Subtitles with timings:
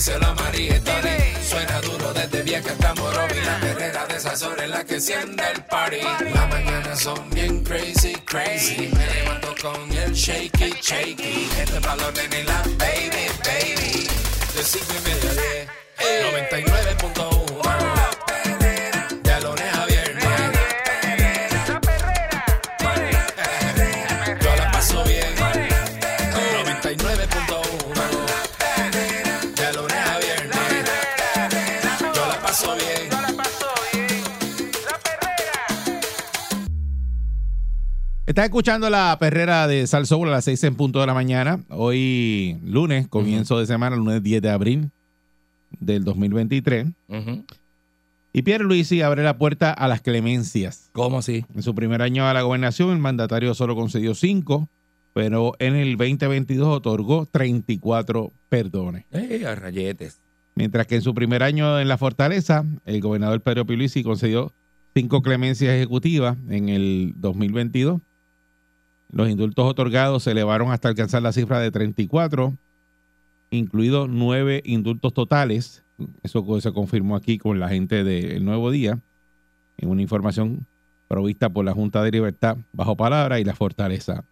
[0.00, 0.80] díselo a María.
[1.46, 3.38] Suena duro desde vieja hasta Morovi.
[3.44, 6.00] La perrera de esas horas es la que enciende el party.
[6.32, 8.90] Las mañanas son bien crazy, crazy.
[8.96, 11.50] Me levanto con el shaky, shaky.
[11.58, 11.82] Este es
[12.14, 14.08] nenes y la baby, baby.
[14.54, 15.68] De cinco y media a diez.
[16.48, 18.19] 99.1
[38.30, 41.64] Estás escuchando la perrera de Sal Soul a las 6 en punto de la mañana.
[41.68, 44.90] Hoy, lunes, comienzo de semana, lunes 10 de abril
[45.80, 46.86] del 2023.
[48.32, 50.90] Y Pierre Luisi abre la puerta a las clemencias.
[50.92, 51.44] ¿Cómo así?
[51.56, 54.68] En su primer año a la gobernación, el mandatario solo concedió 5,
[55.12, 59.06] pero en el 2022 otorgó 34 perdones.
[59.10, 60.20] Eh, a rayetes.
[60.54, 64.52] Mientras que en su primer año en la fortaleza, el gobernador Pedro Pierluisi concedió
[64.94, 68.00] cinco clemencias ejecutivas en el 2022.
[69.12, 72.54] Los indultos otorgados se elevaron hasta alcanzar la cifra de 34,
[73.50, 75.82] incluidos nueve indultos totales.
[76.22, 79.00] Eso se confirmó aquí con la gente del Nuevo Día,
[79.78, 80.66] en una información
[81.08, 84.24] provista por la Junta de Libertad bajo palabra y la Fortaleza.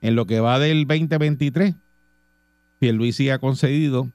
[0.00, 1.74] En lo que va del 2023,
[2.78, 4.08] Pierluisi ha concedido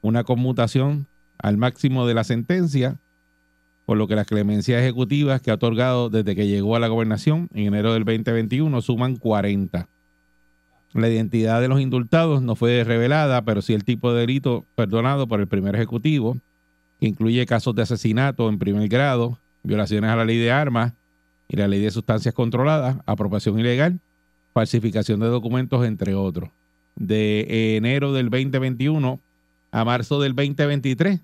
[0.00, 1.06] una conmutación
[1.38, 2.98] al máximo de la sentencia,
[3.88, 7.48] por lo que las clemencias ejecutivas que ha otorgado desde que llegó a la gobernación
[7.54, 9.88] en enero del 2021 suman 40.
[10.92, 15.26] La identidad de los indultados no fue revelada, pero sí el tipo de delito perdonado
[15.26, 16.36] por el primer ejecutivo,
[17.00, 20.92] que incluye casos de asesinato en primer grado, violaciones a la ley de armas
[21.48, 24.00] y la ley de sustancias controladas, apropiación ilegal,
[24.52, 26.50] falsificación de documentos, entre otros.
[26.94, 29.18] De enero del 2021
[29.70, 31.22] a marzo del 2023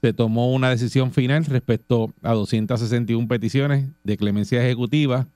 [0.00, 5.26] se tomó una decisión final respecto a 261 peticiones de clemencia ejecutiva.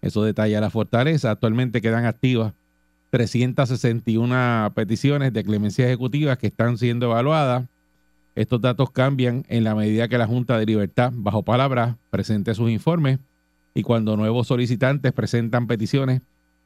[0.00, 1.30] Eso detalla la fortaleza.
[1.30, 2.54] Actualmente quedan activas
[3.10, 7.66] 361 peticiones de clemencia ejecutiva que están siendo evaluadas.
[8.34, 12.70] Estos datos cambian en la medida que la Junta de Libertad, bajo palabra, presente sus
[12.70, 13.18] informes
[13.74, 16.22] y cuando nuevos solicitantes presentan peticiones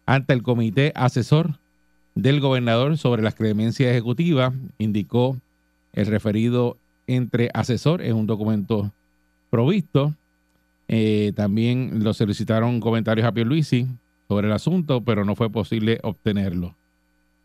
[0.06, 1.58] ante el comité asesor
[2.14, 5.38] del gobernador sobre las clemencias ejecutivas, indicó
[5.92, 6.76] el referido
[7.06, 8.92] entre asesor en un documento
[9.50, 10.14] provisto.
[10.88, 13.86] Eh, también lo solicitaron comentarios a Pierluisi
[14.28, 16.74] sobre el asunto, pero no fue posible obtenerlo.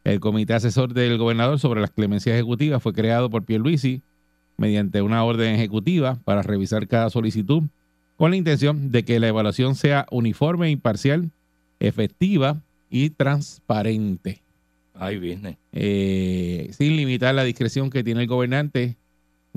[0.03, 4.01] El comité asesor del gobernador sobre las clemencias ejecutivas fue creado por Pierluisi
[4.57, 7.63] mediante una orden ejecutiva para revisar cada solicitud
[8.15, 11.29] con la intención de que la evaluación sea uniforme, imparcial,
[11.79, 14.41] efectiva y transparente
[14.95, 15.57] Ay, business.
[15.73, 18.95] eh, sin limitar la discreción que tiene el gobernante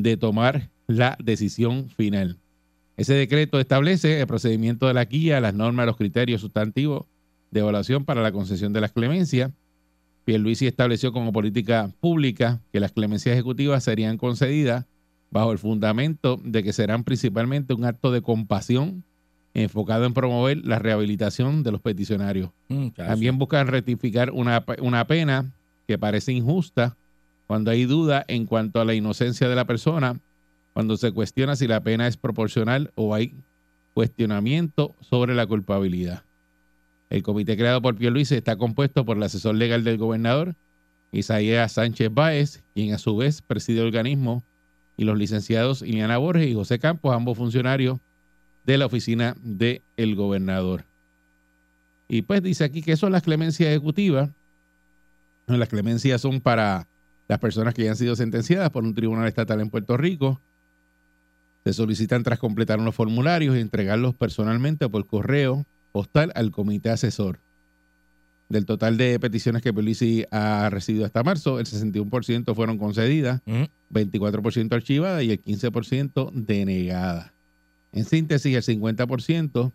[0.03, 2.39] de tomar la decisión final.
[2.97, 7.07] Ese decreto establece el procedimiento de la guía, las normas, los criterios sustantivos
[7.51, 9.53] de evaluación para la concesión de las clemencias.
[10.25, 14.85] Pierluisi estableció como política pública que las clemencias ejecutivas serían concedidas
[15.31, 19.05] bajo el fundamento de que serán principalmente un acto de compasión
[19.55, 22.51] enfocado en promover la rehabilitación de los peticionarios.
[22.69, 22.89] Mm.
[22.89, 25.53] También buscan rectificar una, una pena
[25.89, 26.97] que parece injusta
[27.51, 30.21] cuando hay duda en cuanto a la inocencia de la persona,
[30.73, 33.35] cuando se cuestiona si la pena es proporcional o hay
[33.93, 36.23] cuestionamiento sobre la culpabilidad.
[37.09, 40.55] El comité creado por Pierluisi está compuesto por el asesor legal del gobernador,
[41.11, 44.45] Isaías Sánchez Báez, quien a su vez preside el organismo,
[44.97, 47.99] y los licenciados Iliana Borges y José Campos, ambos funcionarios
[48.65, 50.85] de la oficina del gobernador.
[52.07, 54.31] Y pues dice aquí que son las clemencias ejecutivas.
[55.49, 56.87] Las clemencias son para
[57.31, 60.41] las personas que ya han sido sentenciadas por un tribunal estatal en Puerto Rico.
[61.63, 67.39] Se solicitan tras completar unos formularios y entregarlos personalmente por correo postal al comité asesor.
[68.49, 73.67] Del total de peticiones que Pelici ha recibido hasta marzo, el 61% fueron concedidas, Mm,
[73.91, 77.31] 24% archivadas y el 15% denegadas.
[77.93, 79.73] En síntesis, el 50%,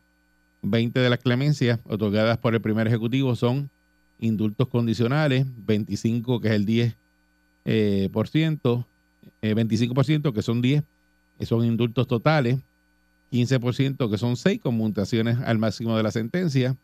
[0.62, 3.70] 20 de las clemencias otorgadas por el primer ejecutivo son
[4.20, 6.96] indultos condicionales, 25 que es el 10%,
[7.66, 8.88] eh, por ciento,
[9.42, 10.84] eh, 25% que son 10,
[11.38, 12.60] que son indultos totales,
[13.32, 16.78] 15% que son 6 conmutaciones al máximo de la sentencia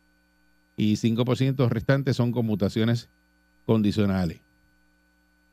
[0.75, 3.09] y 5% restantes son conmutaciones
[3.65, 4.41] condicionales.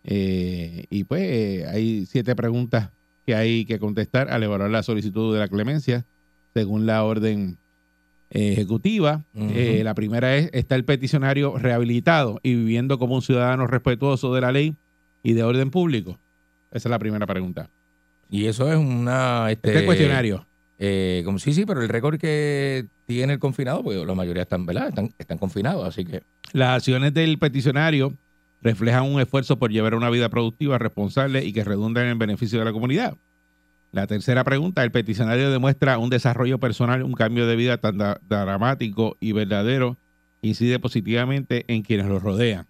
[0.05, 2.91] Eh, y pues eh, hay siete preguntas
[3.27, 6.07] que hay que contestar al evaluar la solicitud de la clemencia
[6.55, 7.59] según la orden
[8.31, 9.25] eh, ejecutiva.
[9.35, 14.41] Eh, la primera es, ¿está el peticionario rehabilitado y viviendo como un ciudadano respetuoso de
[14.41, 14.77] la ley
[15.23, 16.19] y de orden público?
[16.71, 17.71] Esa es la primera pregunta.
[18.31, 19.51] Y eso es una.
[19.51, 20.47] Este, Este cuestionario.
[20.79, 24.67] eh, como, sí, sí, pero el récord que tiene el confinado, pues la mayoría están,
[24.67, 24.89] ¿verdad?
[24.89, 26.23] Están, están confinados, así que.
[26.53, 28.15] Las acciones del peticionario
[28.61, 32.59] reflejan un esfuerzo por llevar una vida productiva, responsable y que redunda en el beneficio
[32.59, 33.17] de la comunidad.
[33.93, 37.99] La tercera pregunta, el peticionario demuestra un desarrollo personal, un cambio de vida tan
[38.29, 39.97] dramático y verdadero,
[40.43, 42.67] incide positivamente en quienes lo rodean.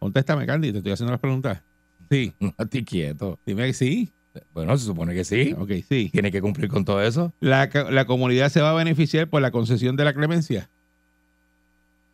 [0.00, 1.62] Contéstame, Candy, te estoy haciendo las preguntas.
[2.10, 3.38] Sí, No estoy quieto.
[3.46, 4.12] dime que sí.
[4.54, 5.54] Bueno, se supone que sí.
[5.58, 6.08] Ok, sí.
[6.12, 7.32] Tiene que cumplir con todo eso.
[7.40, 10.68] La, la comunidad se va a beneficiar por la concesión de la clemencia.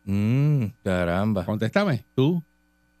[0.05, 1.45] Mm, caramba.
[1.45, 2.43] Contéstame, tú.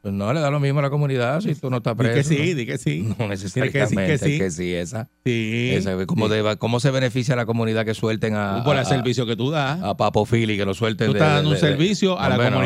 [0.01, 2.15] Pues no le da lo mismo a la comunidad si tú no estás Di preso.
[2.15, 2.55] que sí, ¿no?
[2.57, 3.15] di que sí.
[3.19, 3.73] No necesariamente.
[3.73, 4.37] que decir que sí.
[4.39, 5.09] que sí, esa.
[5.25, 5.69] Sí.
[5.73, 6.33] esa ¿cómo, Sí.
[6.35, 9.35] deba- ¿Cómo se beneficia a la comunidad que suelten a, por a, el servicio que
[9.35, 9.81] tú das.
[9.81, 11.07] a Papo Fili, que lo suelten?
[11.07, 12.57] Tú estás dando un de- servicio a la Hombre, no.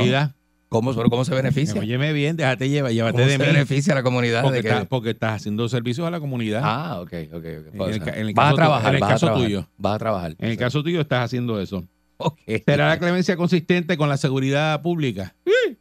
[0.72, 1.82] ¿Cómo, ¿Cómo se beneficia?
[1.82, 3.46] Óyeme bien, déjate llevar, llévate ¿Cómo de se mí.
[3.46, 4.42] beneficia a la comunidad?
[4.42, 6.62] Porque, de que- estás, porque estás haciendo servicios a la comunidad.
[6.64, 7.36] Ah, ok, ok.
[7.36, 7.44] ok.
[7.76, 9.68] En el ca- en el vas caso a trabajar, en el caso trabajar, tuyo.
[9.78, 10.36] Vas a trabajar.
[10.40, 11.84] en el caso tuyo estás haciendo eso.
[12.16, 12.40] Ok.
[12.66, 15.36] ¿Será la clemencia consistente con la seguridad pública?
[15.46, 15.78] Sí.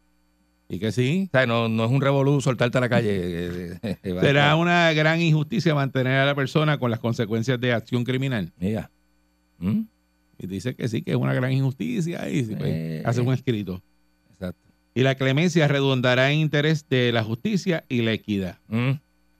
[0.68, 1.28] Y que sí.
[1.28, 3.10] O sea, no, no es un revolú soltarte a la calle.
[3.12, 7.72] eh, eh, eh, Será una gran injusticia mantener a la persona con las consecuencias de
[7.72, 8.52] acción criminal.
[8.58, 8.90] Mira.
[9.58, 9.82] ¿Mm?
[10.38, 13.02] Y dice que sí, que es una gran injusticia y pues, Eh.
[13.04, 13.82] hace un escrito.
[14.94, 18.58] Y la clemencia redundará en interés de la justicia y la equidad.
[18.68, 18.92] Mm.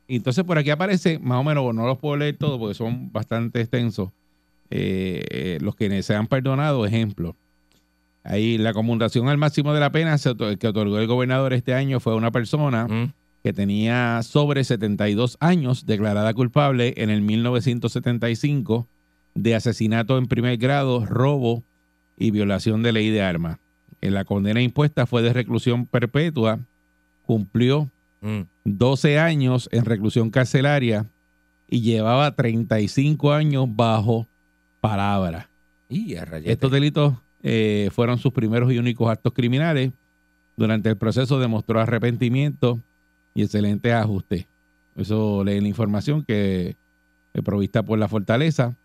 [0.09, 3.61] Entonces por aquí aparece, más o menos, no los puedo leer todos porque son bastante
[3.61, 4.11] extensos,
[4.71, 7.37] eh, los que se han perdonado, ejemplo.
[8.23, 10.17] Ahí la conmutación al máximo de la pena
[10.59, 13.13] que otorgó el gobernador este año fue a una persona Mm.
[13.43, 18.87] que tenía sobre 72 años, declarada culpable en el 1975
[19.35, 21.63] de asesinato en primer grado, robo
[22.19, 23.59] y violación de ley de armas.
[24.01, 26.59] En la condena impuesta fue de reclusión perpetua,
[27.27, 28.41] cumplió Mm.
[28.65, 31.07] 12 años en reclusión carcelaria
[31.69, 34.27] y llevaba 35 años bajo
[34.81, 35.49] palabra.
[35.89, 36.15] Y.
[36.45, 39.93] Estos delitos eh, fueron sus primeros y únicos actos criminales.
[40.57, 42.79] Durante el proceso demostró arrepentimiento
[43.35, 44.47] y excelentes ajustes.
[44.97, 46.77] Eso lee la información que
[47.33, 48.77] es provista por la Fortaleza.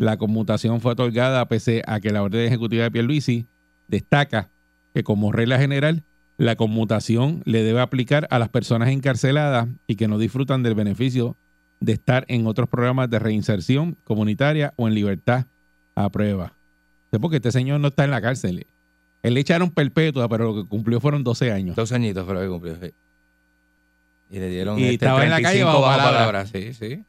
[0.00, 3.46] La conmutación fue otorgada pese a que la orden ejecutiva de Pierluisi
[3.86, 4.48] destaca
[4.94, 6.04] que como regla general
[6.36, 11.36] la conmutación le debe aplicar a las personas encarceladas y que no disfrutan del beneficio
[11.80, 15.46] de estar en otros programas de reinserción comunitaria o en libertad
[15.94, 16.54] a prueba.
[17.20, 18.66] Porque este señor no está en la cárcel.
[19.22, 21.76] Él le echaron perpetua, pero lo que cumplió fueron 12 años.
[21.76, 22.76] Dos añitos fue lo que cumplió.
[22.76, 22.92] sí.
[24.30, 26.46] Y le dieron Y este estaba en la calle 35 bajo palabra.
[26.46, 27.04] Sí, sí.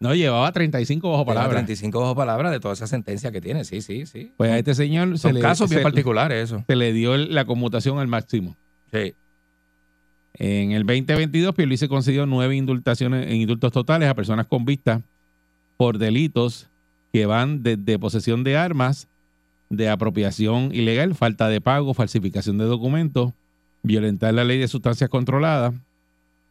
[0.00, 1.48] No, llevaba 35 bajo Palabra.
[1.48, 1.58] palabra.
[1.66, 3.64] 35 bajo palabra de toda esa sentencia que tiene.
[3.64, 4.30] Sí, sí, sí.
[4.36, 6.64] Pues a este señor se Son le, casos bien se- particulares eso.
[6.66, 8.56] se le dio la conmutación al máximo.
[8.92, 9.14] Sí.
[10.34, 15.02] En el 2022, Pierluisi concedió nueve indultaciones en indultos totales a personas convictas
[15.76, 16.68] por delitos
[17.12, 19.08] que van desde posesión de armas,
[19.68, 23.32] de apropiación ilegal, falta de pago, falsificación de documentos,
[23.82, 25.74] violentar la ley de sustancias controladas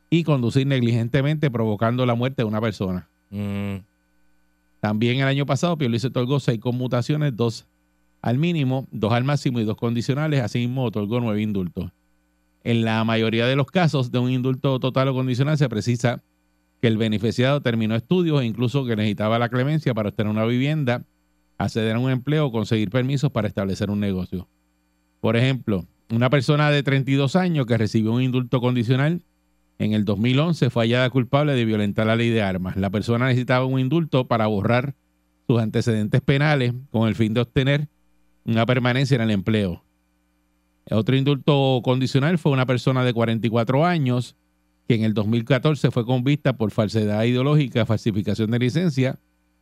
[0.09, 3.09] y conducir negligentemente provocando la muerte de una persona.
[3.29, 7.65] También el año pasado, Pierluisi otorgó seis conmutaciones, dos
[8.21, 10.41] al mínimo, dos al máximo y dos condicionales.
[10.41, 11.91] Asimismo, otorgó nueve indultos.
[12.63, 16.21] En la mayoría de los casos de un indulto total o condicional se precisa
[16.81, 21.03] que el beneficiado terminó estudios e incluso que necesitaba la clemencia para obtener una vivienda,
[21.57, 24.47] acceder a un empleo o conseguir permisos para establecer un negocio.
[25.21, 29.21] Por ejemplo, una persona de 32 años que recibió un indulto condicional
[29.79, 32.77] en el 2011 fue hallada culpable de violentar la ley de armas.
[32.77, 34.95] La persona necesitaba un indulto para borrar
[35.45, 37.87] sus antecedentes penales con el fin de obtener
[38.45, 39.83] una permanencia en el empleo.
[40.89, 44.35] Otro indulto condicional fue una persona de 44 años
[44.87, 49.19] que en el 2014 fue convicta por falsedad ideológica, falsificación de licencia,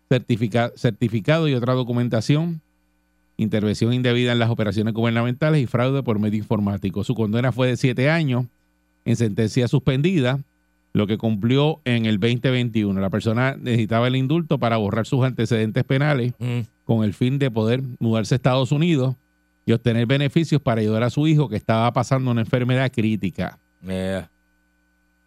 [0.08, 2.62] certifica- certificado y otra documentación,
[3.38, 7.04] intervención indebida en las operaciones gubernamentales y fraude por medio informático.
[7.04, 8.46] Su condena fue de siete años
[9.06, 10.40] en sentencia suspendida,
[10.94, 13.00] lo que cumplió en el 2021.
[13.00, 16.60] La persona necesitaba el indulto para borrar sus antecedentes penales mm.
[16.84, 19.16] con el fin de poder mudarse a Estados Unidos
[19.66, 23.60] y obtener beneficios para ayudar a su hijo que estaba pasando una enfermedad crítica.
[23.82, 24.30] Yeah.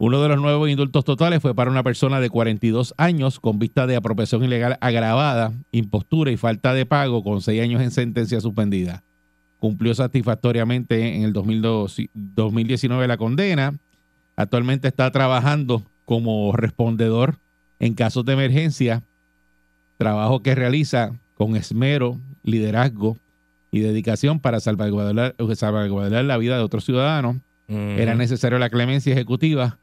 [0.00, 3.88] Uno de los nuevos indultos totales fue para una persona de 42 años con vista
[3.88, 9.02] de apropiación ilegal agravada, impostura y falta de pago con seis años en sentencia suspendida.
[9.58, 13.74] Cumplió satisfactoriamente en el 2002 2019 la condena.
[14.36, 17.38] Actualmente está trabajando como respondedor
[17.80, 19.02] en casos de emergencia,
[19.96, 23.16] trabajo que realiza con esmero, liderazgo
[23.70, 27.36] y dedicación para salvaguardar, salvaguardar la vida de otros ciudadanos.
[27.68, 29.78] Era necesario la clemencia ejecutiva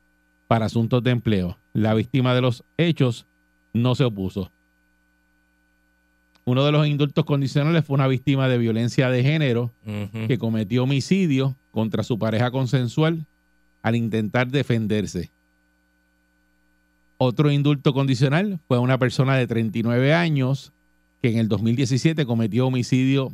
[0.47, 1.59] para asuntos de empleo.
[1.73, 3.27] La víctima de los hechos
[3.73, 4.51] no se opuso.
[6.45, 9.71] Uno de los indultos condicionales fue una víctima de violencia de género
[10.27, 13.25] que cometió homicidio contra su pareja consensual
[13.81, 15.31] al intentar defenderse.
[17.17, 20.71] Otro indulto condicional fue una persona de 39 años
[21.21, 23.31] que en el 2017 cometió homicidio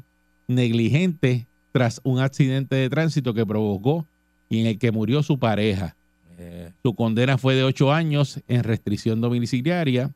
[0.48, 4.06] negligente tras un accidente de tránsito que provocó
[4.50, 5.96] y en el que murió su pareja.
[6.38, 10.12] Eh, Su condena fue de ocho años en restricción domiciliaria.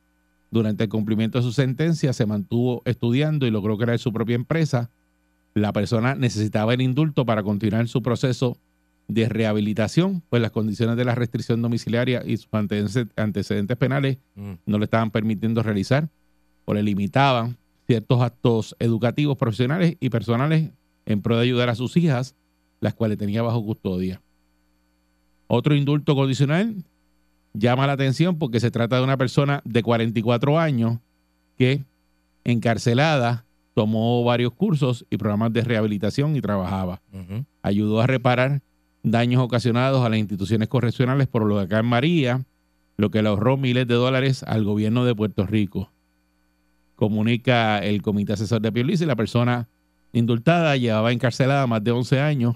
[0.55, 4.89] Durante el cumplimiento de su sentencia se mantuvo estudiando y logró crear su propia empresa.
[5.53, 8.55] La persona necesitaba el indulto para continuar su proceso
[9.09, 14.79] de rehabilitación, pues las condiciones de la restricción domiciliaria y sus antecedentes- penales mm, no
[14.79, 16.07] le estaban permitiendo realizar
[16.63, 20.71] o le limitaban ciertos actos educativos, profesionales y personales
[21.05, 22.33] en pro de ayudar a sus hijas,
[22.79, 24.21] las cuales tenía bajo custodia.
[25.47, 26.85] Otro indulto condicional
[27.57, 30.99] llama la atención porque se trata de una persona de 44 años
[31.57, 31.83] que
[32.43, 37.01] encarcelada tomó varios cursos y programas de rehabilitación y trabajaba.
[37.61, 38.61] Ayudó a reparar
[39.03, 42.45] daños ocasionados a las instituciones correccionales por lo de acá en María,
[42.97, 45.91] lo que le ahorró miles de dólares al gobierno de Puerto Rico.
[46.95, 49.67] Comunica el comité asesor de Pierluisi, la persona
[50.13, 52.55] indultada llevaba encarcelada más de 11 años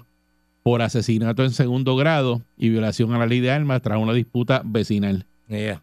[0.62, 4.62] por asesinato en segundo grado y violación a la ley de armas tras una disputa
[4.64, 5.26] vecinal.
[5.48, 5.82] Yeah.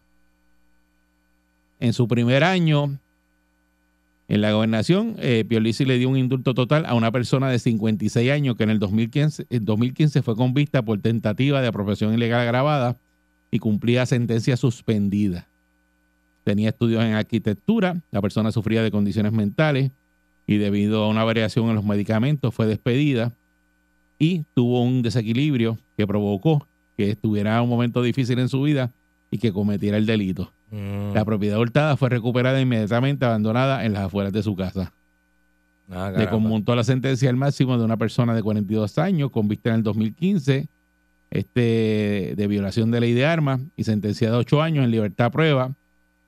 [1.80, 2.98] En su primer año
[4.28, 8.30] en la gobernación, eh, Pierluisi le dio un indulto total a una persona de 56
[8.30, 12.98] años que en el 2015, en 2015 fue convicta por tentativa de apropiación ilegal agravada
[13.50, 15.48] y cumplía sentencia suspendida.
[16.44, 19.92] Tenía estudios en arquitectura, la persona sufría de condiciones mentales
[20.46, 23.32] y debido a una variación en los medicamentos fue despedida
[24.18, 28.90] y tuvo un desequilibrio que provocó que estuviera un momento difícil en su vida
[29.30, 30.52] y que cometiera el delito.
[30.70, 31.12] Mm.
[31.14, 34.92] La propiedad hurtada fue recuperada inmediatamente abandonada en las afueras de su casa.
[35.90, 39.70] Ah, Le conmutó la sentencia al máximo de una persona de 42 años, con vista
[39.70, 40.66] en el 2015,
[41.30, 45.30] este, de violación de ley de armas y sentenciada a 8 años en libertad a
[45.30, 45.72] prueba,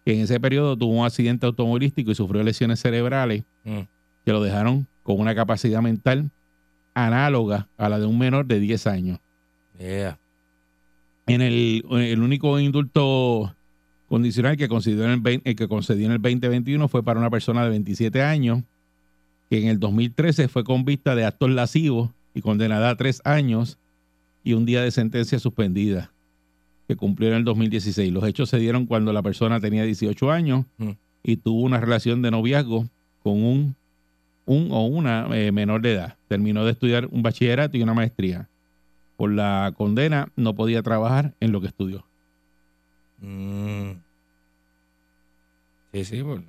[0.05, 3.81] que en ese periodo tuvo un accidente automovilístico y sufrió lesiones cerebrales Mm.
[4.25, 6.31] que lo dejaron con una capacidad mental
[6.95, 9.19] análoga a la de un menor de 10 años.
[9.79, 10.19] Yeah.
[11.27, 13.55] En el, el único indulto
[14.09, 17.31] condicional que concedió, en el 20 el que concedió en el 2021 fue para una
[17.31, 18.63] persona de 27 años,
[19.49, 23.79] que en el 2013 fue convicta de actos lascivos y condenada a tres años
[24.43, 26.13] y un día de sentencia suspendida,
[26.89, 28.13] que cumplió en el 2016.
[28.13, 30.91] Los hechos se dieron cuando la persona tenía 18 años Mm.
[31.23, 32.89] y tuvo una relación de noviazgo
[33.23, 33.77] con un,
[34.47, 36.17] un o una eh, menor de edad.
[36.29, 38.49] Terminó de estudiar un bachillerato y una maestría.
[39.17, 42.07] Por la condena no podía trabajar en lo que estudió.
[43.19, 43.91] Mm.
[45.93, 46.47] Sí, sí, porque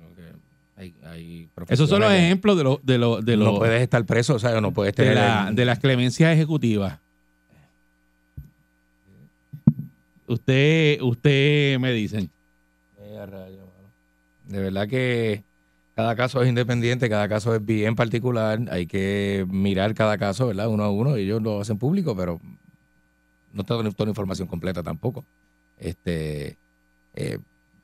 [0.76, 4.38] hay, hay Esos son los ejemplos de, los de, de, No puedes estar preso, o
[4.38, 5.16] sea, no puedes de, tener...
[5.18, 6.98] la- el- de las clemencias ejecutivas.
[10.26, 12.30] Usted, usted me dicen.
[14.48, 15.44] De verdad que
[15.94, 18.60] cada caso es independiente, cada caso es bien particular.
[18.70, 20.68] Hay que mirar cada caso, ¿verdad?
[20.68, 21.16] Uno a uno.
[21.16, 22.40] Ellos lo hacen público, pero
[23.52, 25.24] no tengo toda la información completa tampoco.
[25.78, 26.56] Este
[27.14, 27.38] eh,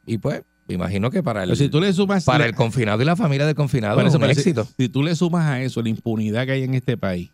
[0.07, 3.03] Y pues, me imagino que para el, si tú le sumas para la- el confinado
[3.03, 4.67] y la familia del confinado Por es un si- éxito.
[4.79, 7.31] Si, tú le sumas a eso la impunidad que hay en este país,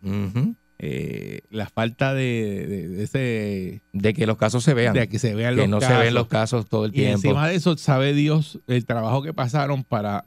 [0.79, 4.95] eh, la falta de, de- de ese De que los casos se vean.
[4.95, 5.97] de que se vean que los no casos.
[5.99, 7.15] se ven los casos todo el y tiempo.
[7.29, 10.25] encima de eso sabe Dios el trabajo que pasaron para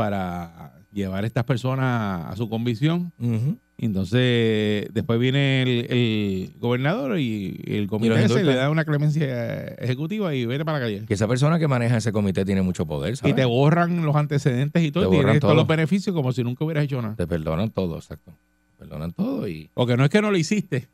[0.00, 3.12] para llevar a estas personas a su convicción.
[3.18, 3.58] Ujú.
[3.76, 10.46] Entonces, después viene el, el gobernador y el comité le da una clemencia ejecutiva y
[10.46, 11.04] vete para la calle.
[11.06, 13.36] Que esa persona que maneja ese comité tiene mucho poder, Y ¿sabes?
[13.36, 15.54] te borran los antecedentes y todo, Te y tienes todos todo.
[15.54, 17.14] los beneficios como si nunca hubieras hecho nada.
[17.16, 18.32] Te perdonan todo, exacto.
[18.76, 19.70] Te perdonan todo y...
[19.74, 20.88] Porque no es que no lo hiciste,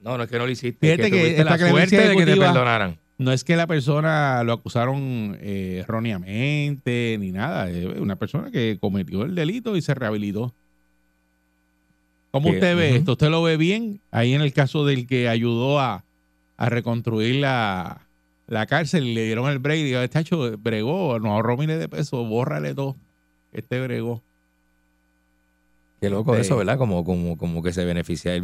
[0.00, 0.78] No, no es que no lo hiciste.
[0.80, 2.96] Fíjate es que, que tuviste esta la clemencia suerte de que te perdonaran.
[3.18, 8.78] No es que la persona lo acusaron eh, erróneamente ni nada, es una persona que
[8.80, 10.52] cometió el delito y se rehabilitó.
[12.30, 13.12] ¿Cómo Que- usted ve esto?
[13.12, 14.00] ¿Usted lo ve bien?
[14.10, 16.02] Ahí en el caso del que ayudó a,
[16.56, 18.00] a reconstruir la,
[18.48, 21.78] la cárcel y le dieron el break y dijo, este hecho bregó, nos ahorró miles
[21.78, 22.96] de pesos, bórrale todo.
[23.52, 24.20] Este bregó.
[26.00, 26.40] Qué loco Sí.
[26.40, 26.76] eso, ¿verdad?
[26.76, 28.34] Como, como, como que se beneficia.
[28.34, 28.42] Él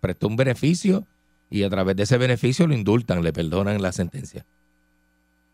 [0.00, 1.04] prestó un beneficio
[1.50, 4.46] y a través de ese beneficio lo indultan, le perdonan la sentencia.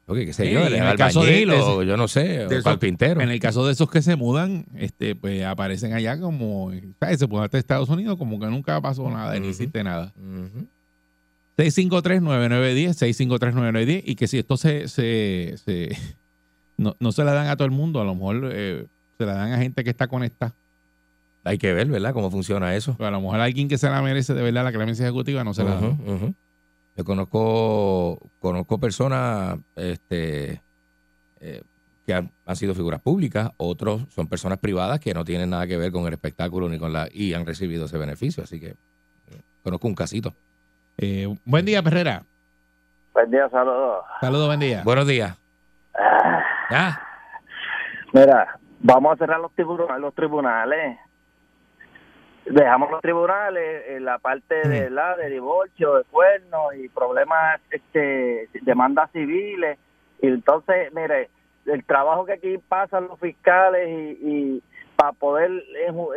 [0.07, 2.63] Porque, qué sé Sí, yo, en el caso de- o yo no sé, de o
[2.63, 3.21] carpintero.
[3.21, 7.19] En el caso de esos que se mudan, este, pues aparecen allá como, ¿sabes?
[7.19, 9.49] Se mudan a Estados Unidos como que nunca pasó nada, ni Ujú.
[9.49, 10.13] hiciste nada.
[10.17, 10.67] Ujú.
[11.57, 15.89] 653-9910, 653-9910, y que si esto se, se, se-
[16.77, 18.87] no, no se la dan a todo el mundo, a lo mejor eh,
[19.19, 20.55] se la dan a gente que está conectada.
[21.47, 22.13] Hay que ver, ¿verdad?
[22.13, 22.97] Cómo funciona eso.
[22.99, 25.55] Pero a lo mejor alguien que se la merece de verdad la clemencia ejecutiva no
[25.55, 26.35] se la ujú.
[26.97, 30.61] Yo conozco, conozco personas este,
[31.41, 31.63] eh,
[32.05, 35.77] que han, han sido figuras públicas, otros son personas privadas que no tienen nada que
[35.77, 38.43] ver con el espectáculo ni con la y han recibido ese beneficio.
[38.43, 40.35] Así que eh, conozco un casito.
[40.99, 42.25] Eh, buen día, Perrera.
[43.13, 44.05] Buen día, saludos.
[44.21, 44.83] Saludos, buen día.
[44.85, 45.39] Buenos días.
[45.95, 47.01] Ah, Ah,
[48.13, 50.99] mira, vamos a cerrar los tribunales.
[52.47, 58.49] Dejamos los tribunales en la parte de la de divorcio, de cuernos y problemas, este,
[58.63, 59.79] demandas civiles.
[60.23, 61.29] Y entonces, mire,
[61.67, 64.63] el trabajo que aquí pasan los fiscales y, y
[64.95, 65.51] para poder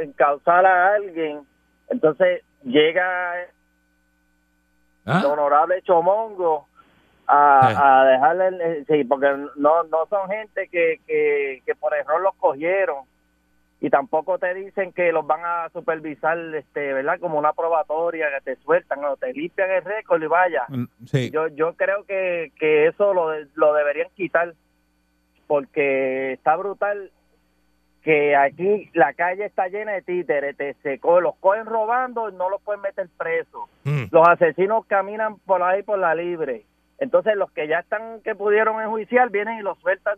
[0.01, 1.41] encauzar a alguien,
[1.89, 3.47] entonces llega el
[5.07, 6.67] ah, honorable Chomongo
[7.27, 7.75] a, Eh.
[7.77, 12.21] a dejarle el- el- sí porque no no son gente que, que, que por error
[12.21, 13.05] los cogieron
[13.81, 18.55] y tampoco te dicen que los van a supervisar este verdad como una probatoria que
[18.55, 21.31] te sueltan o te limpian el récord y vaya Mm, Sí.
[21.31, 24.53] yo yo creo que, que eso lo, de- lo deberían quitar
[25.47, 27.11] porque está brutal
[28.03, 32.33] que aquí la calle está llena de títeres, te se co- los cogen robando y
[32.33, 36.65] no los pueden meter presos mm, los asesinos caminan por ahí por la libre.
[36.97, 40.17] Entonces los que ya están, que pudieron enjuiciar, vienen y los sueltan.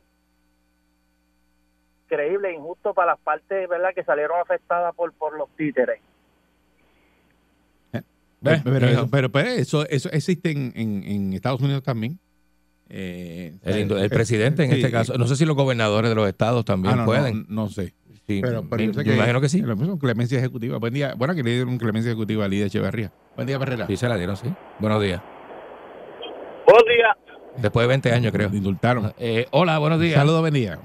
[2.12, 6.00] Increíble, injusto para las partes, ¿verdad?, que salieron afectadas por, por los títeres.
[8.44, 12.17] Ve, pero, pero, pero eso, eso existe en, en- en Estados Unidos también.
[12.89, 14.78] Eh, el, eh, presidente en sí.
[14.78, 15.15] este caso.
[15.17, 17.45] No sé si los gobernadores de los estados también Ah, no, pueden.
[17.47, 17.93] No, no sé.
[18.28, 19.63] Sí, Pero, pero me, yo sé me imagino que sí.
[20.00, 20.80] Clemencia ejecutiva.
[20.80, 21.13] Buen día.
[21.15, 23.12] Bueno, que le dieron clemencia ejecutiva a Lidia Echeverría.
[23.36, 23.86] Buen día, Perrera.
[23.88, 24.52] Sí, se la dieron, sí.
[24.80, 25.21] Buenos días.
[26.65, 27.15] Buenos días,
[27.58, 28.50] Después de 20 años, creo.
[28.52, 29.13] Indultaron.
[29.19, 30.15] Eh, hola, buenos días.
[30.15, 30.80] Saludos, buen día.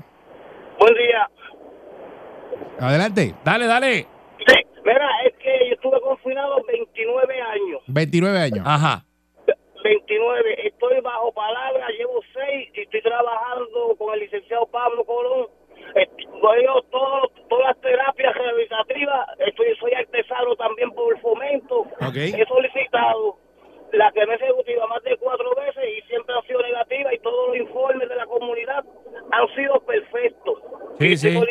[0.78, 1.28] Buen día.
[2.80, 3.34] Adelante.
[3.44, 4.06] Dale, dale.
[4.46, 7.82] Sí, mira, es que yo estuve confinado 29 años.
[7.88, 8.64] 29 años.
[8.66, 9.02] Ajá.
[9.82, 15.46] 29, estoy bajo palabra, llevo 6 y estoy trabajando con el licenciado Pablo Colón.
[16.42, 21.80] Voy todas las terapias rehabilitativas, estoy, soy artesano también por el fomento.
[21.80, 22.16] Ok.
[22.16, 23.38] He solicitado
[23.96, 27.56] la clemencia ejecutiva más de cuatro veces y siempre ha sido negativa y todos los
[27.56, 28.84] informes de la comunidad
[29.32, 30.58] han sido perfectos.
[30.98, 31.32] Sí, sí.
[31.32, 31.42] lo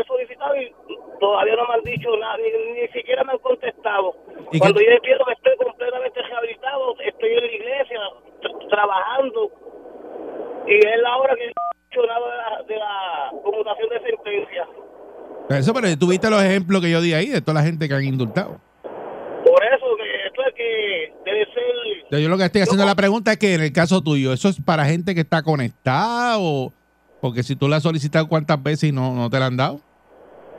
[0.00, 0.74] he solicitado y
[1.20, 4.14] todavía no me han dicho nada, ni, ni siquiera me han contestado.
[4.52, 8.00] ¿Y Cuando qué- yo entiendo que estoy completamente rehabilitado, estoy en la iglesia
[8.42, 9.50] tra- trabajando
[10.66, 14.00] y es la hora que no he hecho nada de la, de la conmutación de
[14.00, 14.66] sentencia.
[15.50, 17.94] Eso, pero tú viste los ejemplos que yo di ahí de toda la gente que
[17.94, 18.56] han indultado.
[19.44, 20.09] Por eso que
[20.60, 24.02] que debe ser Yo, lo que estoy haciendo la pregunta es que en el caso
[24.02, 26.72] tuyo, ¿eso es para gente que está conectada o
[27.20, 29.80] porque si tú la has solicitado cuántas veces y no, no te la han dado?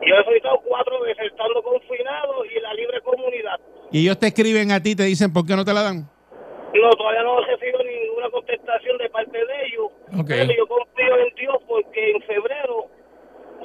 [0.01, 3.59] Yo he solicitado cuatro veces estando confinado y en la libre comunidad.
[3.91, 6.09] Y ellos te escriben a ti y te dicen por qué no te la dan.
[6.73, 9.91] No, todavía no he recibido ninguna contestación de parte de ellos.
[10.27, 12.89] Pero yo confío en Dios porque en febrero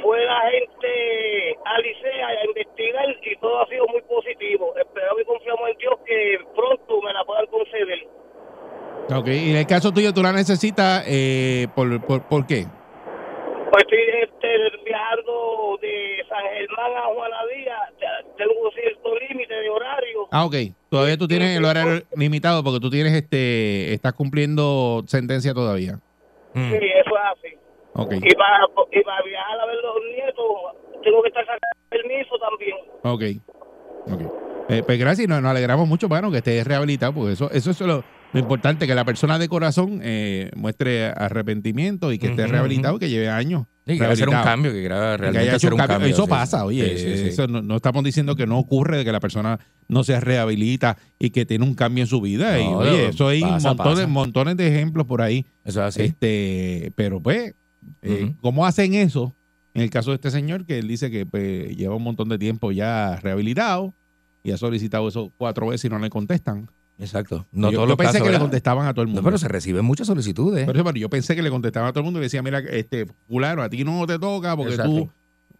[0.03, 4.75] fue la gente a Licea a investigar y todo ha sido muy positivo.
[4.77, 8.09] Esperamos y confiamos en Dios que pronto me la puedan conceder.
[9.15, 12.67] Ok, y en el caso tuyo tú la necesitas, eh, ¿por, por, por qué?
[13.71, 14.49] Pues estoy este,
[14.85, 17.93] viajando de San Germán a Juana Díaz.
[18.01, 20.29] Ya Tengo cierto límite de horario.
[20.31, 20.55] Ah, ok.
[20.89, 25.99] Todavía tú tienes el horario limitado porque tú tienes este, estás cumpliendo sentencia todavía.
[26.55, 26.71] Mm.
[26.71, 27.46] Sí, eso es así.
[27.99, 28.59] Ok, Y para,
[28.93, 30.45] y para viajar a ver los nietos,
[31.03, 32.77] tengo que estar sacando permiso también.
[33.03, 33.43] ok.
[34.13, 34.33] ok.
[34.69, 37.71] Eh, pues gracias y nos, nos alegramos mucho, bueno, que estés rehabilitado, porque eso, eso
[37.71, 42.47] es lo, lo importante, que la persona de corazón eh, muestre arrepentimiento y que esté
[42.49, 43.67] rehabilitado, que lleve años.
[43.87, 45.95] Sí, que ser un cambio, que haya hecho hacer un cambio.
[45.99, 46.13] cambio.
[46.13, 46.29] Eso sí.
[46.31, 47.29] pasa, oye, Sí, sí, sí.
[47.29, 50.97] eso no, no estamos diciendo que no ocurre, de que la persona no se rehabilita
[51.21, 52.59] y que tiene un cambio en su vida.
[52.61, 54.07] y, oye, eso hay pasa, montones, pasa.
[54.09, 55.47] montones de ejemplos por ahí.
[55.65, 56.03] Eso es así.
[56.03, 57.55] Este, pero pues,
[58.03, 58.35] eh.
[58.41, 59.35] ¿cómo hacen eso?
[59.75, 62.39] En el caso de este señor, que él dice que pues, lleva un montón de
[62.39, 63.93] tiempo ya rehabilitado
[64.43, 66.71] y ha solicitado eso cuatro veces y no le contestan.
[66.99, 67.47] Exacto.
[67.53, 69.25] No yo todos yo los pensé casos, que le contestaban a todo el No, mundo.
[69.25, 70.65] pero se reciben muchas solicitudes.
[70.65, 72.43] Por eso, pero yo pensé que le contestaban a todo el mundo y le decía,
[72.43, 75.11] mira, este fulano, a ti no te toca porque Exacto.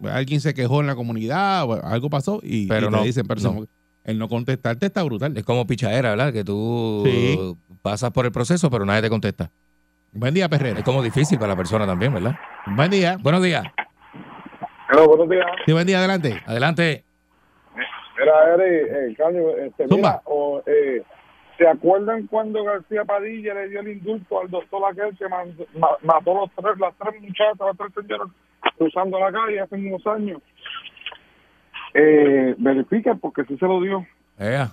[0.01, 3.03] tú, alguien se quejó en la comunidad o algo pasó y, Pero y te no,
[3.03, 3.67] dicen, pero no.
[4.05, 5.37] el no contestarte está brutal.
[5.37, 6.33] Es como pichadera, ¿verdad?
[6.33, 7.39] Que tú Sí.
[7.83, 9.51] pasas por el proceso, pero nadie te contesta.
[10.17, 10.79] Buen día, Perrera.
[10.79, 12.35] Es como difícil para la persona también, ¿verdad?
[12.67, 13.17] Buen día.
[13.23, 13.65] Buenos días.
[14.93, 15.47] Hola, buenos días.
[15.67, 16.43] Sí, buen día, adelante.
[16.47, 17.05] Adelante.
[18.23, 21.03] Era Eri, eh, Caño, este, mira, o, eh,
[21.59, 25.99] ¿se acuerdan cuando García Padilla le dio el indulto al doctor aquel que man- ma-
[26.03, 28.29] mató los tres, las tres muchachas, las tres señoras
[28.79, 30.41] cruzando la calle hace unos años?
[31.93, 34.07] Eh, verifica porque sí se lo dio.
[34.39, 34.71] Ea.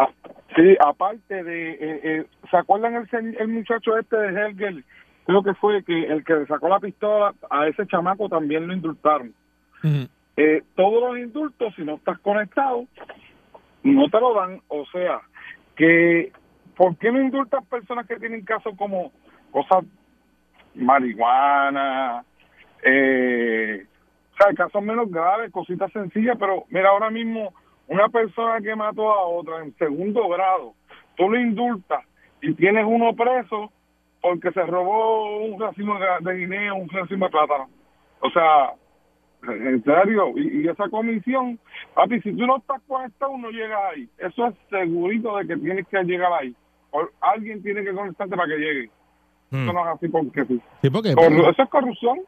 [0.00, 0.08] Ah,
[0.56, 4.84] sí, aparte de, eh, eh, ¿se acuerdan el, el muchacho este de Helger?
[5.26, 8.74] Creo que fue que el que le sacó la pistola a ese chamaco también lo
[8.74, 9.32] indultaron.
[10.36, 12.86] Eh, todos los indultos, si no estás conectado,
[13.82, 14.60] no te lo dan.
[14.68, 15.20] O sea,
[15.76, 16.32] que
[16.76, 19.12] ¿por qué no indultas personas que tienen casos como
[19.50, 19.84] cosas
[20.74, 22.24] marihuana,
[22.82, 23.86] eh,
[24.32, 27.54] o sea, casos menos graves, cositas sencillas, pero mira, ahora mismo
[27.88, 30.74] una persona que mató a otra en segundo grado,
[31.16, 32.00] tú lo indultas
[32.40, 33.70] y tienes uno preso
[34.20, 37.68] porque se robó un racimo de guineo, un racimo de plátano.
[38.20, 38.72] O sea,
[39.42, 41.58] en serio, y, y esa comisión,
[41.94, 44.08] papi, si tú no estás conectado, no llegas ahí.
[44.18, 46.54] Eso es segurito de que tienes que llegar ahí.
[46.90, 48.90] O alguien tiene que conectarte para que llegue.
[49.50, 49.64] Mm.
[49.64, 50.60] Eso no es así porque sí.
[50.80, 52.20] Sí, porque Corru- eso es corrupción.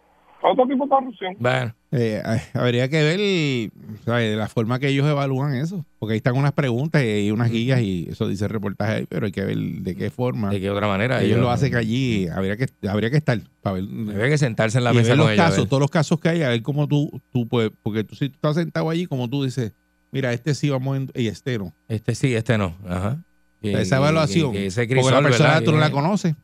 [0.49, 1.37] Otro tipo de corrupción.
[1.41, 2.23] Bueno, eh,
[2.55, 3.71] habría que ver
[4.05, 4.37] ¿sabes?
[4.37, 5.85] la forma que ellos evalúan eso.
[5.99, 9.27] Porque ahí están unas preguntas y unas guías y eso dice el reportaje ahí, pero
[9.27, 10.51] hay que ver de qué forma.
[10.51, 11.21] ¿de qué otra manera?
[11.21, 12.29] ellos lo hacen que allí.
[12.29, 13.85] Habría que, habría que estar para ver.
[13.85, 16.43] Habría que sentarse en la y mesa ver los casos, todos los casos que hay,
[16.43, 19.43] a ver cómo tú, tú puedes, porque tú, si tú estás sentado allí, como tú
[19.43, 19.73] dices,
[20.13, 21.75] mira, este sí vamos en, y este no.
[21.89, 22.77] Este sí, este no.
[22.87, 23.19] Ajá.
[23.63, 25.63] Esa evaluación, ese porque la persona ¿verdad?
[25.65, 26.37] tú no la conoces.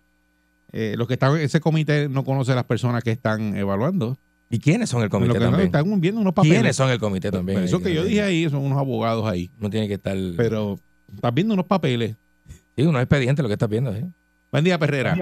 [0.73, 4.17] Eh, los que están en ese comité no conoce a las personas que están evaluando.
[4.51, 5.67] ¿Y quiénes son el comité no, también?
[5.67, 6.59] están viendo unos papeles.
[6.59, 7.59] ¿Quiénes son el comité también?
[7.61, 9.51] Pues eso que yo dije ahí son unos abogados ahí.
[9.59, 10.17] No tiene que estar...
[10.37, 10.79] Pero
[11.13, 12.17] estás viendo unos papeles.
[12.77, 13.95] Sí, unos expedientes lo que estás viendo.
[13.95, 14.05] ¿sí?
[14.51, 15.17] Buen día, Perrera.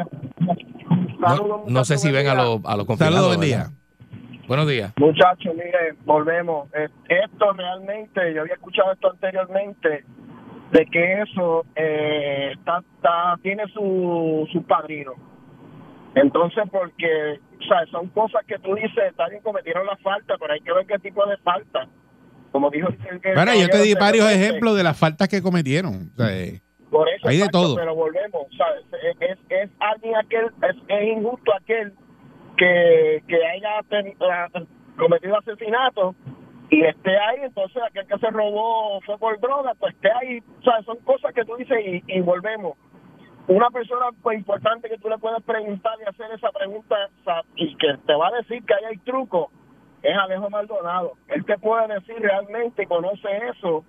[1.18, 3.16] No, no sé si ven a los, a los confinados.
[3.16, 3.70] Saludos, buen día.
[4.48, 4.92] Buenos días.
[4.96, 6.68] Muchachos, mire, volvemos.
[6.74, 10.04] Eh, Esto realmente, yo había escuchado esto anteriormente,
[10.72, 15.12] de que eso eh, está, está- tiene su, su padrino.
[16.14, 20.52] Entonces, porque, o sea, son cosas que tú dices, está bien, cometieron la falta, pero
[20.52, 21.88] hay que ver qué tipo de falta.
[22.50, 26.10] Como dijo el, el Bueno, yo te di varios ejemplos de las faltas que cometieron.
[26.12, 27.76] O sea, eh, Por eso, Hay de todo.
[27.76, 28.84] Pero volvemos, ¿sabes?
[29.20, 31.92] Es, es, alguien aquel, es, es injusto aquel
[32.56, 33.80] que, que haya
[34.96, 36.16] cometido asesinato
[36.70, 40.40] y esté ahí, entonces aquel que se robó fue por droga, pues esté ahí.
[40.64, 40.84] ¿sabes?
[40.86, 42.76] Son cosas que tú dices y, y volvemos.
[43.50, 46.94] Una persona pues, importante que tú le puedes preguntar y hacer esa pregunta
[47.56, 49.50] y que te va a decir que ahí hay truco
[50.04, 51.14] es Alejo Maldonado.
[51.26, 53.84] Él te puede decir realmente, conoce eso,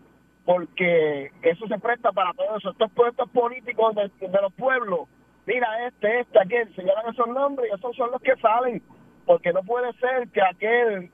[0.46, 2.72] porque eso se presta para todo eso.
[2.72, 5.02] Estos puestos políticos de, de los pueblos,
[5.46, 8.82] mira este, este, aquel, se llaman esos nombres y esos son los que salen,
[9.28, 11.12] porque no puede ser que aquel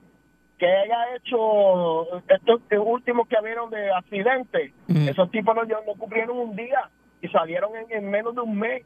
[0.58, 5.10] que haya hecho estos últimos que vieron de accidentes, Ujú.
[5.10, 6.90] esos tipos no, no cumplieron un día
[7.22, 8.84] y salieron en, en menos de un mes.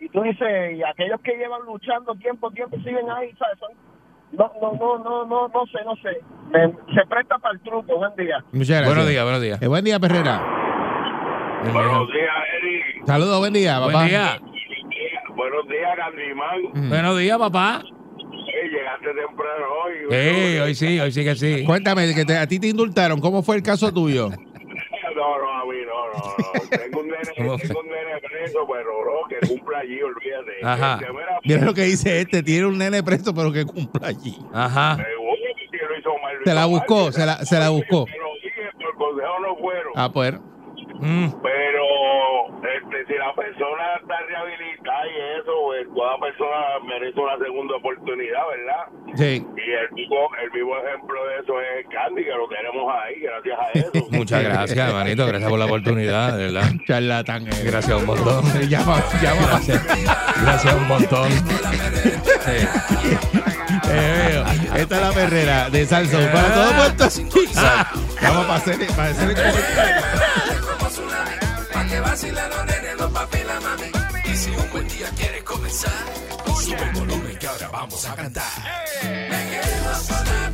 [0.00, 3.58] Y tú dices, y aquellos que llevan luchando tiempo, tiempo, siguen ahí, ¿sabes?
[3.58, 3.70] Son,
[4.32, 6.20] no, no, no, no, no, no sé, no sé.
[6.50, 8.38] Me- se presta para el truco, buen día.
[8.52, 8.86] muchas gracias.
[8.86, 9.62] Buenos días, buenos días.
[9.62, 10.40] Eh, buen día, Perrera.
[11.72, 13.06] Buenos días, Eric.
[13.06, 13.92] Saludos, buen día, papá.
[13.92, 14.38] Buen día.
[15.34, 16.64] Buenos días, Gandrimán.
[16.64, 16.88] Ujú.
[16.88, 17.82] Buenos días, papá.
[17.82, 19.94] Eh, llegaste temprano hoy.
[20.10, 21.64] Sí, hoy sí, hoy sí que sí.
[21.64, 23.20] Cuéntame, que te- a ti te indultaron.
[23.20, 24.28] ¿Cómo fue el caso tuyo?
[25.18, 26.68] No, no, a mí no, no.
[26.78, 30.52] Tengo un nene, tengo un nene preso, pero no, que cumpla allí, olvídate.
[30.62, 30.98] Ajá.
[31.00, 32.42] Mira, Mira lo que dice este.
[32.42, 34.36] Tiene un nene preso, pero que cumpla allí.
[34.52, 34.98] Ajá.
[36.44, 38.04] Se la buscó, se la- se la buscó.
[38.06, 39.92] Pero dije, por consejo no fueron.
[39.96, 40.34] Ah, pues.
[41.00, 41.28] Mm.
[41.42, 41.84] Pero
[42.58, 48.42] este, si la persona está rehabilitada y eso, pues toda persona merece una segunda oportunidad,
[48.48, 48.84] ¿verdad?
[49.16, 49.46] Sí.
[49.56, 53.58] Y el vivo, el vivo ejemplo de eso es Candy, que lo tenemos ahí, gracias
[53.58, 54.08] a eso.
[54.10, 55.26] Muchas gracias, hermanito.
[55.26, 56.70] Gracias por la oportunidad, verdad.
[56.86, 57.46] Charlatán.
[57.46, 57.50] eh.
[57.64, 58.44] Gracias un montón.
[58.68, 59.60] Llama, llama.
[60.42, 61.30] Gracias un montón.
[61.30, 62.58] Sí.
[63.90, 64.44] Eh, veo.
[64.76, 66.18] Esta es la perrera de Salsa.
[66.32, 67.38] Para todo Puerto Rico.
[68.20, 70.67] Vamos para hacer, para hacer el comentario.
[71.98, 73.90] Pa' que vacilen los nenes, los papi la mami.
[74.24, 76.04] Y si un buen día quieres comenzar,
[76.60, 78.44] sube el volumen que ahora vamos a cantar.
[79.02, 80.47] Me quedo con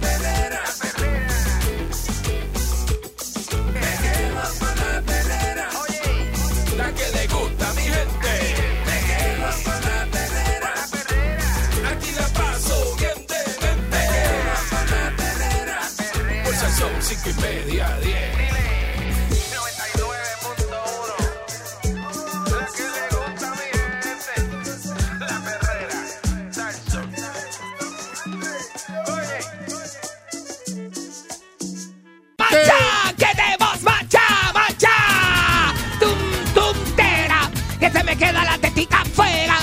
[38.24, 39.56] queda la tetita afuera!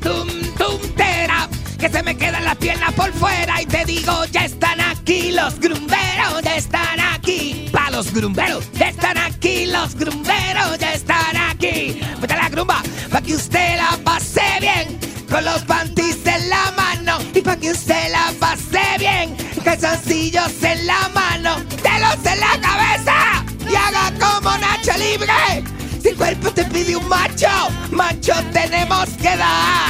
[0.00, 1.48] ¡Tum, tum, tera!
[1.78, 3.60] ¡Que se me quedan las piernas por fuera!
[3.60, 7.68] Y te digo, ya están aquí los grumberos, ya están aquí.
[7.72, 8.64] ¡Pa' los grumberos!
[8.72, 12.00] ¡Ya están aquí los grumberos, ya están aquí!
[12.20, 12.82] ¡Vete la grumba!
[13.10, 14.98] ¡Pa' que usted la pase bien!
[15.30, 20.86] Con los panties en la mano y pa' que usted la pase bien, calzoncillos en
[20.86, 25.64] la mano, delos en la cabeza y haga como Nacho Libre.
[26.04, 27.48] Si el cuerpo te pide un macho,
[27.90, 29.88] macho tenemos que dar.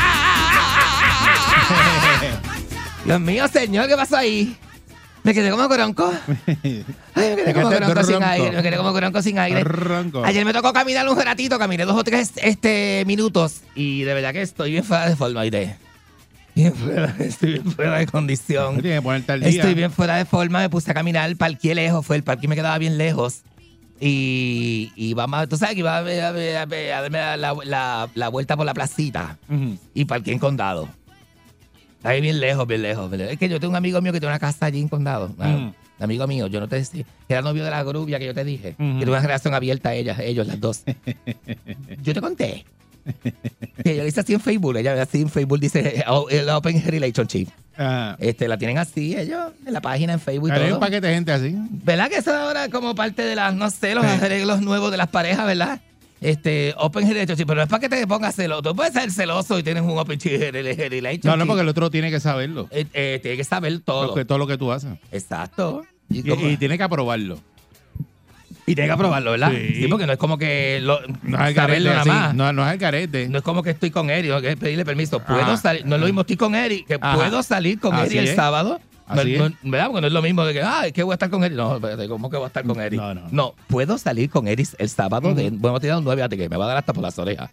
[3.04, 4.56] Dios mío, señor, ¿qué pasó ahí?
[5.24, 6.12] Me quedé como coronco.
[6.36, 6.84] Ay,
[7.16, 8.52] me quedé como coronco sin aire.
[8.52, 9.64] Me quedé como coronco sin aire.
[10.22, 14.32] Ayer me tocó caminar un ratito, caminé dos o tres este, minutos y de verdad
[14.32, 15.78] que estoy bien fuera de forma, Aire.
[16.54, 18.80] Bien fuera, estoy bien fuera de condición.
[18.80, 19.48] Tienes que ponerte al día.
[19.48, 22.54] Estoy bien fuera de forma, me puse a caminar, parqué lejos, fue el parque me
[22.54, 23.42] quedaba bien lejos.
[24.00, 26.92] Y, y vamos, a- tú sabes que iba a, darme
[27.36, 29.78] la, la- la- vuelta por la placita Ujú.
[29.94, 30.88] y parqué en condado.
[32.02, 33.32] Ahí bien lejos, bien lejos, bien lejos.
[33.32, 35.34] Es que yo tengo un amigo mío que tiene una casa allí en condado.
[35.38, 35.74] Ah, Mm.
[35.96, 38.34] Un amigo mío, yo no te decía, que era novio de la grubia que yo
[38.34, 38.70] te dije.
[38.80, 38.98] Ujú.
[38.98, 40.82] Que tuve una relación abierta a ellas, ellos, las dos.
[42.02, 42.64] yo te conté.
[43.84, 47.48] Le hice así en Facebook, ella así en Facebook dice oh, el Open Relationship.
[47.76, 48.16] Ajá.
[48.20, 50.74] Este, la tienen así ellos en la página en Facebook y todo.
[50.74, 51.54] un paquete de gente así.
[51.70, 54.10] ¿Verdad que eso ahora como parte de las, no sé, los Sí.
[54.22, 55.80] arreglos nuevos de las parejas, ¿verdad?
[56.20, 58.62] Este, Open Relationship, pero no es para que te pongas celoso.
[58.62, 61.24] Tú puedes ser celoso y tienes un Open Relationship.
[61.26, 62.68] No, no, porque el otro tiene que saberlo.
[62.70, 64.06] Eh, eh, tiene que saber todo.
[64.06, 64.90] Lo que- todo lo que tú haces.
[65.12, 65.84] Exacto.
[66.08, 67.38] Y, y tiene que aprobarlo.
[68.66, 69.52] Y tiene que aprobarlo, ¿verdad?
[69.52, 69.86] Sí.
[69.88, 72.34] porque no es como que lo, No es saberlo carete nada más.
[72.34, 73.28] No, no es al carete.
[73.28, 75.20] No es como que estoy con Eri, no que pedirle permiso.
[75.20, 75.56] Puedo Ajá.
[75.56, 77.14] salir, no es lo mismo estoy con Eri, que Ajá.
[77.16, 78.80] puedo salir con Eri el sábado.
[79.06, 79.52] No, Así no- es.
[79.62, 79.86] ¿Verdad?
[79.88, 81.54] Porque no es lo mismo de que, ah, es que voy a estar con Eri.
[81.54, 82.96] No, ¿cómo que voy a estar con Eri?
[82.96, 83.54] No, no.
[83.68, 85.34] puedo salir con Eri el sábado.
[85.34, 87.18] de, bueno, te un 9 a ti que me va a dar hasta por las
[87.18, 87.50] orejas.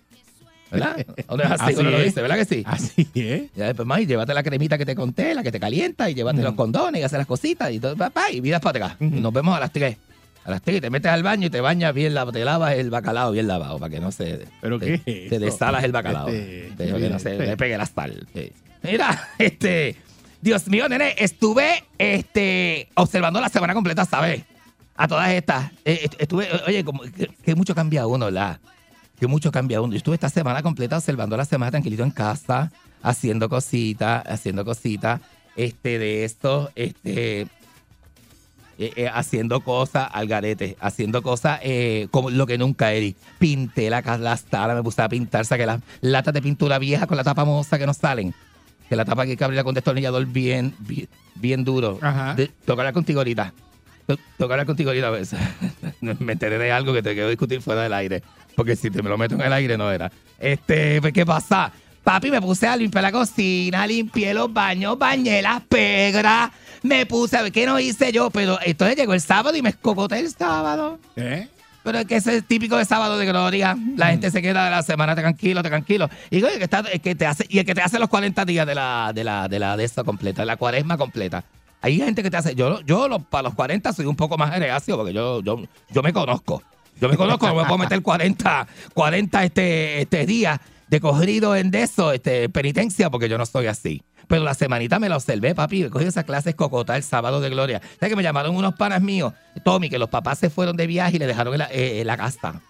[0.71, 1.05] ¿Verdad?
[1.27, 2.21] ¿O no es así, Así uno lo dice?
[2.21, 2.63] ¿Verdad que sí?
[2.65, 3.43] Así es.
[3.53, 6.13] Ya después más, y llévate la cremita que te conté, la que te calienta, y
[6.13, 9.01] llévate los condones y haces las cositas, y todo, papá, y vidas para atrás.
[9.01, 9.97] Nos vemos a las 3.
[10.43, 12.89] A las 3 te metes al baño y te bañas bien, la- te lavas el
[12.89, 14.47] bacalao bien lavado, para que no se.
[14.61, 15.39] ¿Pero te, qué te eso?
[15.45, 16.27] desalas el bacalao.
[16.29, 17.45] Este, Te- que no se este.
[17.45, 18.27] le pegue la sal.
[18.33, 18.51] Sí.
[18.83, 19.95] Mira, este.
[20.41, 24.41] Dios mío, nene, estuve este, observando la semana completa, ¿sabes?
[24.95, 25.71] A todas estas.
[25.85, 28.59] Eh, est- estuve, oye, como que, que mucho cambia uno, ¿verdad?
[29.19, 29.91] Que mucho cambia uno.
[29.93, 32.71] Yo estuve esta semana completa observando la semana tranquilito en casa,
[33.03, 35.21] haciendo cositas, haciendo cositas,
[35.55, 37.45] este, de esto, este,
[38.77, 43.15] eh, eh, haciendo cosas al garete, haciendo cosas eh, como lo que nunca Eri.
[43.39, 47.17] Pinté la, la sala, me puse a pintar, saqué las latas de pintura vieja con
[47.17, 48.33] la tapa moza que no salen.
[48.89, 51.97] Que la tapa hay que abrirla con destornillador bien, bien, bien duro.
[52.01, 52.35] Ajá.
[52.35, 53.53] De- que hablar contigo ahorita.
[54.07, 55.09] Que hablar contigo ahorita.
[55.09, 55.35] pues.
[56.19, 58.21] me enteré de algo que te quiero discutir fuera del aire.
[58.55, 60.11] Porque si te me lo meto en el aire no era.
[60.39, 61.71] Este, pues, ¿qué pasa?
[62.03, 66.49] Papi, me puse a limpiar la cocina, limpié los baños, bañé las pegras,
[66.83, 69.69] me puse a ver qué no hice yo, pero entonces llegó el sábado y me
[69.69, 70.99] escocoté el sábado.
[71.15, 71.47] ¿Eh?
[71.83, 73.75] Pero es que ese es típico de sábado de gloria.
[73.95, 76.09] La gente se queda de la semana tranquilo, tranquilo.
[76.29, 78.45] Y el que, está, el que te hace, y el que te hace los 40
[78.45, 81.43] días de la, de la, de la de esta completa, de la cuaresma completa.
[81.81, 84.55] Hay gente que te hace, yo, yo los- para los 40 soy un poco más
[84.59, 86.61] reacio porque yo, yo, yo me conozco.
[86.99, 90.59] Yo me conozco, no me puedo meter 40, 40 este, este días
[90.91, 94.03] de corrido en de eso, este, penitencia, porque yo no soy así.
[94.27, 95.89] Pero la semanita me la observé, papi.
[95.89, 97.81] Cogí esas clases cocota el sábado de gloria.
[97.97, 99.33] ¿Sabes que me llamaron unos panas míos?
[99.63, 102.61] Tommy, que los papás se fueron de viaje y le dejaron la, eh, la casa.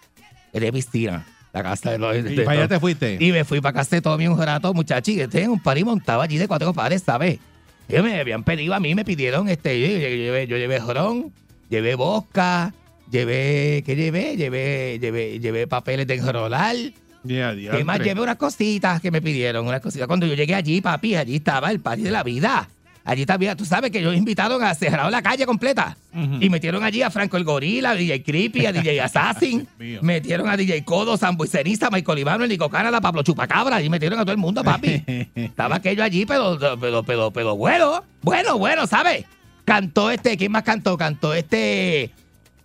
[0.52, 1.26] De piscina.
[1.52, 2.16] La casa de los.
[2.16, 3.18] ¿Y para allá te fuiste?
[3.18, 5.84] y me fui para casa de Tommy un rato, muchachos, y este un par y
[5.84, 7.40] montado allí de cuatro pares, ¿sabes?
[7.88, 11.32] Ellos me habían pedido a mí, me pidieron, este, yo, yo llevé, yo llevé ron,
[11.68, 12.72] llevé bosca,
[13.10, 14.36] llevé, ¿qué llevé?
[14.36, 16.76] Llevé, llevé, llevé papeles de enrolar.
[17.24, 18.00] Ya, ¿Qué más?
[18.00, 20.06] Llevé unas cositas que me pidieron, unas cositas.
[20.06, 22.68] Cuando yo llegué allí, papi, allí estaba el party de la vida.
[23.04, 25.96] Allí estaba, tú sabes que ellos invitaron a cerrar la calle completa.
[26.40, 29.66] Y metieron allí a Franco el Gorila, a DJ Creepy, a DJ Assassin.
[30.02, 33.76] Metieron a DJ Codo, Sambo y Ceniza, Michael Ivano, Nico Canada, Pablo Chupacabra.
[33.76, 35.02] Allí metieron a todo el mundo, papi.
[35.34, 39.24] Estaba aquello allí, pero, pero, pero, pero bueno, bueno, bueno, ¿sabes?
[39.64, 40.96] Cantó este, ¿quién más cantó?
[40.96, 42.10] Cantó este,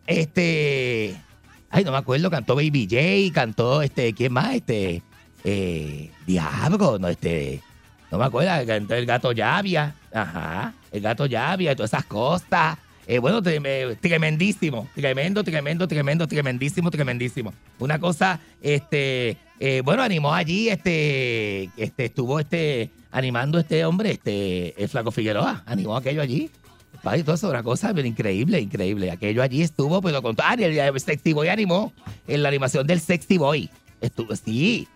[0.05, 1.15] este,
[1.69, 4.55] ay, no me acuerdo, cantó Baby J, cantó este, ¿quién más?
[4.55, 5.01] Este,
[5.43, 7.61] eh, Diablo, no, este,
[8.11, 12.77] no me acuerdo, cantó el gato Llavia, ajá, el gato Llavia y todas esas cosas.
[13.09, 17.53] Eh, bueno, trem- tremendísimo, tremendo, tremendo, tremendo, tremendísimo, tremendísimo.
[17.79, 24.81] Una cosa, este, eh, bueno, animó allí, este, este, estuvo este, animando este hombre, este,
[24.81, 26.51] el Flaco Figueroa, animó aquello allí.
[27.07, 29.11] Padre, todo eso, una cosa pero increíble, increíble.
[29.11, 31.93] Aquello allí estuvo, pero con ah, el, el Sexy Boy animó
[32.27, 33.69] en la animación del Sexy Boy.
[34.01, 34.89] Estuvo, sí,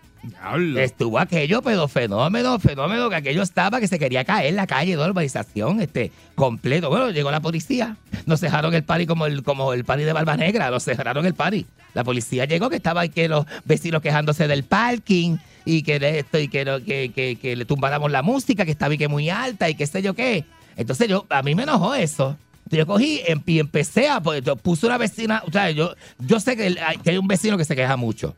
[0.76, 4.94] Estuvo aquello, pero fenómeno, fenómeno, que aquello estaba que se quería caer en la calle
[4.94, 6.90] de urbanización, este, completo.
[6.90, 7.96] Bueno, llegó la policía,
[8.26, 11.34] nos cerraron el party como el, como el party de Barba Negra, nos cerraron el
[11.34, 11.64] party.
[11.94, 16.18] La policía llegó, que estaba ahí que los vecinos quejándose del parking y que de
[16.18, 19.70] esto y que, que, que le tumbáramos la música, que estaba y que muy alta
[19.70, 20.44] y qué sé yo qué.
[20.76, 22.36] Entonces yo, a mí me enojó eso.
[22.64, 25.94] Entonces Yo cogí em- y empecé a, pues, yo puse una vecina, o sea, yo,
[26.18, 28.34] yo sé que, el- que hay un vecino que se queja mucho.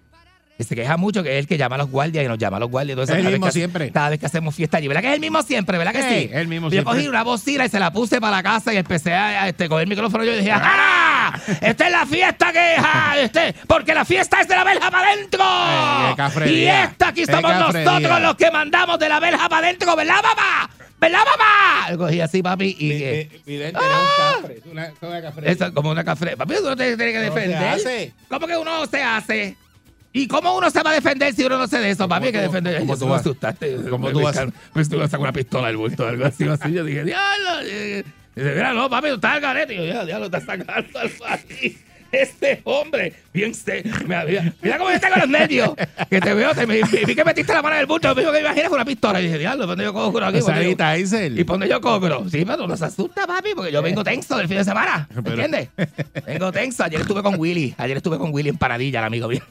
[0.56, 2.58] Que se queja mucho, que es el que llama a los guardias y nos llama
[2.58, 2.94] a los guardias.
[2.94, 3.90] Entonces, Es el mismo que siempre.
[3.90, 4.86] Cada vez que hacemos fiesta allí.
[4.86, 5.78] ¿Verdad que es el mismo siempre?
[5.78, 6.30] ¿Verdad que Sí, sí?
[6.32, 6.94] el mismo yo siempre.
[6.94, 9.68] cogí una bocina y se la puse para la casa y empecé a, a, este,
[9.68, 11.36] coger el micrófono y yo dije, ¡ah!
[11.60, 15.08] Esta es la fiesta que ja, este, porque la fiesta es de la verja para
[15.10, 15.44] adentro.
[16.46, 20.70] Y esta aquí somos nosotros los que mandamos de la verja para adentro, ¿verdad, papá?
[21.04, 21.96] ¿Verdad, papá?
[21.96, 23.40] Cogí así, papi, y que...
[23.46, 23.86] Vidente ¡Ah!
[23.86, 24.58] era un cafre.
[24.58, 25.50] es Una, una cafre.
[25.52, 26.36] Eso es como una cafre.
[26.36, 27.56] Papi, uno te tiene que defender.
[27.64, 28.12] hace.
[28.28, 29.56] ¿Cómo que uno se hace?
[30.12, 32.08] ¿Y cómo uno se va a defender si uno no sé de eso?
[32.08, 32.78] Papi, hay que tú- defender.
[32.80, 33.76] cómo tú me vas- asustaste.
[33.90, 36.72] cómo tú vas- cal- Me estuve sacando una pistola del bulto, algo así, así.
[36.72, 37.48] Yo dije, diablo.
[37.64, 38.04] eh,
[38.36, 39.74] Dice, mira, no, papi, tú estás al garete.
[39.74, 41.76] Y yo, diablo, está sacando al país.
[42.14, 43.52] Este hombre, bien
[44.06, 44.24] mira,
[44.62, 45.70] mira, cómo está con los nervios.
[46.08, 48.14] Que te veo, te, me- vi que metiste la mano en el bulto.
[48.14, 49.20] Me dijo que imaginas con una pistola.
[49.20, 50.38] Y dije, diablo, ¿dónde yo cojo aquí?
[50.38, 50.76] ¿Dónde yo-.
[51.40, 52.28] ¿Y por dónde yo cobro?
[52.30, 55.08] Sí, pero no se asusta, papi, porque yo vengo tenso del fin de semana.
[55.14, 55.68] ¿Me Pero- entiendes?
[56.26, 56.84] Vengo tenso.
[56.84, 57.74] Ayer estuve con Willy.
[57.78, 59.42] Ayer estuve con Willy en Paradilla, el amigo mío.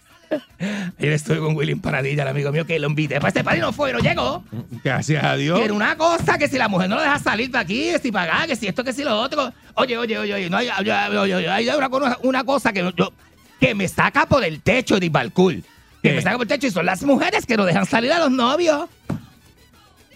[0.99, 3.19] Ayer estuve con Willy en Paradilla, el amigo mío, que lo invité.
[3.19, 4.43] Pues este party no fue, no llegó.
[4.83, 5.59] Gracias a Dios.
[5.59, 7.99] Que era una cosa que si la mujer no lo deja salir de aquí, que
[7.99, 9.53] si pagar, que si esto, que si lo otro.
[9.75, 12.91] Oye, oye, oye, oye, no hay, oye, oye, oye, hay una, cosa- una cosa que,
[12.95, 13.13] yo,
[13.59, 15.63] que me saca por el techo de Balcool.
[16.01, 18.19] Que me saca por el techo y son las mujeres que no dejan salir a
[18.19, 18.89] los novios.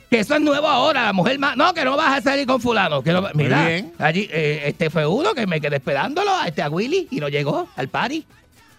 [0.09, 1.57] Que eso es nuevo ahora, la mujer más.
[1.57, 3.03] No, que no vas a salir con fulano.
[3.03, 3.93] Que no, mira, bien.
[3.99, 7.27] allí eh, este fue uno que me quedé esperándolo a, este, a Willy y no
[7.27, 8.25] llegó al party.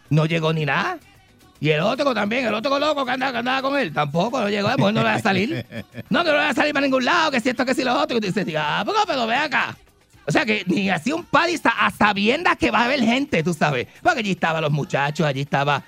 [0.09, 0.99] No llegó ni nada.
[1.61, 4.49] Y el otro también, el otro loco que andaba, que andaba con él, tampoco no
[4.49, 5.67] llegó, mujer no le va a salir.
[6.09, 8.01] No, no le va a salir para ningún lado, que si esto, que si lo
[8.01, 8.17] otro.
[8.17, 9.77] Y tú dices, ah, pero, pero ve acá.
[10.29, 13.55] O sea que ni así un party a sabiendas que va a haber gente, tú
[13.55, 13.89] sabes.
[14.03, 15.83] Porque allí estaban los muchachos, allí estaba.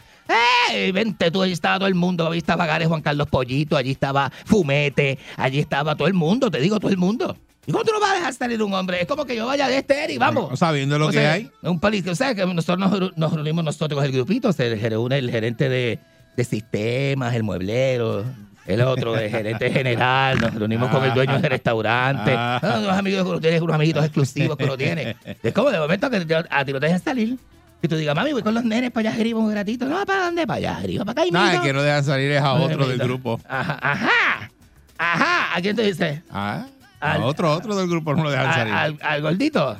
[0.72, 0.90] ¡Eh!
[0.92, 2.26] Vente tú, allí estaba todo el mundo.
[2.26, 6.58] Allí estaba Gares Juan Carlos Pollito, allí estaba Fumete, allí estaba todo el mundo, te
[6.58, 7.36] digo, todo el mundo.
[7.66, 9.00] ¿Y cómo tú no vas a dejar salir un hombre?
[9.02, 10.58] Es como que yo vaya de este y vamos.
[10.58, 11.50] Sabiendo lo O que sea, hay.
[11.62, 15.18] Un party, o sea, que nosotros nos, nos reunimos nosotros con el grupito, se reúne
[15.18, 15.98] el gerente de,
[16.36, 18.24] de sistemas, el mueblero,
[18.66, 22.60] el otro, el gerente general, nos reunimos con el dueño del restaurante, Ah.
[22.62, 25.16] Ah, unos amigos que uno tiene, unos amiguitos exclusivos que uno tiene.
[25.42, 27.36] Es como de momento que te- a ti no te dejan salir.
[27.82, 29.86] Y tú digas, mami, voy con los nenes para allá arriba un ratito.
[29.86, 30.46] No, ¿para dónde?
[30.46, 31.30] Para allá arriba, para acá.
[31.32, 31.62] Nada, amiguito.
[31.62, 33.40] el que no dejan salir es a otro del grupo.
[33.48, 34.50] Ajá, ajá,
[34.98, 35.56] ajá.
[35.56, 36.22] ¿A quién te dice?
[36.30, 36.66] Ah,
[37.00, 38.72] Al- a otro, otro del grupo no lo dejan Al, salir.
[38.74, 39.76] al- al gordito.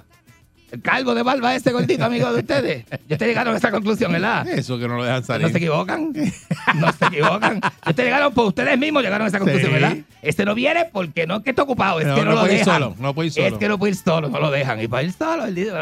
[0.72, 2.84] El calvo de barba, ese gordito, amigo de ustedes.
[3.08, 4.46] Ya ustedes llegaron a esa conclusión, ¿verdad?
[4.48, 5.44] Eso que no lo dejan salir.
[5.48, 6.12] No se equivocan.
[6.76, 7.56] No se equivocan.
[7.84, 9.74] Ustedes llegaron por ustedes mismos, llegaron a esa conclusión, Sí.
[9.80, 9.96] ¿verdad?
[10.22, 12.40] Este no viene porque no es que está ocupado, es No, que no, no lo
[12.42, 13.46] puede ir solo, no puede ir solo.
[13.48, 14.80] Es que no puede ir solo, no lo dejan.
[14.80, 15.72] Y para ir solo, él dice,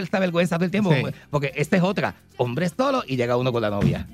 [0.00, 0.94] esta vergüenza todo el tiempo.
[0.94, 1.02] Sí.
[1.28, 2.14] Porque esta es otra.
[2.36, 4.06] Hombre solo y llega uno con la novia.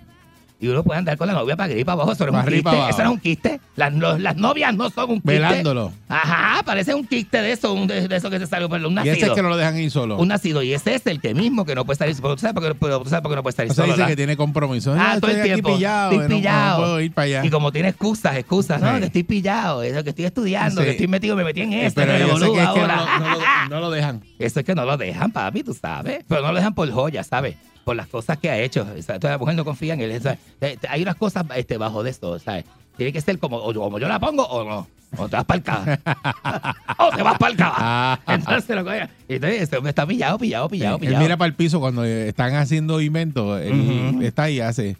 [0.63, 2.13] Y uno puede andar con la novia para arriba y para abajo.
[2.13, 2.71] Eso no es un quiste.
[2.89, 3.61] Eso no es un quiste.
[3.75, 5.33] Las, los- las novias no son un quiste.
[5.33, 5.93] Velándolo.
[6.09, 8.93] Ajá, parece un quiste de eso, un de, de eso que se salió por un
[8.93, 9.15] Y nacido.
[9.17, 10.19] ese es que no lo dejan ir solo.
[10.19, 10.63] Un nacido.
[10.63, 12.15] Y ese es el que mismo que no puede salir.
[12.23, 13.85] Pero tú sabes por qué, pero tú sabes por qué no puede salir O sea,
[13.87, 14.95] solo, dice que tiene compromiso.
[14.97, 15.75] Ah, Ah, todo el estoy tiempo.
[15.75, 16.13] pillado.
[16.13, 16.71] estoy no- pillado.
[16.79, 17.45] No, puedo ir para allá.
[17.45, 18.99] Y como tiene excusas, excusas, ¿no?
[19.01, 20.85] Que estoy pillado, eso, que estoy estudiando, Sí.
[20.85, 22.69] que estoy metido, me metí en Eh, esto, Pero me yo sé revolú que es
[22.69, 22.97] que no, ahora.
[22.97, 24.21] lo- no lo, no lo dejan.
[24.39, 26.25] Eso es que no lo dejan, papi, tú sabes.
[26.29, 27.57] Pero no lo dejan por joya, ¿sabes?
[27.85, 28.87] Por las cosas que ha hecho.
[28.99, 30.21] O sea, toda la mujer no confía en él.
[30.61, 32.65] Eh, Hay unas cosas este, bajo de esto, ¿sabes?
[32.97, 34.87] Tiene que ser como, o como yo la pongo o no.
[35.17, 35.99] O te vas para el cava.
[36.99, 38.21] o te vas para el cava.
[38.29, 38.93] Entonces, lo
[39.29, 41.23] Entonces, este hombre está pillado, pillado, pillado, Él pillado.
[41.23, 43.61] mira para el piso cuando eh, están haciendo inventos.
[43.61, 44.97] Él está ahí hace.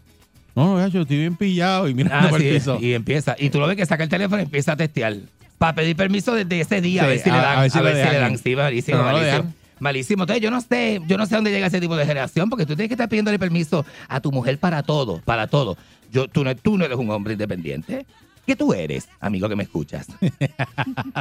[0.55, 2.77] No, no, yo estoy bien pillado y mirando Ah, para sí, el piso.
[2.79, 3.35] Y empieza.
[3.39, 5.15] Y tú lo ves que saca el teléfono y empieza a testear.
[5.57, 7.57] Para pedir permiso desde ese día, a ver si le dan.
[7.57, 8.37] a ver si a le ver si le dan.
[8.37, 9.17] Sí, Pero no lo
[9.83, 10.23] malísimo.
[10.23, 12.75] Entonces, yo no sé, yo no sé dónde llega ese tipo de generación, porque tú
[12.75, 15.77] tienes que estar pidiéndole permiso a tu mujer para todo, para todo.
[16.11, 18.05] Yo, tú, no, tú no eres un hombre independiente.
[18.45, 20.05] ¿Qué tú eres, amigo que me escuchas?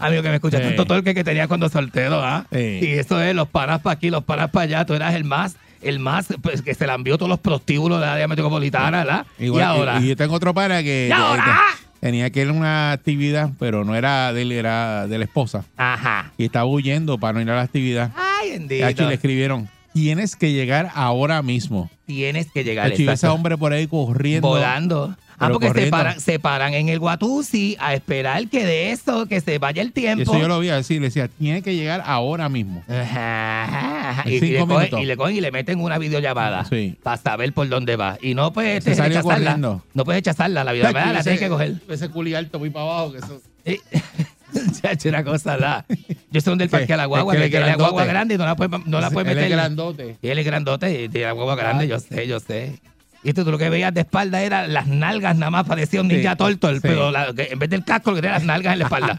[0.00, 0.66] amigo que me escuchas, Sí.
[0.68, 2.46] tanto todo el que, que tenías cuando soltero, ¿ah?
[2.52, 2.78] Sí.
[2.82, 5.56] Y eso es, los paras para aquí, los paras para allá, tú eras el más,
[5.82, 9.26] el más, pues, que se le envió todos los prostíbulos de la área metropolitana, ¿verdad?
[9.38, 11.06] Igual, y ahora, y, y yo tengo otro para que.
[11.08, 11.44] ¿Y ahora?
[11.44, 15.24] que- tenía que ir a una actividad, pero no era de él, era de la
[15.24, 15.64] esposa.
[15.76, 16.30] Ajá.
[16.38, 18.12] Y estaba huyendo para no ir a la actividad.
[18.14, 19.02] Ay, bendito.
[19.02, 21.90] Y le escribieron, tienes que llegar ahora mismo.
[22.06, 22.92] Tienes que llegar.
[22.96, 24.46] Y ese hombre por ahí corriendo.
[24.46, 25.16] Volando.
[25.38, 29.40] Ah, porque se paran, se paran en el Guatusi a esperar que de eso, que
[29.40, 30.22] se vaya el Y tiempo.
[30.22, 32.82] eso yo lo vi así, le decía, tiene que llegar ahora mismo.
[32.88, 34.28] Ajá, ajá, ajá.
[34.30, 36.96] Y, y le cogen, y le cogen y le meten una videollamada Sí.
[37.02, 38.16] para saber por dónde va.
[38.22, 39.56] Y no puedes Se rechazarla.
[39.58, 41.74] No puedes rechazarla la videollamada, la tienes que coger.
[41.88, 43.12] Ese culi alto muy para abajo.
[43.12, 43.40] Que eso...
[43.64, 43.80] Sí.
[44.80, 45.84] Chacho, una cosa da.
[46.30, 47.76] Yo sé dónde el parque a la Es guagua, que él que es tiene la
[47.76, 49.50] guagua grande y no la puede, no la puede Él meter.
[49.52, 50.16] es grandote.
[50.22, 52.80] Y él es grandote y tiene la guagua grande, yo sé, yo sé.
[53.26, 56.06] Y esto tú lo que veías de espalda era las nalgas nada más, parecía un
[56.06, 56.80] ninja Sí, tortol, sí.
[56.82, 59.18] pero la- que en vez del casco lo que tenía las nalgas en la espalda.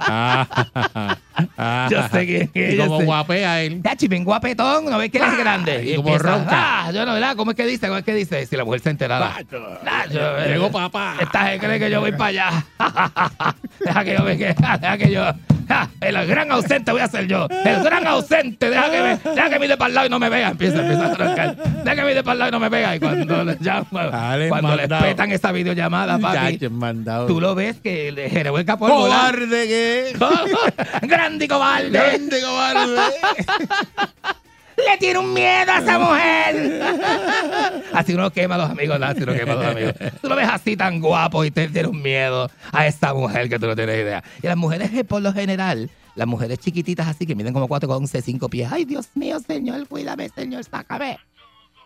[0.00, 0.46] Ah,
[1.56, 3.04] ah, Yo sé que- que y como sé.
[3.06, 3.80] guapea él.
[3.82, 5.82] Chachi, bien guapetón, ¿no ves que él es grande?
[5.82, 6.50] y como empieza, ronca.
[6.86, 7.36] Ah, yo no, ¿verdad?
[7.36, 7.86] ¿Cómo es que dice?
[7.86, 8.44] ¿Cómo es que dice?
[8.44, 9.34] Si la mujer se enterara.
[9.86, 11.14] Ah, yo, eh, Llegó papá.
[11.20, 12.64] Esta gente cree que yo voy para allá.
[13.80, 15.24] deja que yo me que- deja que yo.
[15.68, 17.48] ja, el gran ausente voy a ser yo.
[17.64, 18.68] El gran ausente.
[18.68, 20.48] Deja que, me, deja que mire para el lado y no me vea.
[20.50, 21.56] Empieza, empieza a roncar.
[21.56, 22.73] Deja que mire para el lado y no me vea.
[22.96, 27.76] Y cuando le llama, Dale, cuando les petan esa videollamada, papi, Chacho, tú lo ves
[27.80, 29.34] que le revuelca por volar.
[29.34, 30.16] Cobarde que.
[31.06, 31.90] Grande y cobarde.
[31.90, 33.00] Grande cobarde.
[34.76, 36.82] Le tiene un miedo a esa mujer.
[37.92, 39.06] Así uno quema a los amigos, ¿no?
[39.06, 39.94] Así uno quema a los amigos.
[40.20, 43.58] Tú lo ves así tan guapo y te tiene un miedo a esta mujer que
[43.58, 44.24] tú no tienes idea.
[44.42, 47.88] Y las mujeres, eh, por lo general, las mujeres chiquititas así que miden como 4
[47.88, 48.70] con 11, 5 pies.
[48.72, 51.18] Ay, Dios mío, señor, cuídame, señor, sácame.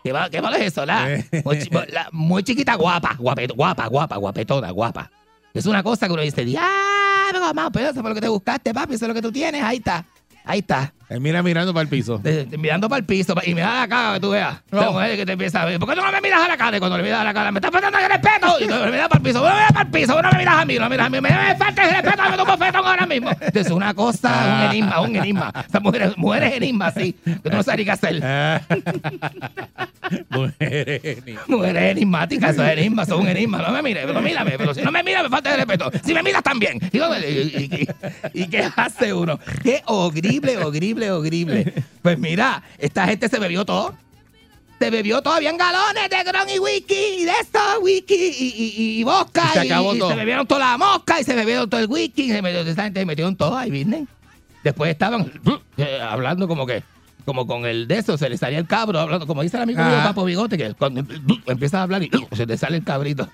[0.03, 1.23] ¿Qué, mal- qué malo es eso, la?
[1.43, 5.11] Muy, chi- la- muy chiquita, guapa, guapet- guapa, guapa, guapetona, guapa.
[5.53, 8.73] Es una cosa que uno dice, diablo, mamá, pero eso fue lo que te buscaste,
[8.73, 10.05] papi, eso es lo que tú tienes, ahí está,
[10.45, 10.93] ahí está.
[11.09, 12.21] Él mira mirando para el piso.
[12.23, 14.57] Eh, mirando para el piso pa- y mira la cara que tú veas.
[14.71, 14.79] No.
[14.81, 15.79] La mujer que te empieza a ver.
[15.79, 16.77] ¿Por qué tú no me miras a la cara?
[16.77, 18.55] Y cuando le miras a la cara, me estás faltando el respeto.
[18.59, 19.39] Y tú me miras para el piso.
[19.39, 20.21] No me miras para el piso.
[20.21, 20.75] No me miras a mí.
[20.75, 21.21] No me miras a mí.
[21.21, 22.23] Me, me falta el respeto.
[22.29, 23.29] Me tomo bofetón ahora mismo.
[23.31, 25.53] Entonces, es una cosa, un enigma, un enigma.
[25.67, 27.13] Esas mujeres, mujeres enigmas, sí.
[27.25, 28.19] Que tú no sabes ni qué hacer.
[28.23, 28.61] Ah.
[30.29, 31.23] Mujeres.
[31.25, 33.59] ni- Mujeres enigmáticas, esos enigmas son un enigma.
[33.59, 34.51] No me mires, pero mírame.
[34.57, 35.91] Pero si no me miras, me falta el respeto.
[36.03, 36.79] Si me miras también.
[36.91, 37.87] Y, no- y- y-
[38.33, 39.39] y- ¿y qué hace uno?
[39.63, 41.73] Qué horrible, horrible, horrible.
[42.01, 43.93] Pues mira, esta gente se bebió todo.
[44.79, 48.73] Se bebió todo, habían galones de Gron y Wiki, y de esto, Wiki, y, y,
[48.77, 49.43] y, y vodka.
[49.49, 50.09] Y se acabó todo.
[50.11, 52.83] se bebieron toda la mosca, y se bebieron todo el Wiki, y se metió, esa
[52.83, 54.05] gente se metieron todo ahí, ¿viste?
[54.63, 55.29] Después estaban
[55.75, 56.81] eh, hablando como que,
[57.25, 59.83] como con el de eso, se le salía el cabro, hablando, como dice el amigo
[59.83, 60.07] mío Ajá.
[60.09, 61.03] Papo Bigote, que cuando
[61.47, 63.27] empieza a hablar y se te sale el cabrito.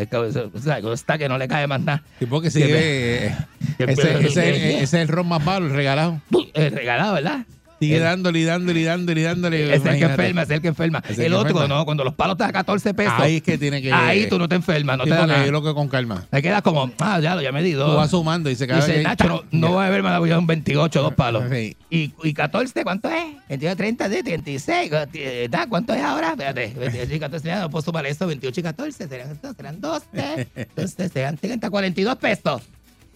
[0.00, 2.02] El cabro, o sea, que está que no le cae más nada.
[2.18, 3.26] Tipo que sigue.
[3.26, 3.34] eh,
[3.78, 6.20] Ese, ese- ese es el ron más malo, el regalado.
[6.54, 7.44] El regalado, ¿verdad?
[7.78, 9.74] Sigue El- dándole y dándole y dándole y dándole.
[9.74, 11.02] Es el que enferma, es el que enferma.
[11.08, 11.74] El El que otro, enferma.
[11.78, 13.14] no, cuando los palos te dan 14 pesos.
[13.16, 13.90] Ahí es que tiene que.
[13.92, 15.46] Ahí tú no te enfermas, no Sí, te da nada.
[15.46, 16.24] lo que con calma.
[16.30, 17.96] Te quedas como, ah, ya lo, ya me di Tú dos.
[17.96, 20.46] vas sumando y se cada Dice, Nacho, no, no voy a ver más, a un
[20.46, 21.44] 28, dos palos.
[21.50, 21.74] Sí.
[21.88, 23.24] Y, y 14, ¿cuánto es?
[23.50, 24.92] 22, 30, de 36.
[25.14, 26.30] eh, da, ¿Cuánto es ahora?
[26.30, 30.06] Espérate, 28 y 14, ya no puedo sumar eso, 28 y 14, serán, serán 12.
[30.54, 32.62] Entonces serán 30, 42 pesos.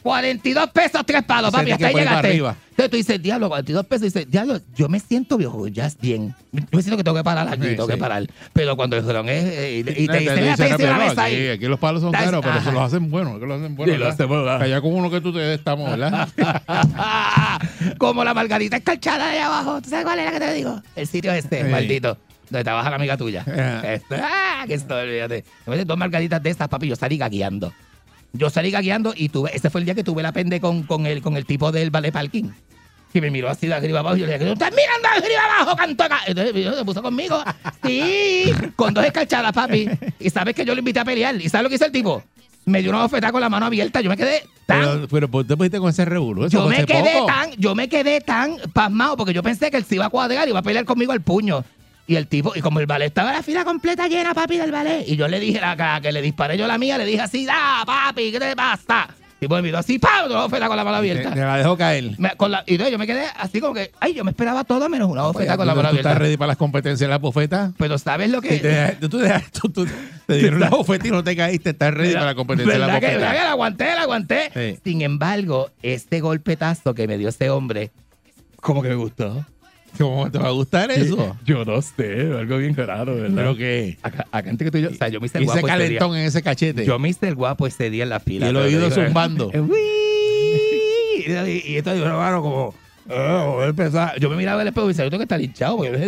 [0.05, 2.37] 42 pesos, tres palos, papi, hasta ahí llegaste.
[2.37, 6.35] Entonces tú dices, diablo, 42 pesos, dices, diablo, yo me siento viejo, ya es bien.
[6.53, 7.93] Yo me siento que tengo que parar aquí, Sí, tengo sí.
[7.93, 8.27] que parar.
[8.53, 11.07] Pero cuando el ron es, eh, y, y No, te dicen, dice "Mira, te una
[11.11, 11.49] aquí, ahí.
[11.49, 12.65] aquí los palos son caros, pero ajá.
[12.65, 13.41] se los hacen buenos.
[13.41, 14.61] Que los hacen buenos Sí, lo hacen buenos.
[14.61, 16.29] Allá con uno que tú te estamos, ¿verdad?
[17.99, 19.81] Como la margarita escarchada de abajo.
[19.81, 20.83] ¿Tú sabes cuál era que te digo?
[20.97, 21.71] El sitio este, Sí.
[21.71, 22.19] maldito.
[22.51, 23.41] Donde trabaja la amiga tuya.
[23.41, 23.95] Ajá.
[23.95, 25.45] Esto, ah, que esto, olvídate.
[25.67, 26.89] Me metí dos margaritas de esas, papi.
[26.89, 27.73] Yo salí gagueando.
[28.37, 31.07] Yo salí gagueando y tuve, ese fue el día que tuve la pende con, con,
[31.07, 32.51] el, con el tipo del ballet parking.
[33.13, 35.25] Que me miró así de arriba abajo y yo le dije, ¿tú estás mirando de
[35.25, 36.19] arriba abajo, canto acá?
[36.27, 37.41] Entonces se puso conmigo.
[37.85, 39.89] Sí, con dos escarchadas, papi.
[40.19, 41.37] Y sabes que yo lo invité a pelear.
[41.41, 42.25] ¿Y sabes lo que hizo el tipo?
[42.65, 44.01] Me dio una bofetada con la mano abierta.
[44.01, 46.49] Yo me quedé tan Pero, ¿por qué te pusiste con ese revuelo?
[46.49, 47.27] Yo me quedé poco.
[47.27, 50.49] tan, yo me quedé tan pasmado porque yo pensé que él se iba a cuadrar
[50.49, 51.65] y iba a pelear conmigo al puño.
[52.07, 55.05] Y el tipo, y como el ballet estaba la fila completa llena, papi, del ballet.
[55.09, 57.47] Y yo le dije la cara que le disparé yo la mía, le dije así,
[57.47, 59.09] da, papi, ¿qué te pasa?
[59.41, 60.27] Y pues me miró así, ¡pam!
[60.31, 61.31] Una bofetada con la mano abierta.
[61.35, 62.13] te la dejó caer.
[62.19, 64.65] Me- con la- y entonces yo me quedé así como que, ay, yo me esperaba
[64.65, 66.25] todo menos una bofetada con la ¿Tú, mano tú estás abierta.
[66.25, 67.73] ready para las competencias de la bofeta?
[67.77, 68.59] Pero ¿sabes lo que...?
[68.59, 69.87] Te, tú, tú tú-
[70.27, 71.71] te dieron la bofeta y no te caíste.
[71.71, 73.21] Estás ready para la competencia de la ¿Verdad que, bofeta.
[73.27, 74.51] verdad que la aguanté, la aguanté?
[74.55, 74.79] Sí.
[74.85, 77.91] Sin embargo, este golpetazo que me dio ese hombre,
[78.61, 79.45] como que me gustó.
[79.99, 81.37] ¿Cómo te va a gustar eso?
[81.45, 83.35] Yo no sé, algo bien raro, ¿verdad?
[83.35, 83.99] ¿Pero qué?
[84.03, 85.67] Acá, acá antes que tú y yo, o sea, yo me hice el guapo ese
[85.67, 85.77] día.
[85.79, 86.85] calentón en ese cachete.
[86.85, 88.47] Yo me hice el guapo ese día en la fila.
[88.47, 89.51] Y el oído zumbando.
[91.27, 92.75] Y, y esto hermano, como,
[93.11, 95.77] Oh, empezó a- yo me miraba al espejo y decía, yo tengo que estar hinchado.
[95.77, 95.99] porque-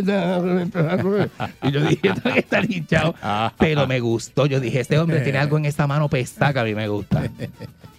[1.62, 3.14] Y yo dije, yo tengo que estar hinchado.
[3.59, 4.47] Pero me gustó.
[4.47, 7.22] Yo dije, este hombre tiene algo en esta mano pesta que a mí me gusta.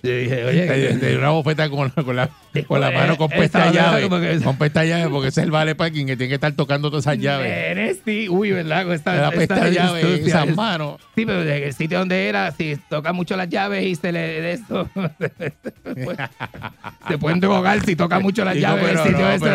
[0.04, 2.30] Yo dije, oye, De, de una bofeta con, con la,
[2.68, 4.08] con la mano con Eh, pesta llave.
[4.10, 6.90] que- Con pesta llave, porque ese es el vale parking que tiene que estar tocando
[6.90, 7.76] todas esas llaves.
[7.76, 8.30] Nene, sí.
[8.30, 8.92] Uy, ¿verdad?
[8.94, 10.28] Esta, La esta llave, sucia.
[10.28, 11.02] esas manos.
[11.16, 14.20] Sí, pero en el sitio donde era, si toca mucho las llaves y se le
[14.42, 14.88] de esto,
[17.08, 18.87] se pueden drogar si toca mucho las llaves.
[18.88, 19.04] Pero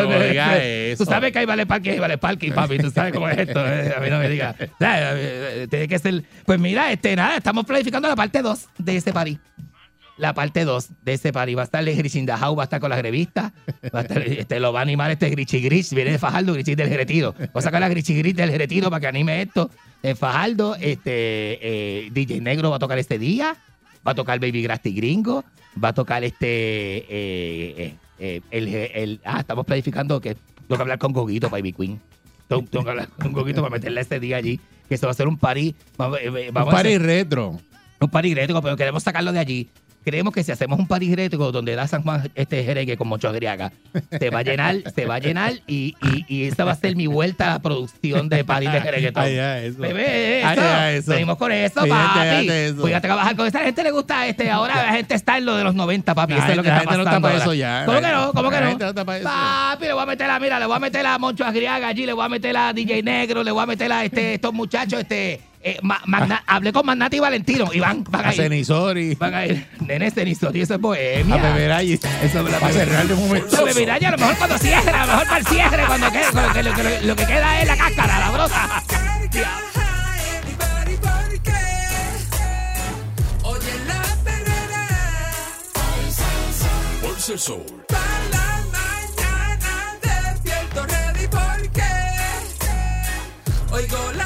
[0.09, 2.79] no, Tú sabes que hay vale parking hay vale parking, papi.
[2.79, 3.67] Tú sabes cómo es esto.
[3.67, 4.57] eh, A mí no me digas.
[4.79, 6.23] Sea, eh, Tiene que ser.
[6.45, 9.39] Pues mira, este, nada, estamos planificando la parte 2 de este party.
[10.19, 11.55] La parte 2 de este party.
[11.55, 13.53] Va a estar el House, va a estar con las revistas.
[13.95, 15.93] Va a estar, este, lo va a animar este Grichi Gris.
[15.95, 17.35] Viene de Fajardo, Grichi del Retiro.
[17.41, 19.71] Va a sacar la Grichi Gris del Retiro para que anime esto.
[20.03, 23.57] En Fajardo, este, eh, DJ Negro va a tocar este día.
[24.07, 25.45] Va a tocar Baby Grasty Gringo.
[25.83, 27.07] Va a tocar este.
[27.09, 31.73] eh, eh, eh, el, el- ah, estamos planificando que tengo que hablar con Goguito, Baby
[31.73, 32.01] Queen.
[32.49, 34.61] Tengo, tengo que hablar con Goguito para meterle este día allí.
[34.89, 35.75] Que se va a hacer un party.
[35.97, 37.59] Vamos, eh, Un vamos a party hacer- retro.
[38.01, 39.71] un party rétrico, pero queremos sacarlo de allí.
[40.05, 43.29] Creemos que si hacemos un party rétrico donde da San Juan este jereque con mucho
[43.29, 43.73] agriaga,
[44.19, 46.97] se va a llenar, se va a llenar y, y, y esa va a ser
[46.97, 49.23] mi vuelta a la producción de party de jerequetón.
[49.23, 49.79] Ay, ya, eso.
[49.79, 50.63] Bebé, Ay, eso.
[50.63, 51.11] ya, eso.
[51.13, 52.49] Venimos con eso, papi.
[52.49, 52.77] eso.
[52.85, 54.51] Fíjate a trabajar con esta gente le gusta este.
[54.51, 56.33] Ahora la gente está en lo de los 90, papi.
[56.35, 57.29] La Eso es lo que gente- está la gente no pasando.
[57.29, 57.85] está para eso ya.
[57.87, 58.33] ¿Cómo La que no?
[58.33, 58.79] ¿Cómo que la no?
[58.79, 59.29] no está para eso.
[59.29, 62.07] Papi, le voy a meter a, mira, le voy a meter a Moncho Agriaga allí,
[62.07, 64.99] le voy a meter a DJ Negro, le voy a meter a este, estos muchachos,
[65.01, 65.41] este.
[65.65, 68.41] Eh, Ma- Magna- hablé con Magnati y Valentino y van, van A a ir.
[68.43, 69.15] Cenisori.
[69.15, 69.67] Van a ir.
[69.87, 71.35] Nene, Cenisori, eso es bohemia.
[71.37, 71.93] A beber allí.
[71.95, 73.57] Eso es la Para cerrar de un momento.
[73.57, 76.25] La beberalla, a lo mejor cuando cierre, a lo mejor para el cierre, cuando quede,
[76.33, 78.83] cuando que- lo, que- lo que queda es la cáscara, la brosa.
[83.45, 84.87] Oye la perrera.
[87.01, 87.65] Por el sol.
[87.89, 88.47] Para la
[88.77, 91.91] mañana despierto ready porque
[93.73, 94.22] oigo la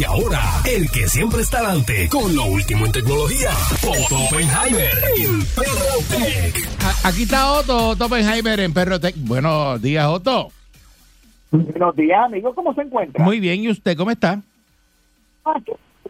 [0.00, 3.50] Y ahora, el que siempre está adelante con lo último en tecnología,
[3.86, 6.68] Otto Oppenheimer en Perrotech.
[6.82, 9.14] A- Aquí está Otto, Otto Oppenheimer en Perrotech.
[9.18, 10.48] Buenos días, Otto.
[11.50, 12.54] Buenos días, amigo.
[12.54, 13.22] ¿Cómo se encuentra?
[13.22, 14.40] Muy bien, ¿y usted cómo está?
[15.44, 15.60] Ah,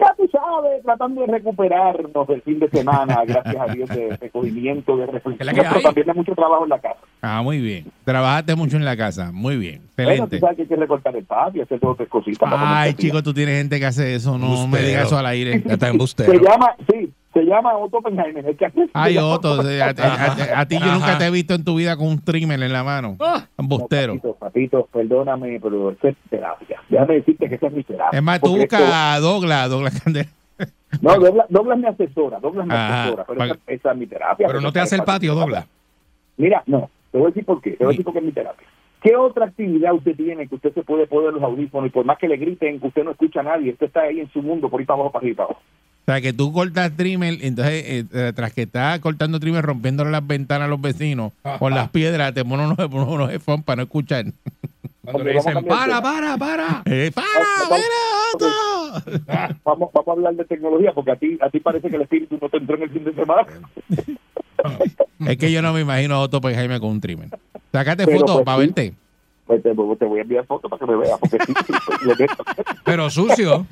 [0.01, 4.97] Ya tú sabes, tratando de recuperarnos del fin de semana, gracias a Dios, de recogimiento,
[4.97, 5.83] de reflexión, pero hay.
[5.83, 7.01] también de mucho trabajo en la casa.
[7.21, 7.85] Ah, muy bien.
[8.05, 9.31] Trabajaste mucho en la casa.
[9.31, 9.83] Muy bien.
[9.97, 10.41] Bueno, tú Excelente.
[10.41, 12.49] sabes que hay que recortar el patio, hacer dos o tres cositas.
[12.57, 14.39] Ay, chico, tú tienes gente que hace eso.
[14.39, 14.87] No me Embustero.
[14.89, 15.63] digas eso al aire.
[15.67, 16.33] Ya está Se embustero.
[16.33, 18.45] llama, sí, se llama Otto Oppenheimer.
[18.49, 21.31] Es que aquí se Ay, Otto, a, a- a- a ti yo nunca te he
[21.31, 23.17] visto en tu vida con un trimmer en la mano.
[23.21, 23.47] Ah.
[23.59, 24.15] Embustero.
[24.15, 26.81] Papito, papito, perdóname, pero eso es terapia.
[26.89, 28.19] Déjame decirte que esa es mi terapia.
[28.19, 30.29] Es más, tú buscas a Douglas, Douglas Candela.
[30.59, 33.03] esto- No, Douglas, Douglas me asesora, Douglas me Ajá.
[33.03, 34.47] asesora, pero Para- esa, esa es mi terapia.
[34.49, 35.67] Pero no te hace el patio, Douglas.
[36.37, 38.25] Mira, no, te voy a decir por qué, te voy a decir por qué es
[38.25, 38.67] mi terapia.
[39.03, 42.19] ¿Qué otra actividad usted tiene que usted se puede poner los audífonos y por más
[42.19, 44.69] que le griten, que usted no escucha a nadie, usted está ahí en su mundo,
[44.69, 45.63] por ahí para abajo, para arriba, para abajo?
[46.11, 50.11] O sea, que tú cortas trimmer, entonces, eh, eh, tras que estás cortando trimmer, rompiéndole
[50.11, 51.31] las ventanas a los vecinos
[51.61, 54.25] con las piedras, te pones unos, unos, unos headphones para no escuchar.
[55.05, 56.83] Cuando le vamos dicen, para, para, para.
[56.87, 57.29] Eh, ¡Para!
[57.63, 59.55] Vamos, ¡Mira, Otto!
[59.65, 62.39] Vamos, vamos a hablar de tecnología, porque a ti, a ti parece que el espíritu
[62.43, 63.47] no te entró en el fin de semana.
[65.29, 67.29] Es que yo no me imagino a Otto Oppenheimer con un trimmer.
[67.71, 68.67] Sácate fotos pues, para sí.
[68.67, 68.95] verte.
[69.47, 71.55] Pues te, te voy a enviar fotos para que me veas, porque sí.
[72.85, 73.65] Pero sucio.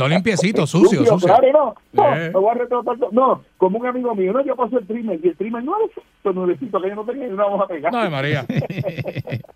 [0.00, 1.28] No limpiecito, sucio, sucio.
[1.28, 2.30] Claro, no, no, Eh.
[2.32, 2.96] me voy a retratar.
[3.12, 6.80] No, como un amigo mío, no, yo paso el trimmer, y el trimmer nuevecito, nuevecito,
[6.80, 7.92] que yo no tenía y no vamos a pegar.
[7.92, 8.46] No, María.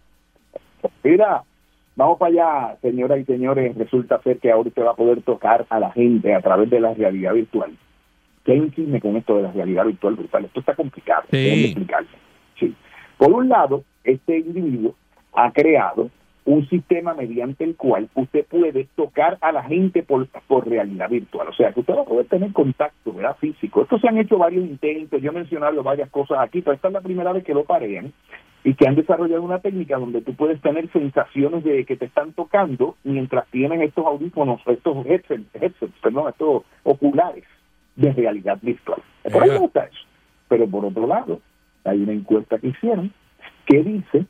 [1.03, 1.43] Mira,
[1.97, 3.77] vamos para allá, señoras y señores.
[3.77, 6.81] Resulta ser que ahora usted va a poder tocar a la gente a través de
[6.81, 7.73] la realidad virtual.
[8.45, 10.45] ¿Qué chisme con esto de la realidad virtual brutal?
[10.45, 11.23] Esto está complicado.
[11.31, 11.75] Sí.
[12.61, 12.75] Sí.
[13.17, 14.95] Por un lado, este individuo
[15.33, 16.11] ha creado
[16.47, 21.49] un sistema mediante el cual usted puede tocar a la gente por, por realidad virtual.
[21.49, 23.37] O sea, que usted va a poder tener contacto ¿verdad?
[23.39, 23.83] físico.
[23.83, 26.95] Esto se han hecho varios intentos, yo he mencionado varias cosas aquí, pero esta es
[26.95, 28.13] la primera vez que lo parean
[28.63, 32.33] y que han desarrollado una técnica donde tú puedes tener sensaciones de que te están
[32.33, 37.45] tocando mientras tienes estos audífonos, estos headsets, headsets perdón, estos oculares
[37.97, 39.03] de realidad virtual.
[39.31, 40.01] Por ahí me gusta eso.
[40.49, 41.41] Pero por otro lado,
[41.85, 43.13] hay una encuesta que hicieron
[43.67, 44.27] que dice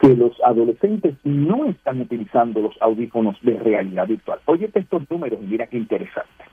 [0.00, 4.40] que los adolescentes no están utilizando los audífonos de realidad virtual.
[4.46, 6.44] Óyete estos números mira qué interesante.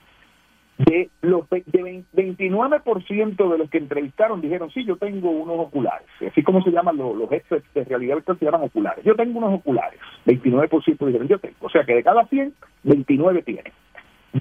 [0.77, 6.05] De los de vein- 29% de los que entrevistaron dijeron, sí, yo tengo unos oculares.
[6.29, 9.03] Así como se llaman los, los headsets de realidad virtual, se llaman oculares.
[9.03, 9.99] Yo tengo unos oculares.
[10.25, 11.55] 29% dijeron, yo tengo.
[11.61, 13.73] O sea que de cada 100, 29 tienen.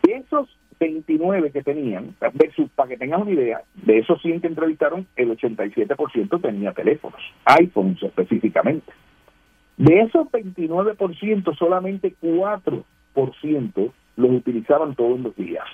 [0.03, 0.49] De esos
[0.79, 6.41] 29 que tenían, para que tengan una idea, de esos 100 que entrevistaron, el 87%
[6.41, 8.93] tenía teléfonos, iPhones específicamente.
[9.77, 15.66] De esos 29%, solamente 4% los utilizaban todos los días.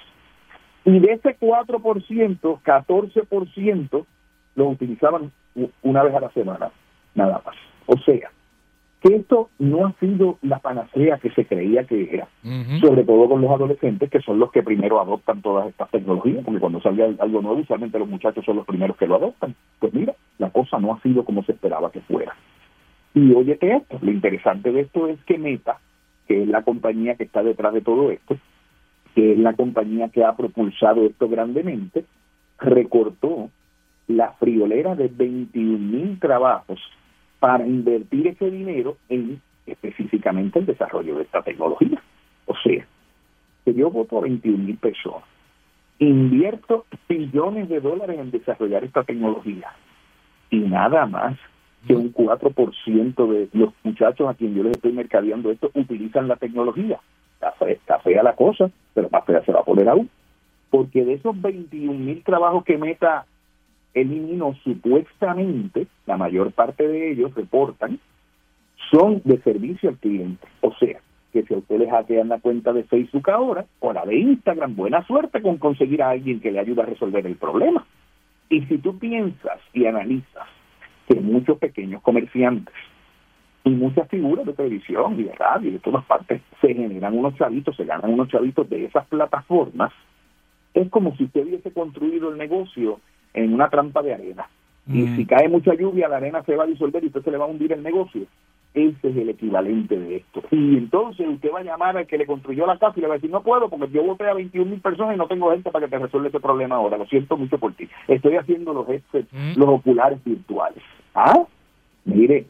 [0.85, 4.07] Y de ese 4%, 14%
[4.55, 5.33] los utilizaban
[5.83, 6.71] una vez a la semana,
[7.15, 7.55] nada más.
[7.87, 8.31] O sea,
[9.03, 12.29] que esto no ha sido la panacea que se creía que era,
[12.81, 16.61] sobre todo con los adolescentes, que son los que primero adoptan todas estas tecnologías, porque
[16.61, 19.57] cuando salga algo nuevo, usualmente los muchachos son los primeros que lo adoptan.
[19.81, 22.37] Pues mira, la cosa no ha sido como se esperaba que fuera.
[23.13, 25.79] Y óyete esto, lo interesante de esto es que Meta,
[26.29, 28.37] que es la compañía que está detrás de todo esto,
[29.17, 32.05] que es la compañía que ha propulsado esto grandemente,
[32.59, 33.51] recortó
[34.07, 36.79] la friolera de 21 mil trabajos
[37.43, 42.01] para invertir ese dinero en específicamente el desarrollo de esta tecnología.
[42.47, 42.87] O sea,
[43.65, 45.25] que yo voto a 21 mil personas,
[45.99, 49.73] invierto billones de dólares en desarrollar esta tecnología
[50.51, 51.37] y nada más
[51.85, 56.37] que un 4% de los muchachos a quien yo les estoy mercadeando esto utilizan la
[56.37, 57.01] tecnología.
[57.35, 60.09] Está fea, está fea la cosa, pero más fea se va a poner aún.
[60.71, 63.27] Porque de esos 21 mil trabajos que Meta
[63.95, 67.99] eliminó supuestamente, la mayor parte de ellos reportan,
[68.91, 70.47] son de servicio al cliente.
[70.61, 71.01] O sea,
[71.33, 74.77] que si a usted le hackean la cuenta de Facebook ahora o la de Instagram,
[74.77, 77.87] buena suerte con conseguir a alguien que le ayude a resolver el problema.
[78.51, 80.47] Y si tú piensas y analizas
[81.09, 82.75] que muchos pequeños comerciantes
[83.65, 87.35] y muchas figuras de televisión y de radio y de todas partes se generan unos
[87.37, 89.93] chavitos, se ganan unos chavitos de esas plataformas,
[90.75, 93.01] es como si usted hubiese construido el negocio
[93.35, 94.49] en una trampa de arena.
[94.87, 97.39] Y si cae mucha lluvia, la arena se va a disolver y usted se le
[97.39, 98.27] va a hundir el negocio.
[98.75, 100.43] Ese es el equivalente de esto.
[100.51, 103.15] Y entonces usted va a llamar al que le construyó la casa y le va
[103.15, 105.71] a decir, no puedo porque yo voté a 21 mil personas y no tengo gente
[105.71, 106.97] para que te resuelva ese problema ahora.
[106.97, 107.89] Lo siento mucho por ti.
[108.09, 110.83] Estoy haciendo los headsets, los oculares virtuales.
[111.15, 111.45] Ah,
[112.07, 112.47] mire,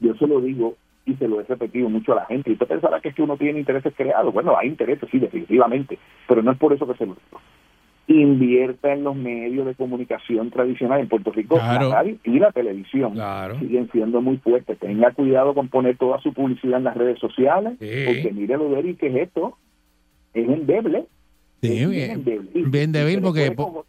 [0.00, 0.76] yo se lo digo
[1.06, 2.50] y se lo he repetido mucho a la gente.
[2.50, 4.32] Y usted pensará que es que uno tiene intereses creados.
[4.32, 7.40] Bueno, hay intereses, sí, definitivamente, pero no es por eso que se lo digo.
[8.06, 11.88] Invierta en los medios de comunicación tradicional en Puerto Rico, Claro.
[11.88, 13.14] la radio y la televisión
[13.58, 14.78] siguen siendo muy fuertes.
[14.78, 17.88] Tenga cuidado con poner toda su publicidad en las redes sociales, Sí.
[18.06, 19.56] porque mire lo de Eric, que es esto,
[20.34, 21.06] es endeble.
[21.62, 22.50] Sí, es bien, endeble.
[22.52, 23.86] Y- bien débil porque po-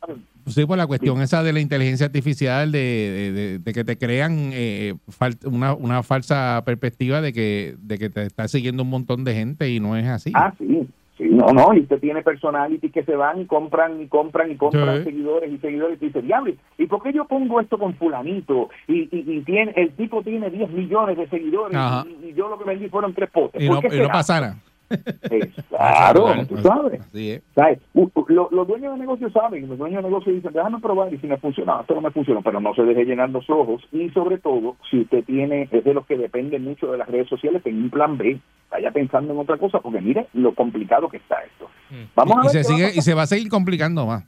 [0.48, 3.98] Sí, por la cuestión esa de la inteligencia artificial, de, de- de- de que te
[3.98, 8.90] crean eh, fal- una, una falsa perspectiva de que, de que te está siguiendo un
[8.92, 10.32] montón de gente y no es así.
[10.36, 10.88] Ah, sí.
[11.36, 14.98] No, no, y usted tiene personality que se van y compran y compran y compran
[15.00, 15.04] Sí.
[15.04, 18.70] seguidores y seguidores y dice, diablo, ¿y por qué yo pongo esto con fulanito?
[18.88, 22.58] Y, y, y tiene, el tipo tiene 10 millones de seguidores y, y yo lo
[22.58, 23.62] que vendí fueron tres potes.
[23.62, 24.56] y ¿Por no, y no será?
[24.90, 27.02] Es- claro, tú sabes.
[27.02, 27.44] Así es.
[27.56, 27.80] ¿Sabes?
[28.28, 31.28] Lo- los dueños de negocios saben, los dueños de negocios dicen, déjame probar y si
[31.28, 34.38] me funciona, esto no me funciona, pero no se deje llenar los ojos y sobre
[34.38, 37.78] todo, si usted tiene, es de los que depende mucho de las redes sociales, tenga
[37.84, 38.40] un plan B,
[38.72, 41.70] vaya pensando en otra cosa, porque mire lo complicado que está esto.
[42.16, 44.06] Vamos a y, ver se qué va a sigue, y se va a seguir complicando
[44.06, 44.26] más.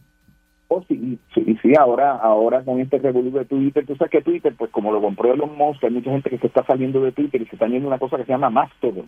[0.70, 4.54] Oh, sí, sí, sí, ahora, ahora con este revolú de Twitter, tú sabes que Twitter,
[4.58, 7.42] pues como lo compró Elon Musk, hay mucha gente que se está saliendo de Twitter
[7.42, 9.08] y se está yendo a una cosa que se llama Mastodon.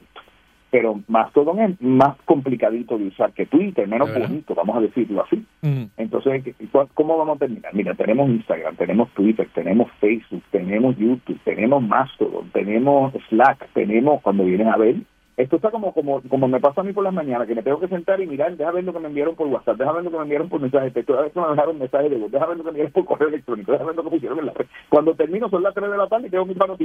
[0.71, 5.43] Pero Mastodon es más complicadito de usar que Twitter, menos bonito, vamos a decirlo así.
[5.61, 5.83] Mm.
[5.97, 7.73] Entonces, ¿cu- ¿cómo vamos a terminar?
[7.73, 14.43] Mira, tenemos Instagram, tenemos Twitter, tenemos Facebook, tenemos YouTube, tenemos Mastodon, tenemos Slack, tenemos, cuando
[14.45, 14.97] vienen a ver,
[15.37, 17.79] esto está como como como me pasa a mí por las mañanas, que me tengo
[17.79, 20.11] que sentar y mirar, deja ver lo que me enviaron por WhatsApp, deja ver lo
[20.11, 22.29] que me enviaron por mensaje de texto, deja ver que me dejaron mensaje de voz,
[22.31, 24.45] deja ver lo que me enviaron por correo electrónico, deja ver lo que pusieron en
[24.47, 24.65] la red.
[24.89, 26.65] Cuando termino son las 3 de la tarde y tengo misma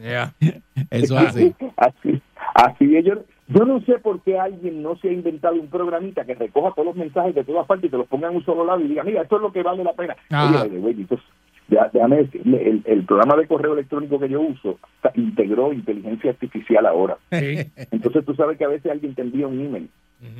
[0.90, 1.54] Eso es así.
[1.76, 2.22] así,
[2.54, 3.04] así es.
[3.04, 3.14] Yo,
[3.48, 6.86] yo no sé por qué alguien no se ha inventado un programita que recoja todos
[6.86, 9.02] los mensajes de todas partes y te los ponga en un solo lado y diga,
[9.04, 10.16] mira, esto es lo que vale la pena.
[10.30, 10.62] Ajá.
[10.64, 11.26] Oye, entonces,
[11.68, 14.78] ya- déjame decirle, el, el programa de correo electrónico que yo uso
[15.14, 17.16] integró inteligencia artificial ahora.
[17.30, 19.88] Entonces tú sabes que a veces alguien te envía un email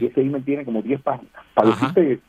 [0.01, 1.33] y ese email tiene como 10 páginas.
[1.55, 1.89] Para Ajá.
[1.95, 2.21] decirte,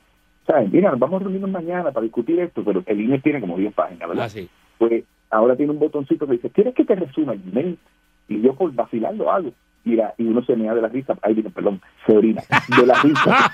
[0.48, 0.72] ¿sabes?
[0.72, 4.08] Mira, vamos a reunirnos mañana para discutir esto, pero el email tiene como 10 páginas,
[4.10, 4.26] ¿verdad?
[4.26, 4.50] Ah, sí.
[4.78, 7.80] pues ahora tiene un botoncito que dice, ¿quieres que te resuma el email?
[8.28, 9.52] Y yo por vacilar lo hago.
[9.84, 12.42] Mira, y uno se me da de la risa, ay, digo, perdón, se orina,
[12.78, 13.52] de la risa.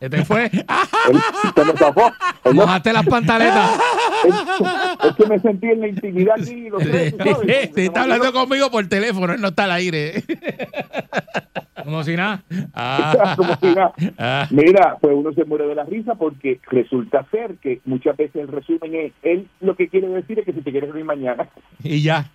[0.00, 0.44] Este fue.
[0.44, 1.18] Él
[1.54, 3.78] se me no- Mojaste las pantaletas.
[5.04, 8.32] es que me sentí en la intimidad aquí, lo sé, tú sabes, Sí, está hablando
[8.32, 10.22] conmigo por teléfono, él no está al aire.
[11.84, 12.42] Como si si nada.
[12.74, 13.92] Ah, Como si nada.
[14.18, 14.46] ah.
[14.50, 18.48] Mira, pues uno se muere de la risa porque resulta ser que muchas veces el
[18.48, 21.48] resumen es, él lo que quiere decir es que si te quieres reunir mañana,
[21.82, 22.30] Y ya,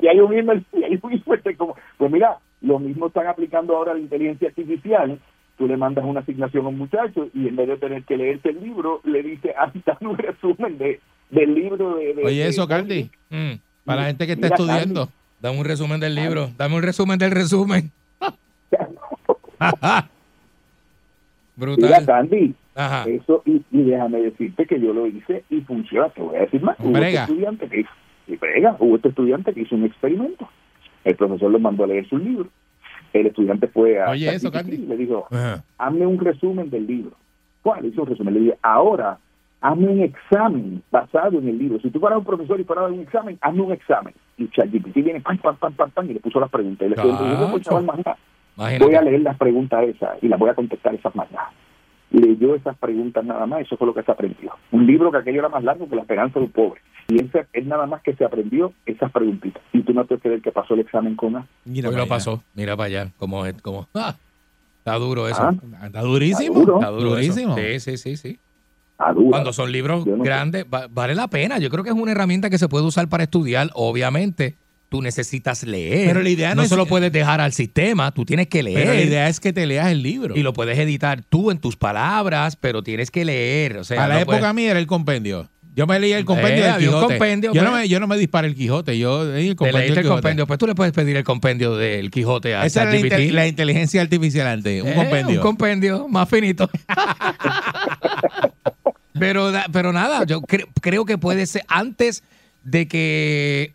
[0.00, 3.76] y hay un email, y hay un email como, pues mira, lo mismo están aplicando
[3.76, 5.18] ahora la inteligencia artificial,
[5.58, 8.48] tú le mandas una asignación a un muchacho y en vez de tener que leerse
[8.50, 11.00] el libro, le dice, ah, dame un resumen de,
[11.30, 12.14] del libro de...
[12.14, 13.52] de- Oye, de- eso, Candy, Mm.
[13.84, 15.08] para la gente que está Mira, estudiando.
[15.40, 16.50] Dame un resumen del libro.
[16.56, 17.90] Dame un resumen del resumen.
[18.70, 20.08] Mira,
[21.56, 22.06] Brutal.
[22.06, 23.04] Candy, Ajá.
[23.04, 26.08] Eso, y, y déjame decirte que yo lo hice y funciona.
[26.10, 26.76] Te voy a decir más.
[26.80, 27.90] Hubo este estudiante que hizo,
[28.32, 30.48] y brega, hubo este estudiante que hizo un experimento.
[31.04, 32.48] El profesor lo mandó a leer su libro.
[33.12, 34.74] El estudiante fue a Oye, eso, Candy.
[34.76, 35.62] y le dijo, Ajá.
[35.78, 37.12] hazme un resumen del libro.
[37.62, 37.84] ¿Cuál?
[37.84, 38.34] Hizo un resumen.
[38.34, 39.18] Le dije, ahora,
[39.60, 41.78] hazme un examen basado en el libro.
[41.80, 44.14] Si tú fueras un profesor y fueras a un examen, hazme un examen.
[44.38, 46.86] Y ChatGPT viene, pam, pam, pam, pam, pam, y le puso las preguntas.
[46.86, 47.08] Y le dijo,
[47.40, 48.16] "No, pues, chaval, más nada.
[48.56, 48.84] Imagínate.
[48.84, 51.28] Voy a leer las preguntas esas y las voy a contestar esas más.
[52.10, 54.52] Leyó esas preguntas nada más, eso fue lo que se aprendió.
[54.70, 56.80] Un libro que aquello era más largo que la esperanza de un pobre.
[57.14, 59.62] Y él nada más que se aprendió esas preguntitas.
[59.72, 61.46] Y tú no te creer que pasó el examen con A.
[61.64, 62.42] Mira lo pasó.
[62.54, 63.08] Mira para allá.
[63.18, 63.54] Cómo es.
[63.62, 63.88] Cómo.
[63.94, 64.16] Ah,
[64.78, 65.40] está duro eso.
[65.42, 65.54] Ah,
[65.86, 66.60] Está durísimo.
[66.60, 67.10] Está duro.
[67.10, 67.56] Durísimo.
[67.56, 68.38] Sí, sí, sí, sí.
[69.30, 71.58] Cuando son libros no grandes, va- vale la pena.
[71.58, 73.68] Yo creo que es una herramienta que se puede usar para estudiar.
[73.74, 74.54] Obviamente,
[74.88, 76.08] tú necesitas leer.
[76.08, 78.62] Pero la idea no no es- se lo puedes dejar al sistema, tú tienes que
[78.62, 78.78] leer.
[78.78, 80.36] Pero la idea es que te leas el libro.
[80.36, 83.78] y lo puedes editar tú en tus palabras, pero tienes que leer.
[83.78, 85.48] O sea, a la no época puedes- mía era el compendio.
[85.74, 87.06] Yo me leía el compendio Eh, del Quijote.
[87.06, 87.82] compendio, yo, no pues.
[87.82, 90.20] me, yo no me disparé el Quijote, yo leí el compendio leíste el Quijote.
[90.20, 90.46] compendio.
[90.46, 93.12] Pues tú le puedes pedir el compendio del Quijote a Esa la, ChatGPT.
[93.14, 95.36] intel- la inteligencia artificial antes, un Eh, compendio.
[95.36, 96.68] Un compendio más finito.
[99.18, 102.22] pero, pero nada, yo cre- creo que puede ser antes
[102.64, 103.74] de que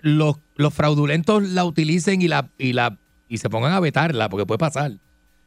[0.00, 2.96] los, los fraudulentos la utilicen y la y la
[3.28, 4.92] y se pongan a vetarla, porque puede pasar.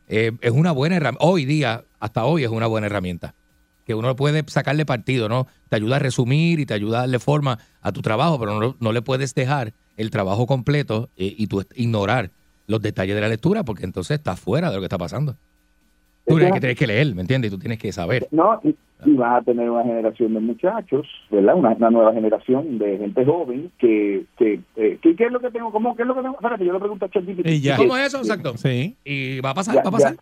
[0.08, 1.26] Eh, es una buena herramienta.
[1.26, 3.34] Hoy día, hasta hoy, es una buena herramienta.
[3.86, 5.48] Que uno puede sacarle partido, ¿no?
[5.70, 8.76] Te ayuda a resumir y te ayuda a darle forma a tu trabajo, pero no,
[8.80, 12.32] no le puedes dejar el trabajo completo eh, y tú ignorar
[12.68, 15.36] los detalles de la lectura, porque entonces estás fuera de lo que está pasando.
[16.28, 17.52] Tú tienes que, tienes que leer, ¿me entiendes?
[17.52, 18.28] Tú tienes que saber.
[18.32, 18.76] No, y,
[19.06, 21.54] y vas a tener una generación de muchachos, ¿verdad?
[21.54, 25.52] Una, una nueva generación de gente joven que, que, eh, que- ¿qué es lo que
[25.52, 25.72] tengo?
[25.72, 26.34] ¿Cómo, ¿Qué es lo que tengo?
[26.34, 27.48] Espérate, yo le pregunto a ChatGPT.
[27.48, 27.76] Y ya.
[27.76, 28.18] ¿qué- ¿Cómo es eso?
[28.18, 28.58] Exacto.
[28.58, 28.96] Sí.
[29.06, 30.16] Y va a pasar, Ya, va a pasar.
[30.16, 30.22] Ya,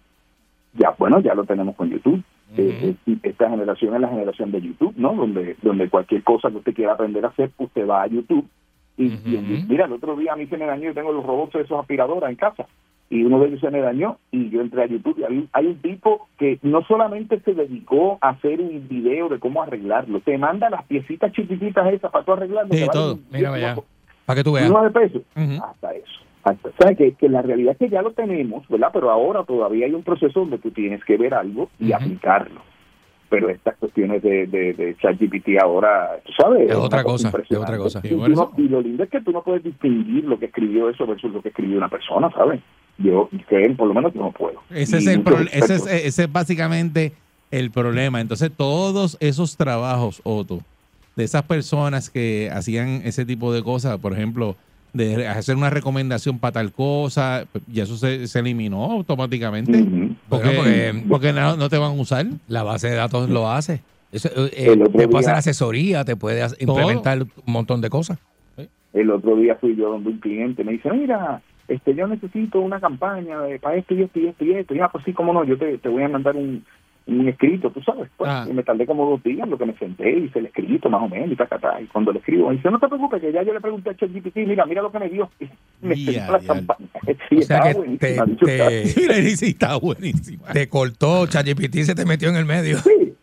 [0.90, 2.22] ya, bueno, ya lo tenemos con YouTube.
[2.58, 5.14] Eh, eh, esta generación es la generación de YouTube, ¿no?
[5.14, 8.48] Donde, donde cualquier cosa que usted quiera aprender a hacer, usted va a YouTube.
[8.98, 9.10] Y,
[9.68, 12.30] mira, el otro día a mí se me dañó, yo tengo los robots esos aspiradoras
[12.30, 12.68] en casa.
[13.10, 15.68] Y uno de ellos se me dañó y yo entré a YouTube y hay, hay
[15.68, 20.38] un tipo que no solamente se dedicó a hacer un video de cómo arreglarlo, te
[20.38, 22.74] manda las piecitas chiquititas esas para tú arreglarlo.
[22.74, 23.20] Sí, todo.
[23.32, 23.76] Mira, vaya.
[24.26, 24.70] Para que tú veas.
[24.70, 25.64] nueve pesos Ujú.
[25.64, 26.22] hasta eso.
[26.44, 26.98] Hasta, ¿sabes?
[26.98, 28.90] Que, que la realidad es que ya lo tenemos, ¿verdad?
[28.92, 32.62] Pero ahora todavía hay un proceso donde tú tienes que ver algo y aplicarlo.
[33.30, 37.72] Pero estas cuestiones de, de, de ChatGPT ahora, tú sabes, Es otra cosa, impresionante.
[37.74, 38.02] es otra cosa.
[38.04, 41.32] Y, no- lo lindo es que tú no puedes distinguir lo que escribió eso versus
[41.32, 42.62] lo que escribió una persona, ¿sabes?
[43.00, 44.62] Yo, que por lo menos yo no puedo.
[44.70, 47.14] Ese es, el ese, es, ese es básicamente
[47.50, 48.22] el problema.
[48.22, 50.60] Entonces, todos esos trabajos, Otto,
[51.16, 54.56] de esas personas que hacían ese tipo de cosas, por ejemplo,
[54.94, 59.72] de hacer una recomendación para tal cosa, ya eso se, se eliminó automáticamente.
[60.30, 62.26] Porque, Bueno, porque- porque no, no te van a usar.
[62.48, 63.82] La base de datos lo hace.
[64.12, 66.56] Eso, eh, El otro te puede hacer asesoría, te puede Todo.
[66.80, 68.20] implementar un montón de cosas.
[68.94, 72.80] El otro día fui yo donde un cliente me dice, mira, este yo necesito una
[72.80, 74.76] campaña de, para esto y esto y esto y esto.
[74.76, 76.64] Y ah, pues sí, cómo no, yo te, te voy a mandar un,
[77.06, 78.10] un escrito, tú sabes.
[78.16, 78.46] Pues, Ah.
[78.50, 81.10] Y me tardé como dos días, lo que me senté, hice el escrito más o
[81.10, 81.82] menos y ta, ta, ta.
[81.82, 83.96] Y cuando le escribo, me dice, no te preocupes, que ya yo le pregunté a
[83.96, 85.30] ChatGPT, mira, mira lo que me dio.
[85.40, 85.46] Y
[85.86, 86.88] me escribió la campaña.
[87.30, 90.48] Sí, O sea estaba que buenísima, te- te- y está buenísima.
[90.54, 92.78] Te cortó, ChatGPT se te metió en el medio.
[92.80, 93.14] Sí,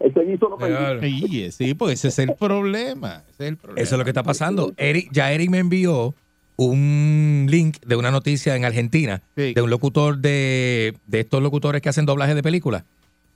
[0.00, 1.00] ese hizo lo que Claro.
[1.00, 3.22] Sí, sí, pues ese es el problema.
[3.30, 3.82] ese es el problema.
[3.82, 4.72] Eso es lo que está pasando.
[4.76, 6.14] Eric, ya Eric me envió
[6.56, 9.54] un link de una noticia en Argentina Sí.
[9.54, 12.84] de un locutor de, de estos locutores que hacen doblaje de películas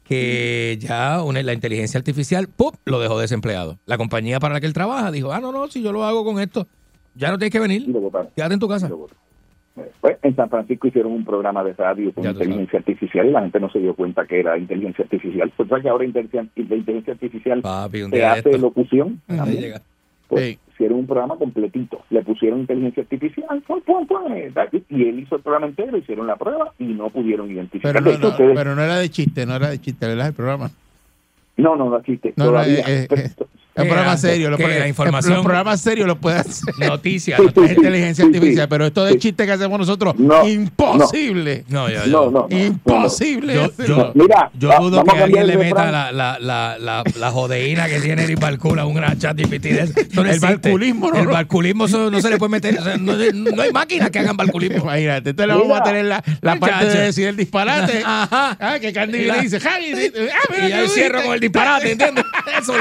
[0.09, 2.73] que ya una- la inteligencia artificial ¡pum!
[2.85, 3.79] lo dejó desempleado.
[3.87, 6.25] La compañía para la que él trabaja dijo, ah, no, no, si yo lo hago
[6.25, 6.67] con esto,
[7.15, 7.87] ya no tienes que venir,
[8.35, 8.89] quédate en tu casa.
[10.01, 13.43] Pues, en San Francisco hicieron un programa de radio con Ya inteligencia artificial y la
[13.43, 15.53] gente no se dio cuenta que era inteligencia artificial.
[15.55, 18.59] Pues sabes que ahora inteligencia, inteligencia artificial Papi, de hace esto.
[18.59, 19.21] locución.
[19.27, 19.75] También.
[20.29, 22.01] Pues, hicieron un programa completito.
[22.11, 24.53] Le pusieron inteligencia artificial pum, pum, pum, eh,
[24.91, 27.93] y él hizo el programa entero, hicieron la prueba y no pudieron identificar.
[27.93, 30.29] Pero no, hecho, no, ustedes- pero no era de chiste, no era de chiste, ¿verdad?
[30.29, 30.71] El programa.
[31.57, 32.35] no, no, no existe.
[32.37, 32.81] No, no, todavía.
[32.87, 33.31] eh, eh,
[33.77, 33.83] Pero- eh.
[33.83, 34.17] El ¿Qué programa era?
[34.17, 34.51] serio.
[34.51, 34.89] Los, ¿Qué pro- era?
[34.89, 35.35] Información.
[35.35, 36.75] Los programas serios los puede hacer.
[36.79, 37.39] Noticias.
[37.41, 38.37] Sí, sí, Es inteligencia sí, sí.
[38.37, 38.69] artificial.
[38.69, 41.65] Pero esto de chiste que hacemos nosotros, No, imposible.
[41.69, 42.57] No, yo, No, yo, no, no.
[42.57, 43.55] Imposible.
[43.87, 47.87] Yo- Mira, yo dudo que alguien le el meta la, la, la, la, la jodeína
[47.89, 51.31] que tiene Eric Balcula a un gran chat GPT El balculismo, no, El no.
[51.33, 52.79] balculismo no se le puede meter.
[52.79, 54.79] o sea, no, no hay máquinas que hagan balculismo.
[54.85, 58.03] Imagínate, entonces le vamos a tener la, la parte de decir el disparate.
[58.05, 58.57] Ajá.
[58.61, 59.93] Ah, que Candy la- y dice, Javi,
[60.33, 62.25] ah, mira Y yo cierro con el disparate, ¿entiendes?
[62.61, 62.73] Eso,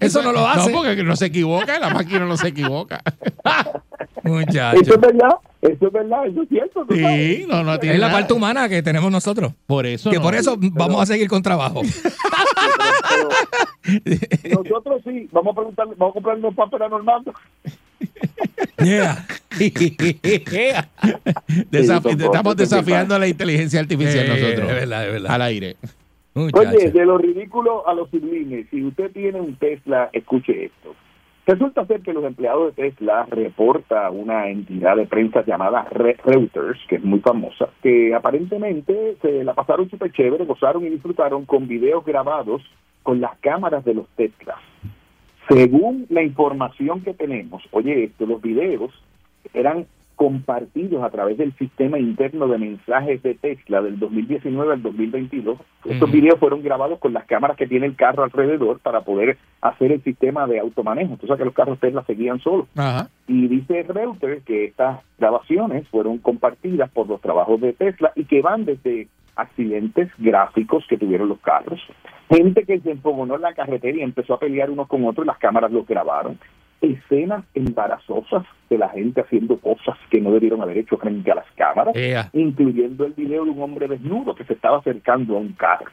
[0.00, 0.70] eso no lo hace.
[0.72, 3.02] No, porque no se equivoca, la máquina no se equivoca.
[4.22, 4.80] Muchacho.
[4.80, 6.86] Eso es verdad, eso es verdad, eso es cierto.
[6.88, 7.36] tú sabes.
[7.36, 8.18] Sí, no, no tiene Es la nada.
[8.20, 9.52] parte humana que tenemos nosotros.
[9.66, 10.22] Por eso Que no.
[10.22, 11.82] por eso vamos a seguir con trabajo.
[13.84, 17.32] Nosotros sí, vamos a preguntar, vamos a comprar unos papeles a Normando.
[18.82, 19.26] Yeah.
[21.70, 24.68] Desaf- Sí, tampoco, estamos desafiando a la inteligencia artificial Eh, nosotros.
[24.70, 25.30] es verdad, es verdad.
[25.32, 25.76] Al aire.
[26.34, 30.94] Oye, de lo ridículo a lo sublime, si usted tiene un Tesla, escuche esto.
[31.46, 36.80] Resulta ser que los empleados de Tesla reporta una entidad de prensa llamada Re- Reuters,
[36.88, 41.68] que es muy famosa, que aparentemente se la pasaron súper chévere, gozaron y disfrutaron con
[41.68, 42.62] videos grabados
[43.02, 44.58] con las cámaras de los Teslas.
[45.48, 48.90] Según la información que tenemos, oye esto, los videos
[49.52, 55.58] eran compartidos a través del sistema interno de mensajes de Tesla del 2019 al 2022.
[55.84, 56.16] Estos Ujú.
[56.16, 60.02] videos fueron grabados con las cámaras que tiene el carro alrededor para poder hacer el
[60.02, 61.16] sistema de automanejo.
[61.16, 62.66] Tú sabes que los carros Tesla seguían solos.
[62.76, 63.08] Ajá.
[63.26, 68.42] Y dice Reuters que estas grabaciones fueron compartidas por los trabajos de Tesla y que
[68.42, 71.80] van desde accidentes gráficos que tuvieron los carros,
[72.28, 75.28] gente que se empogonó en la carretera y empezó a pelear unos con otros y
[75.28, 76.38] las cámaras los grabaron,
[76.84, 81.50] escenas embarazosas de la gente haciendo cosas que no debieron haber hecho frente a las
[81.56, 81.94] cámaras,
[82.32, 85.90] incluyendo el video de un hombre desnudo que se estaba acercando a un carro.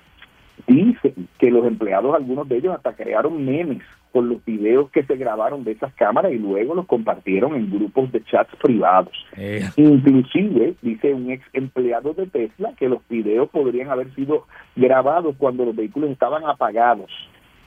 [0.67, 3.81] Dicen que los empleados, algunos de ellos, hasta crearon memes
[4.11, 8.11] con los videos que se grabaron de esas cámaras y luego los compartieron en grupos
[8.11, 9.13] de chats privados.
[9.35, 9.71] Ea.
[9.77, 15.65] Inclusive, dice un ex empleado de Tesla, que los videos podrían haber sido grabados cuando
[15.65, 17.09] los vehículos estaban apagados,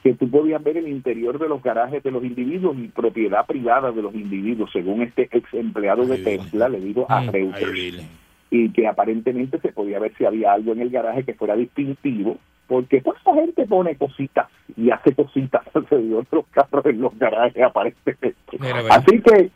[0.05, 3.91] que tú podías ver el interior de los garajes de los individuos y propiedad privada
[3.91, 8.05] de los individuos, según este ex empleado de Tesla le dijo a Reuters
[8.51, 12.37] y que aparentemente se podía ver si había algo en el garaje que fuera distintivo,
[12.67, 17.63] porque cuánta gente pone cositas y hace cositas alrededor de los carros en los garajes
[17.63, 18.59] aparentemente.
[18.61, 18.83] Mira.
[18.91, 19.51] Así que,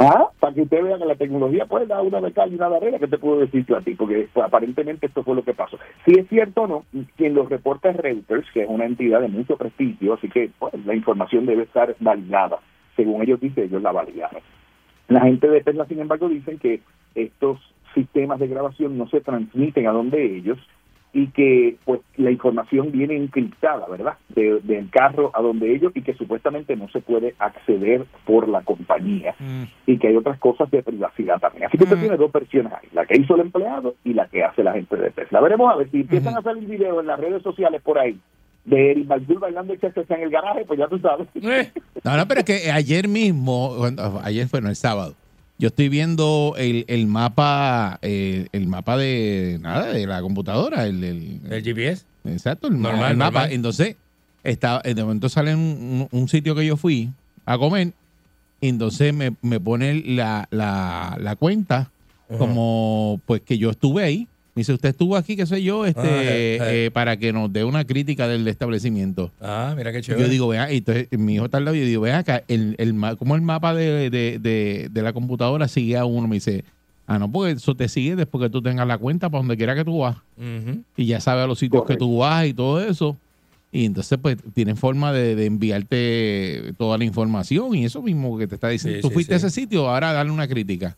[0.00, 2.76] ah, para que usted vea que la tecnología puede dar una cal y una de
[2.76, 3.94] arena, que te puedo decir yo a ti?
[3.94, 5.78] Porque pues, aparentemente esto fue lo que pasó.
[6.04, 6.84] Si es cierto o no,
[7.16, 10.74] quien lo reporta es Reuters, que es una entidad de mucho prestigio, así que pues,
[10.84, 12.58] la información debe estar validada.
[12.96, 14.42] Según ellos dicen, ellos la validaron.
[15.08, 16.80] La gente de Tesla, sin embargo, dicen que
[17.14, 17.58] estos
[17.94, 20.58] sistemas de grabación no se transmiten a donde ellos
[21.12, 24.14] y que pues la información viene encriptada, ¿verdad?
[24.28, 28.62] De- del carro a donde ellos y que supuestamente no se puede acceder por la
[28.62, 29.64] compañía Mm.
[29.86, 31.64] y que hay otras cosas de privacidad también.
[31.64, 32.00] Así que usted Mm.
[32.00, 34.96] tiene dos versiones ahí, la que hizo el empleado y la que hace la gente
[34.96, 35.40] de Tesla.
[35.40, 36.40] Veremos a ver si empiezan Ujú.
[36.40, 38.18] a salir videos en las redes sociales por ahí
[38.64, 41.26] de Eric Baldur bailando el chester en el garaje, pues ya tú sabes.
[41.34, 41.72] Eh.
[42.04, 45.14] No, no, pero es que ayer mismo, cuando- ayer fue, no, el sábado,
[45.60, 51.04] yo estoy viendo el, el mapa, eh, el mapa de nada, de la computadora, el,
[51.04, 52.04] el- El GPS.
[52.24, 53.46] exacto, el, ma- Normal, el mapa.
[53.50, 53.96] Entonces,
[54.42, 57.10] estaba, de momento sale un, un- un sitio que yo fui
[57.46, 57.92] a comer,
[58.60, 61.90] y entonces me, me pone la, la, la cuenta
[62.38, 64.28] como pues que yo estuve ahí.
[64.60, 66.86] Me dice, usted estuvo aquí, qué sé yo, este, Ah, eh, eh.
[66.86, 69.32] eh, para que nos dé una crítica del establecimiento.
[69.40, 70.22] Ah, mira qué chévere.
[70.24, 72.44] Yo digo, vea, y entonces mi hijo está al lado y yo digo, vea acá,
[72.46, 76.28] el, el, ma- como el mapa de, de, de, de la computadora sigue a uno.
[76.28, 76.62] Me dice,
[77.06, 79.74] ah, no, porque eso te sigue después que tú tengas la cuenta para donde quiera
[79.74, 80.18] que tú vas.
[80.94, 82.04] Y ya sabe a los sitios Correcto.
[82.04, 83.16] que tú vas y todo eso.
[83.72, 88.46] Y entonces, pues, tienen forma de, de enviarte toda la información y eso mismo que
[88.48, 88.96] te está diciendo.
[88.98, 89.44] Sí, tú sí, fuiste sí.
[89.44, 90.96] a ese sitio, ahora dale una crítica.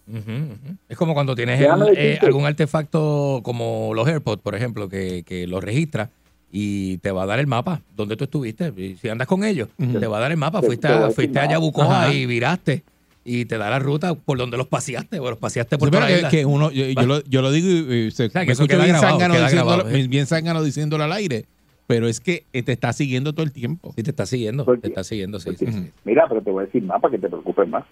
[0.89, 5.47] Es como cuando tienes el- eh, algún artefacto como los AirPods, por ejemplo, que, que
[5.47, 6.11] los registra
[6.51, 8.73] y te va a dar el mapa donde tú estuviste.
[8.77, 10.61] Y si andas con ellos, te va a dar el mapa.
[10.61, 11.51] Te- Fuiste a fuiste a.
[11.51, 12.13] Yabucoa Ajá.
[12.15, 12.83] y viraste.
[13.25, 15.21] Y te da la ruta por donde los paseaste.
[15.21, 17.69] O los paseaste por Sí, toda que, que uno, yo, yo lo, yo lo digo
[17.95, 20.09] y, y se, sea, que me eso queda bien grabado, diciéndolo- ¿eh?
[20.09, 21.45] bien zángano diciéndolo al aire,
[21.87, 23.93] pero es que eh, te está siguiendo todo el tiempo.
[23.97, 24.65] Sí, te está siguiendo.
[24.65, 25.51] Porque- Te está siguiendo, sí.
[25.51, 25.91] porque- sí, sí.
[26.05, 27.85] Mira, pero te voy a decir más para que te preocupes más.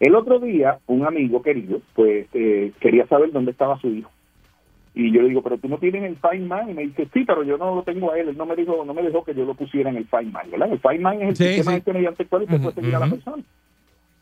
[0.00, 4.10] El otro día, un amigo querido, pues eh, quería saber dónde estaba su hijo.
[4.96, 6.70] Y yo le digo, pero tú no tienes el Find My.
[6.70, 8.28] Y me dice, sí, pero yo no lo tengo a él.
[8.28, 10.50] Él no me dijo, no me dejó que yo lo pusiera en el Find My,
[10.50, 10.72] ¿verdad?
[10.72, 11.78] El Find My es el Sí, sistema sí.
[11.78, 13.42] este mediante el cual usted puede seguir a la persona.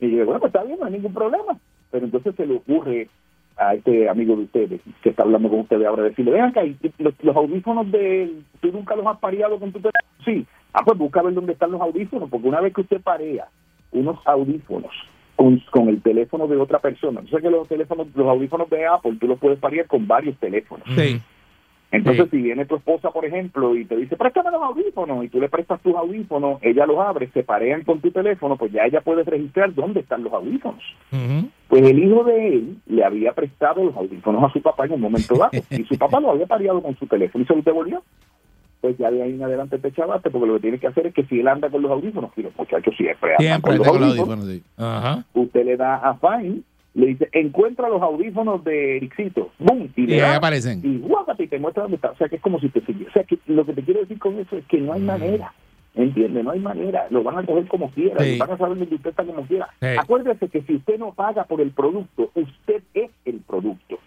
[0.00, 1.58] Y yo digo, bueno, pues está bien, no hay ningún problema.
[1.90, 3.08] Pero entonces se le ocurre
[3.56, 6.62] a este amigo de ustedes, que está hablando con ustedes ahora, decirle, ven acá,
[6.98, 10.02] los, los audífonos de, tú nunca los has pareado con tu teléfono.
[10.24, 13.46] Sí, Ah, pues busca ver dónde están los audífonos, porque una vez que usted parea
[13.92, 14.90] unos audífonos
[15.36, 19.16] con, con el teléfono de otra persona, entonces que los teléfonos, los audífonos de Apple,
[19.20, 20.86] tú los puedes parear con varios teléfonos.
[20.96, 21.20] Sí.
[21.92, 22.38] Entonces, Sí.
[22.38, 25.50] si viene tu esposa, por ejemplo, y te dice, préstame los audífonos, y tú le
[25.50, 29.22] prestas tus audífonos, ella los abre, se parean con tu teléfono, pues ya ella puede
[29.24, 30.82] registrar dónde están los audífonos.
[31.12, 31.48] Ujú.
[31.68, 35.02] Pues el hijo de él le había prestado los audífonos a su papá en un
[35.02, 38.02] momento dado, y su papá lo había pareado con su teléfono y se los devolvió.
[38.80, 41.14] Pues ya de ahí en adelante te chavaste, porque lo que tienes que hacer es
[41.14, 44.00] que si él anda con los audífonos, y los muchachos siempre andan Siempre con los
[44.00, 44.62] los audífonos, sí.
[45.34, 46.62] Usted le da a Fine,
[46.94, 49.90] le dice, encuentra los audífonos de Ericito, ¡boom!
[49.96, 50.80] Y, Y le ahí da, aparecen.
[50.84, 51.02] y
[51.42, 52.10] y te muestra dónde está.
[52.10, 53.08] O sea, que es como si te siguiera.
[53.10, 55.52] O sea, que lo que te quiero decir con eso es que no hay manera.
[55.94, 56.42] ¿Entiende?
[56.42, 57.06] No hay manera.
[57.10, 58.18] Lo van a coger como quiera.
[58.22, 58.34] Sí.
[58.34, 59.68] y Van a saber dónde usted está como quiera.
[59.80, 59.86] Sí.
[59.98, 63.98] Acuérdese que si usted no paga por el producto, usted es el producto.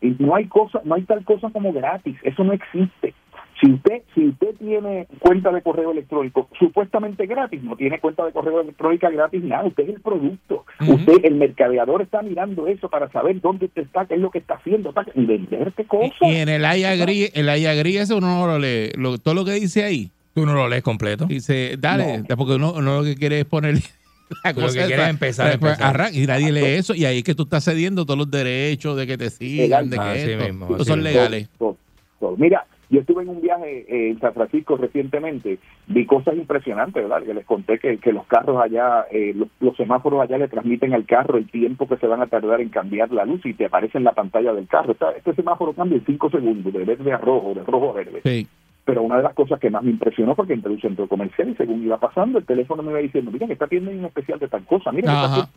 [0.00, 2.16] Y no hay cosa, no hay tal cosa como gratis.
[2.22, 3.14] Eso no existe.
[3.60, 8.32] Si usted, si usted tiene cuenta de correo electrónico supuestamente gratis, no tiene cuenta de
[8.32, 10.64] correo electrónica gratis, nada, usted es el producto.
[10.80, 14.38] Usted, el mercadeador está mirando eso para saber dónde usted está, qué es lo que
[14.38, 16.12] está haciendo, para y venderte cosas.
[16.22, 18.92] Y en el I agree, el I agree ese uno no lo lee.
[18.96, 21.26] Lo- todo lo que dice ahí, Tú no lo lees completo.
[21.26, 23.74] dice, dale, porque uno, uno lo que quiere es poner
[24.44, 25.94] la Tú lo que cosa quieres esa, es empezar, pues, empezar.
[25.96, 28.96] arran- y nadie lee eso, y ahí es que tú estás cediendo todos los derechos
[28.96, 30.96] de que te sigan, de que Así esto, mismo, son mismo.
[30.96, 31.48] legales.
[31.58, 31.76] Todo,
[32.20, 32.36] todo.
[32.38, 37.22] Mira, yo estuve en un viaje eh, en San Francisco recientemente, vi cosas impresionantes, ¿verdad?
[37.24, 40.92] Que les conté que, que los carros allá, eh, los, los semáforos allá le transmiten
[40.92, 43.66] al carro el tiempo que se van a tardar en cambiar la luz y te
[43.66, 44.96] aparece en la pantalla del carro.
[45.16, 48.20] Este semáforo cambia en cinco segundos, de verde a rojo, de rojo a verde.
[48.24, 48.46] Sí.
[48.84, 51.06] Pero una de las cosas que más me impresionó fue que entré a un centro
[51.06, 54.06] comercial y según iba pasando, el teléfono me iba diciendo, miren, esta tienda hay un
[54.06, 55.48] especial de tal cosa, tienda-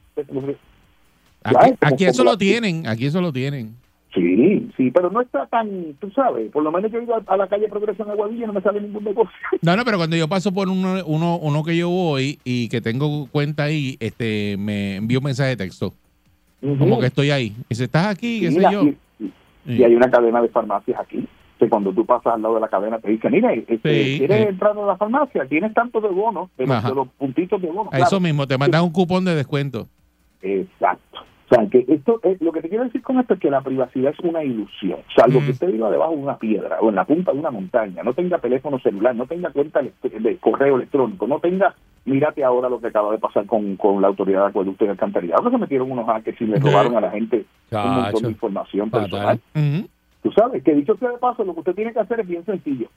[1.82, 3.76] Aquí, eso lo tienen, aquí eso lo tienen.
[4.14, 7.24] Sí, sí, pero no está tan, tú sabes, por lo menos yo he ido a,
[7.26, 9.32] a la calle Progreso en Aguadilla y no me sale ningún negocio.
[9.64, 12.80] No, no, pero cuando yo paso por uno, uno, uno que yo voy y que
[12.82, 15.94] tengo cuenta ahí, este, me envío un mensaje de texto.
[16.62, 17.48] Como que estoy ahí.
[17.62, 18.40] Y dice, ¿estás aquí?
[18.42, 18.84] ¿Qué Sí, sé la- yo?
[18.84, 18.98] y,
[19.66, 21.26] y- y hay una cadena de farmacias aquí.
[21.60, 24.50] Que cuando tú pasas al lado de la cadena te dicen, mira, este, Sí, ¿quieres
[24.50, 25.46] entrar a la farmacia?
[25.48, 27.92] Tienes tanto de bonos, de los, de los puntitos de bonos.
[27.94, 28.22] A Eso claro.
[28.22, 29.88] mismo, te mandan un cupón de descuento.
[30.42, 31.20] Exacto.
[31.54, 33.62] O sea, que esto es, lo que te quiero decir con esto es que la
[33.62, 35.00] privacidad es una ilusión.
[35.16, 35.46] Salvo Mm.
[35.46, 38.14] que usted viva debajo de una piedra o en la punta de una montaña, no
[38.14, 41.76] tenga teléfono celular, no tenga cuenta de correo electrónico, no tenga,
[42.06, 45.44] mírate ahora lo que acaba de pasar con, con la autoridad de acueducto y alcantarillado,
[45.44, 48.26] que se metieron unos hackers y le robaron a la gente un montón Chacho.
[48.26, 49.40] de información personal.
[49.56, 49.88] Ujú.
[50.24, 52.44] Tú sabes que dicho sea de paso, lo que usted tiene que hacer es bien
[52.46, 52.88] sencillo.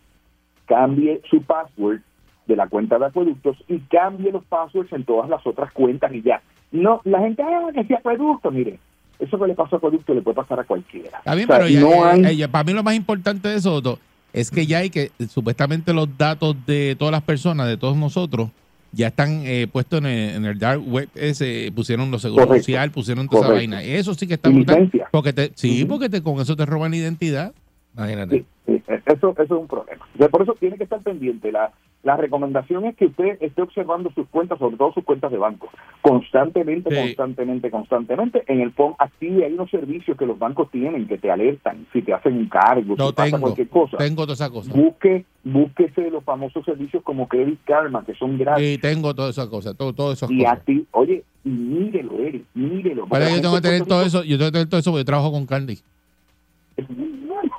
[0.66, 2.00] Cambie su password
[2.47, 6.22] de la cuenta de acueductos y cambie los passwords en todas las otras cuentas y
[6.22, 6.40] ya.
[6.72, 8.78] No, la gente, ah, que sea acueducto, mire,
[9.18, 11.18] eso que le pasó a acueducto le puede pasar a cualquiera.
[11.18, 13.57] Está bien, O sea, pero ya, no hay- ya- para mí lo más importante de
[13.57, 13.99] eso
[14.32, 18.51] es que ya hay que, supuestamente los datos de todas las personas, de todos nosotros,
[18.92, 22.64] ya están eh, puestos en el, en el dark web ese, pusieron los seguros Correcto.
[22.64, 23.82] social, pusieron toda esa vaina.
[23.82, 24.90] Eso sí que está brutal.
[25.11, 27.53] Porque te, sí, porque te, con eso te roban la identidad.
[27.94, 28.38] Imagínate.
[28.38, 28.44] Sí,
[28.89, 30.07] eso, eso es un problema.
[30.14, 31.51] O sea, por eso tiene que estar pendiente.
[31.53, 31.72] La,
[32.03, 35.68] la recomendación es que usted esté observando sus cuentas, sobre todo sus cuentas de banco,
[36.03, 36.97] constantemente, Sí.
[36.97, 38.45] constantemente, constantemente.
[38.47, 42.03] En el PON active hay unos servicios que los bancos tienen que te alertan si
[42.03, 43.41] te hacen un cargo, Lo si pasa tengo.
[43.41, 43.97] cualquier cosa.
[43.97, 44.72] Tengo toda esa cosa.
[44.72, 48.64] Busque, búsquese los famosos servicios como Credit Karma, que son gratis.
[48.76, 50.59] Y tengo todas esas cosas, todo, todo esas y cosas.
[50.64, 53.07] acti- oye, y mírelo, Eric, mírelo.
[53.09, 55.01] Porque yo tengo que tener en todo eso, yo tengo que tener todo eso porque
[55.01, 55.78] yo trabajo con Candy.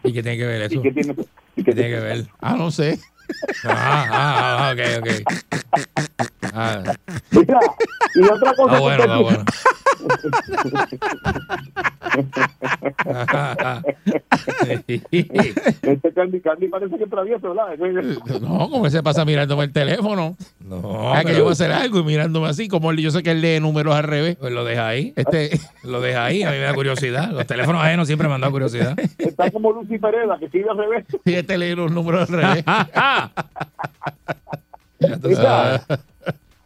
[0.08, 0.82] ¿Y qué tiene que ver ¿Y eso?
[0.82, 1.14] qué tiene,
[1.56, 2.28] y ¿Qué qué tiene que ver?
[2.40, 2.98] Ah, no sé.
[3.66, 5.08] Ah, ah, ah, ok, ok.
[6.54, 6.82] Ah,
[7.32, 7.60] Mira,
[8.16, 9.44] y otra cosa ah, bueno, ah, bueno.
[15.12, 17.78] Este Candy Candy parece que es travieso, ¿verdad?
[18.42, 20.36] No, como él se pasa mirándome el teléfono.
[20.60, 23.24] No, Ah, que yo voy a hacer algo y mirándome así, como él- yo sé
[23.24, 24.36] que él lee números al revés.
[24.38, 25.14] Pues lo deja ahí.
[25.16, 26.44] Este, Lo deja ahí.
[26.44, 27.32] A mí me da curiosidad.
[27.32, 28.96] Los teléfonos ajenos siempre me han dado curiosidad.
[29.18, 31.06] Está como Lucy Pereda, que sigue al revés.
[31.26, 32.64] sí, este lee los números al revés.
[35.24, 35.82] Mira.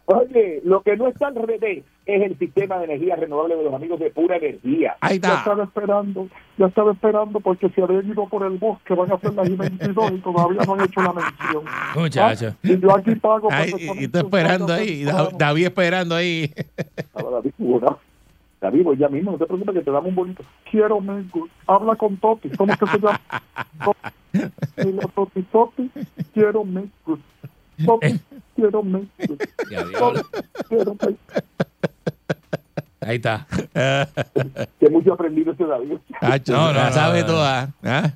[0.06, 3.72] Oye, lo que no está al revés es el sistema de energía renovable de los
[3.72, 4.96] amigos de Pura Energía.
[5.00, 5.38] Ahí está.
[5.38, 6.28] estaba esperando,
[6.58, 10.16] ya estaba esperando porque se habían ido por el bosque, van a hacer las I-22
[10.16, 11.64] y todavía no han hecho la mención.
[11.96, 12.56] Muchacho.
[12.62, 13.48] Y yo aquí pago.
[13.50, 15.04] Ay, y, y tú esperando ahí,
[15.38, 16.52] David esperando ahí.
[18.62, 20.44] David, voy ya mismo, no te preocupes que te damos un bonito.
[20.70, 21.48] Quiero Maygood.
[21.66, 22.48] Habla con Toti.
[22.50, 23.20] ¿Cómo que se llama?
[23.80, 25.90] A Toti, Toti,
[26.32, 27.18] quiero Maygood.
[27.84, 28.20] Toti,
[28.54, 28.80] quiero.
[28.82, 30.20] Toti,
[30.68, 31.18] quiero Maygood.
[33.00, 33.46] Ahí está.
[34.78, 35.98] Que mucho aprendido ese David.
[36.20, 37.26] Tacho, No, no, la sabe no.
[37.26, 37.70] toda.
[37.82, 38.12] ¿ah?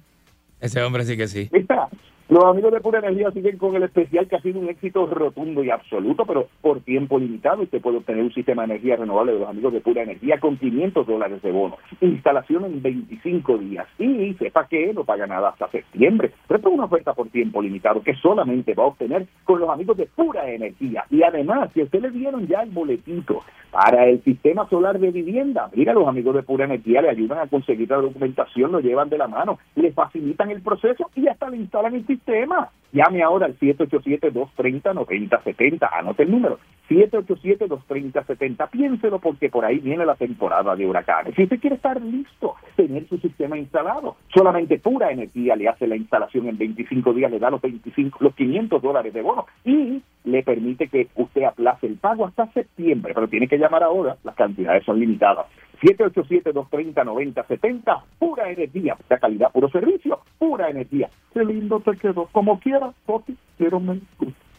[0.60, 1.48] Ese hombre sí que sí.
[1.52, 1.88] Mira,
[2.28, 5.62] Los amigos de Pura Energía siguen con el especial que ha sido un éxito rotundo
[5.62, 7.62] y absoluto, pero por tiempo limitado.
[7.62, 10.56] Usted puede obtener un sistema de energía renovable de los amigos de Pura Energía con
[10.56, 11.76] 500 dólares de bono.
[12.00, 13.86] Instalación en 25 días.
[14.00, 16.32] Y sepa que no paga nada hasta septiembre.
[16.48, 19.96] Pero es una oferta por tiempo limitado que solamente va a obtener con los amigos
[19.96, 21.04] de Pura Energía.
[21.10, 25.70] Y además, si usted le dieron ya el boletito para el sistema solar de vivienda,
[25.74, 29.18] mira, los amigos de Pura Energía le ayudan a conseguir la documentación, lo llevan de
[29.18, 32.70] la mano, le facilitan el proceso y hasta le instalan el sistema.
[32.92, 35.88] Llame ahora al 787-230-9070.
[35.92, 36.58] Anote el número.
[36.88, 38.70] 787-230-70.
[38.70, 41.34] Piénselo porque por ahí viene la temporada de huracanes.
[41.34, 45.96] Si usted quiere estar listo, tener su sistema instalado, solamente Pura Energía le hace la
[45.96, 50.42] instalación en 25 días, le da los 25, los 500 dólares de bono y le
[50.42, 54.84] permite que usted aplace el pago hasta septiembre, pero tiene que llamar ahora, las cantidades
[54.84, 55.46] son limitadas.
[55.82, 61.10] 787-230-9070, pura energía, pura calidad, puro servicio, pura energía.
[61.32, 62.28] Qué lindo te quedó.
[62.32, 64.00] Como quiera, Poti, quiero me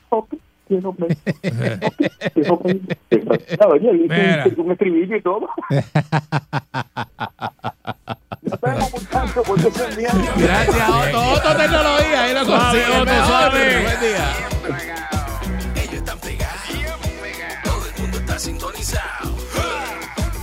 [0.09, 1.07] Poti, quiero me
[1.77, 2.73] Poti, quiero me
[3.67, 4.47] Oye, ahí Mira.
[4.47, 5.47] hice un estribillo y todo.
[8.41, 10.09] Nos vemos, muchachos, porque es el día.
[10.37, 11.31] Gracias, Otto.
[11.33, 12.23] Otto Tecnología.
[12.23, 12.91] Ahí lo Suave, consigue.
[12.97, 13.27] Otto, mejor.
[13.27, 13.81] suave.
[13.83, 14.27] Buen día.
[15.75, 16.61] Ellos están pegados.
[17.63, 19.35] Todo el mundo está sintonizado.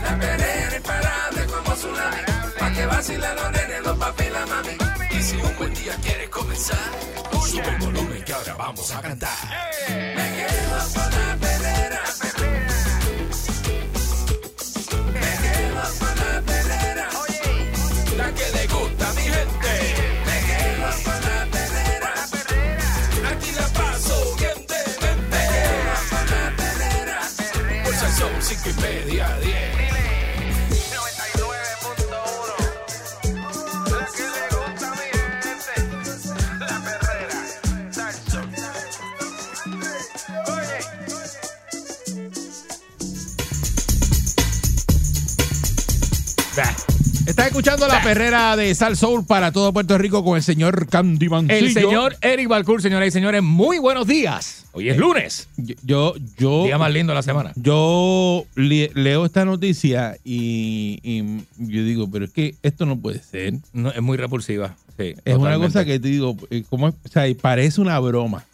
[0.02, 2.22] La imparable como tsunami.
[2.58, 4.76] Pa' que vacilan los nenes, los papi y la mami.
[5.18, 6.78] Y si un buen día quieres comenzar,
[7.50, 9.30] Sube el volumen que ahora vamos a cantar.
[9.88, 12.02] Me quedo con la pedera.
[15.12, 17.08] Me quedo con la pedera.
[17.22, 17.46] Oye,
[18.16, 19.72] la que le gusta a mi gente.
[20.26, 22.12] Me quedo con la pedera.
[23.30, 25.36] Aquí la paso bien de mente.
[25.36, 27.18] Me quedo con la pedera.
[27.84, 29.83] Pulsación 5 y media 10.
[47.26, 51.28] Estás escuchando la perrera de Sal Soul para todo Puerto Rico con el señor Candy
[51.48, 54.66] El señor Eric Balcour, señoras y señores, muy buenos días.
[54.72, 55.48] Hoy es lunes,
[55.82, 57.52] Yo, yo, día más lindo de la semana.
[57.56, 61.22] yo le- leo esta noticia y, y
[61.58, 63.54] yo digo, pero es que esto no puede ser.
[63.72, 64.76] No, es muy repulsiva.
[64.98, 65.66] Sí, Es una totalmente.
[65.68, 66.94] cosa que te digo, eh, ¿cómo es?
[67.04, 68.44] O sea, y parece una broma,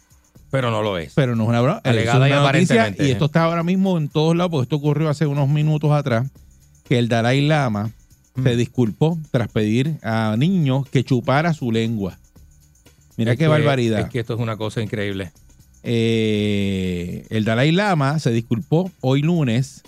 [0.49, 1.11] Pero no lo es.
[1.13, 1.81] pero no es una broma.
[1.83, 3.11] Alegada es y una aparentemente, y ¿eh?
[3.11, 6.27] esto está ahora mismo en todos lados, porque esto ocurrió hace unos minutos atrás,
[6.87, 7.91] que el Dalai Lama
[8.35, 8.43] Mm.
[8.43, 12.17] se disculpó tras pedir a niños que chupara su lengua.
[13.17, 13.99] Mira Es qué que- barbaridad.
[14.01, 15.31] Es que esto es una cosa increíble.
[15.83, 19.81] Eh, el Dalai Lama se disculpó hoy lunes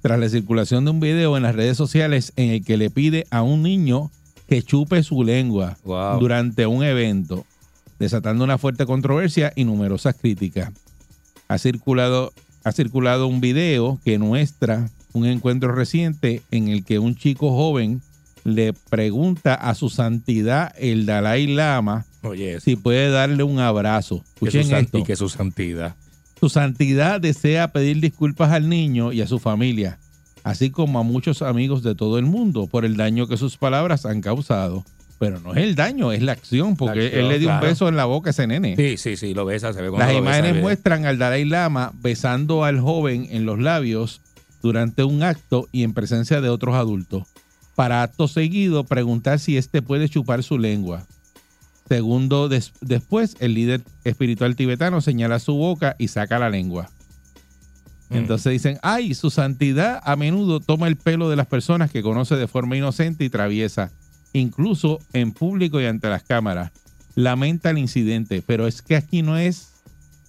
[0.00, 3.26] tras la circulación de un video en las redes sociales en el que le pide
[3.30, 4.10] a un niño
[4.48, 6.20] que chupe su lengua Wow.
[6.20, 7.44] durante un evento,
[7.98, 10.70] desatando una fuerte controversia y numerosas críticas.
[11.48, 12.32] Ha circulado,
[12.64, 18.02] ha circulado un video que muestra un encuentro reciente en el que un chico joven
[18.44, 24.24] le pregunta a su santidad el Dalai Lama Oye, si puede darle un abrazo.
[24.34, 24.98] Escuchen esto.
[24.98, 25.96] Y que su santidad.
[26.38, 29.98] Su santidad desea pedir disculpas al niño y a su familia,
[30.44, 34.06] así como a muchos amigos de todo el mundo por el daño que sus palabras
[34.06, 34.84] han causado.
[35.18, 37.64] Pero no es el daño, es la acción, porque La acción, él le dio claro.
[37.64, 38.74] un beso en la boca a ese nene.
[38.74, 42.64] Sí, sí, sí, lo besa, se ve Las lo imágenes muestran al Dalai Lama besando
[42.64, 44.20] al joven en los labios
[44.62, 47.24] durante un acto y en presencia de otros adultos.
[47.74, 51.06] Para acto seguido, preguntar si éste puede chupar su lengua.
[51.88, 56.90] Segundo, des- después, el líder espiritual tibetano señala su boca y saca la lengua.
[58.08, 58.16] Mm.
[58.16, 62.36] Entonces dicen, ay, su santidad a menudo toma el pelo de las personas que conoce
[62.36, 63.90] de forma inocente y traviesa,
[64.32, 66.70] incluso en público y ante las cámaras.
[67.14, 69.72] Lamenta el incidente, pero es que aquí no es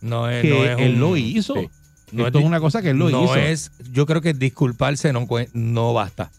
[0.01, 1.53] No es, que no es él un- lo hizo.
[1.55, 1.69] sí.
[2.13, 3.35] No Esto es una cosa que él lo no hizo.
[3.35, 6.31] es, yo creo que disculparse no, no basta.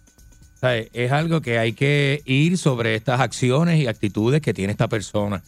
[0.73, 5.43] Es algo que hay que ir sobre estas acciones y actitudes que tiene esta persona.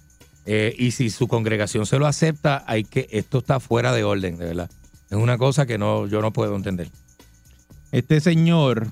[0.44, 4.36] Eh, y si su congregación se lo acepta, hay que, esto está fuera de orden,
[4.36, 4.70] de verdad.
[5.10, 6.88] Es una cosa que no, yo no puedo entender.
[7.92, 8.88] Este señor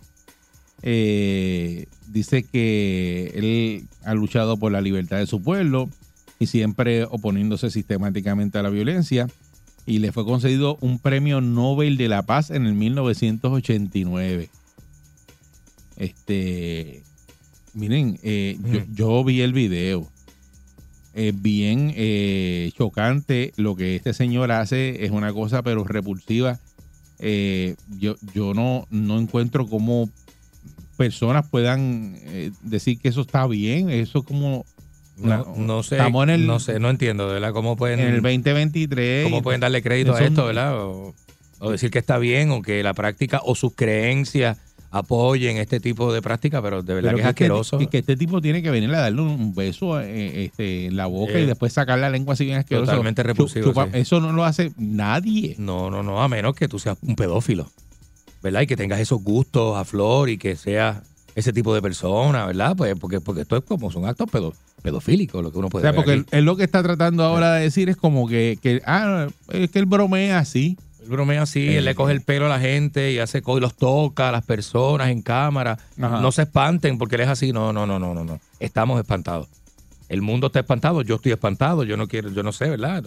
[0.83, 5.91] eh, dice que él ha luchado por la libertad de su pueblo
[6.39, 9.29] y siempre oponiéndose sistemáticamente a la violencia.
[9.87, 14.49] Y le fue concedido un premio Nobel de la Paz en el 1989.
[15.97, 17.03] Este,
[17.75, 18.95] miren, eh, yo, Mm.
[18.95, 20.09] yo vi el video.
[21.13, 25.05] Es bien eh, chocante lo que este señor hace.
[25.05, 26.59] Es una cosa, pero repulsiva.
[27.21, 30.11] Eh, yo, yo no, no encuentro cómo
[30.97, 33.91] personas puedan eh, decir que eso está bien.
[33.91, 34.65] Eso es como
[35.17, 37.53] No, no sé, Estamos en el- no sé, no entiendo, ¿verdad?
[37.53, 39.25] ¿Cómo pueden, En el 2023.
[39.25, 40.77] cómo pueden darle crédito a esto, ¿verdad?
[40.81, 41.15] O,
[41.61, 44.59] o decir que está bien o que la práctica o sus creencias
[44.91, 47.79] apoyen este tipo de práctica, pero de verdad Pero que es este- asqueroso.
[47.79, 51.07] que, que este tipo tiene que venir a darle un beso eh, este, en la
[51.07, 52.87] boca Eh, y después sacar la lengua así bien asqueroso.
[52.87, 53.99] totalmente repulsivo, chupa- sí.
[53.99, 55.57] Eso no lo hace nadie.
[55.59, 57.69] No, no, no, a menos que tú seas un pedófilo,
[58.43, 58.61] ¿verdad?
[58.63, 60.99] Y que tengas esos gustos a flor y que seas
[61.35, 62.77] ese tipo de persona, ¿verdad?
[62.77, 64.55] Pues porque, porque esto es como son actos pedo-
[64.85, 67.55] pedofílicos lo que uno O puede sea, ver porque él, lo que está tratando ahora
[67.55, 70.77] de decir es como que, que ah, es que él bromea así.
[71.03, 71.79] Él bromea así, Eh.
[71.79, 74.45] él le coge el pelo a la gente y hace y los toca a las
[74.45, 75.79] personas en cámara.
[76.01, 76.21] Ajá.
[76.21, 77.51] No se espanten porque él es así.
[77.53, 78.39] No, no, no, no, no, no.
[78.61, 79.49] Estamos espantados.
[80.11, 83.03] El mundo está espantado, yo estoy espantado, yo no quiero, yo no sé, ¿verdad?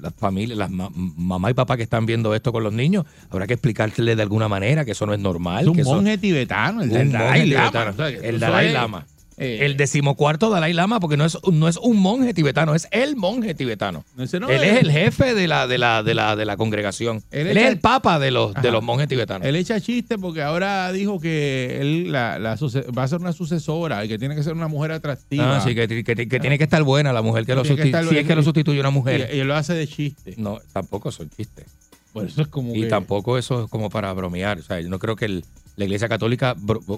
[0.00, 3.48] Las familias, las ma- mamá y papá que están viendo esto con los niños, habrá
[3.48, 5.62] que explicarles de alguna manera que eso no es normal.
[5.62, 7.70] Es un que eso- monje tibetano, el un Dalai monje Lama.
[7.70, 7.90] tibetano.
[7.90, 9.06] O sea, el Dalai Lama.
[9.40, 13.16] Eh, el decimocuarto Dalai Lama, porque no es, no es un monje tibetano, es el
[13.16, 14.04] monje tibetano.
[14.18, 17.22] ese no él es el jefe de la, de la, de la, de la congregación.
[17.30, 18.60] Él Él, es el- papa de los, Ajá.
[18.60, 19.48] de los monjes tibetanos.
[19.48, 22.56] Él echa chiste porque ahora dijo que él la, la
[22.96, 25.56] va a ser una sucesora y que tiene que ser una mujer atractiva.
[25.56, 28.08] Ah, sí, que, que- que tiene que estar buena la mujer que lo sustituye.
[28.10, 29.30] Si es que lo sustituye una mujer.
[29.32, 30.34] y él lo hace de chiste.
[30.36, 31.64] No, tampoco son chistes.
[32.12, 34.58] Por eso es como Y que- tampoco eso es como para bromear.
[34.58, 35.44] O sea, yo no creo que el-
[35.80, 36.54] la iglesia católica,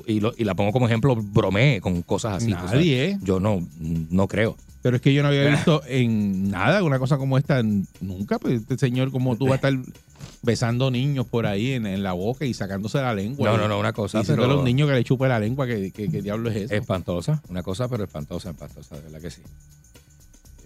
[0.06, 2.50] y, lo- y la pongo como ejemplo, bromee con cosas así.
[2.50, 3.18] Nadie.
[3.22, 4.56] Yo no, no creo.
[4.82, 7.62] Pero es que yo no había visto en nada una cosa como esta
[8.00, 8.38] nunca.
[8.40, 9.72] Pues este señor, como tú, va a estar
[10.42, 13.48] besando niños por ahí en, en la boca y sacándose la lengua.
[13.50, 15.66] No, no, no, una cosa, y pero- a los niños que le chupe la lengua,
[15.68, 16.74] que, que, que diablo es eso.
[16.74, 19.42] Espantosa, una cosa, pero espantosa, espantosa, de verdad que sí.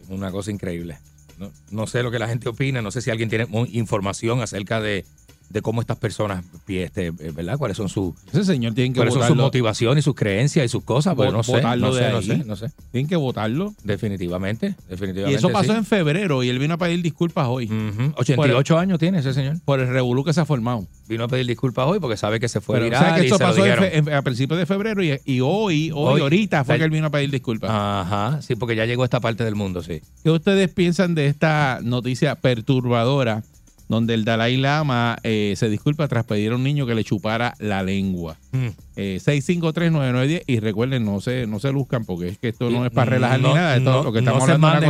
[0.09, 0.99] Una cosa increíble.
[1.39, 4.81] No, no sé lo que la gente opina, no sé si alguien tiene información acerca
[4.81, 5.05] de,
[5.49, 7.57] de cómo estas personas, este, eh, ¿verdad?
[7.59, 9.45] ¿Cuáles son sus, Ese señor tiene que cuáles son sus votarlo.
[9.45, 11.15] motivaciones y sus creencias y sus cosas?
[11.15, 12.71] Pues no sé, no sé, no sé, no sé.
[12.93, 13.73] Tienen que votarlo.
[13.85, 15.39] Definitivamente, Y definitivamente.
[15.39, 15.79] eso pasó sí.
[15.79, 17.67] en febrero y él vino a pedir disculpas hoy.
[17.67, 18.13] Ujú.
[18.17, 19.57] 88 años tiene ese señor.
[19.65, 20.87] Por el revolú que se ha formado.
[21.09, 23.27] Vino a pedir disculpas hoy porque sabe que se fue Pero viral ¿sabes que y
[23.27, 26.21] esto se pasó en- a principios de febrero y, y hoy, hoy, Hoy.
[26.21, 27.71] ahorita fue que él vino a pedir disculpas.
[27.73, 30.01] Ajá, sí, porque ya llegó a esta parte del mundo, sí.
[30.25, 33.43] ¿Qué ustedes piensan de esta noticia perturbadora
[33.89, 37.55] donde el Dalai Lama eh, se disculpa tras pedir a un niño que le chupara
[37.59, 38.37] la lengua?
[38.53, 38.67] Mm.
[38.97, 42.91] Eh, 6539910 y recuerden, no se, no se luzcan porque es que esto no es
[42.93, 43.77] para Mm, relajar no, ni nada.
[43.77, 44.87] Esto, no, lo que no estamos se hablando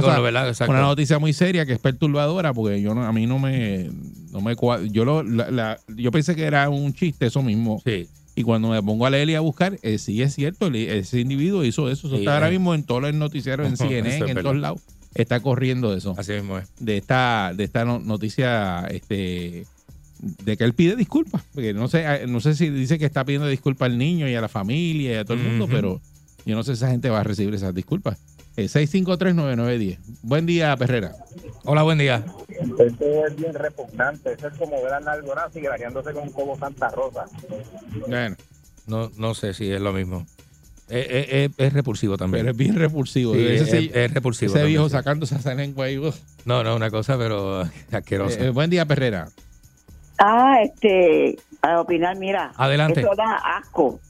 [0.51, 3.91] es una, noticia muy seria que es perturbadora porque yo no, a mí no me,
[4.33, 4.55] no me
[4.91, 7.81] yo lo, la- la- yo pensé que era un chiste eso mismo.
[7.85, 8.07] Sí.
[8.39, 11.65] Y cuando me pongo a leer y a buscar, eh, sí es cierto, ese individuo
[11.65, 12.07] hizo eso.
[12.07, 12.53] Eso Sí, está ahora eh.
[12.53, 14.81] mismo en todos los noticieros, en CNN, en todos lados.
[15.17, 16.15] Está corriendo eso.
[16.17, 16.69] Así mismo es.
[16.79, 19.67] De esta, de esta no- noticia, este,
[20.21, 21.43] de que él pide disculpas.
[21.55, 24.35] Porque no sé, eh, no sé si dice que está pidiendo disculpas al niño y
[24.35, 26.01] a la familia y a todo el mundo, pero
[26.45, 28.19] yo no sé si esa gente va a recibir esas disculpas.
[28.57, 29.99] Eh, 6539910.
[30.23, 31.13] Buen día, Perrera.
[31.65, 32.25] Hola, buen día.
[32.49, 34.33] Eso es bien repugnante.
[34.33, 37.27] Eso es como ver a Naldo Nazi graneándose con Cobo Santa Rosa.
[38.09, 38.37] Bueno,
[38.87, 40.27] No, no sé si es lo mismo.
[40.89, 42.45] Es, es- es- es repulsivo también.
[42.45, 43.35] pero es bien repulsivo.
[43.35, 44.51] Sí, ese es, sí- es repulsivo.
[44.51, 44.93] ese también, viejo sí.
[44.93, 46.01] sacándose esa lengua ahí.
[46.45, 48.39] No, no, una cosa, pero asquerosa.
[48.41, 49.29] Eh, eh, buen día, Perrera.
[50.19, 52.53] Ah, este, a opinar, mira.
[52.57, 53.01] Adelante.
[53.01, 54.01] Eso da asco.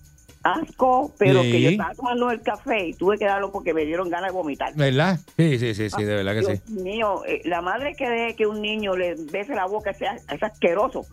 [0.42, 1.50] Asco, pero Sí.
[1.50, 4.32] que yo estaba tomando el café y tuve que darlo porque me dieron ganas de
[4.36, 4.72] vomitar.
[4.76, 5.18] ¿Verdad?
[5.36, 6.72] Sí, sí, sí, sí, de verdad que Dios sí.
[6.74, 10.40] mío, eh, la madre que deje que un niño le bese la boca sea, es
[10.42, 11.04] asqueroso.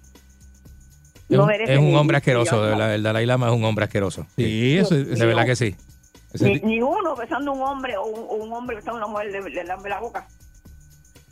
[1.29, 2.93] Es No un, es hombre asqueroso, verdad.
[2.95, 4.25] El Dalai Lama es un hombre asqueroso.
[4.35, 5.75] Sí, eso Dios es- De verdad que sí.
[6.39, 9.63] Ni, uno besando a un hombre o un, hombre besando a una mujer le, le
[9.63, 10.27] lambe la boca.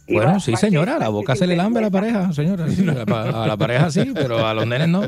[0.08, 2.66] Y Bueno, va- sí, señora, la boca se le lambe a la pareja, señora.
[2.66, 5.02] A la- a la pareja sí, pero a los nenes no.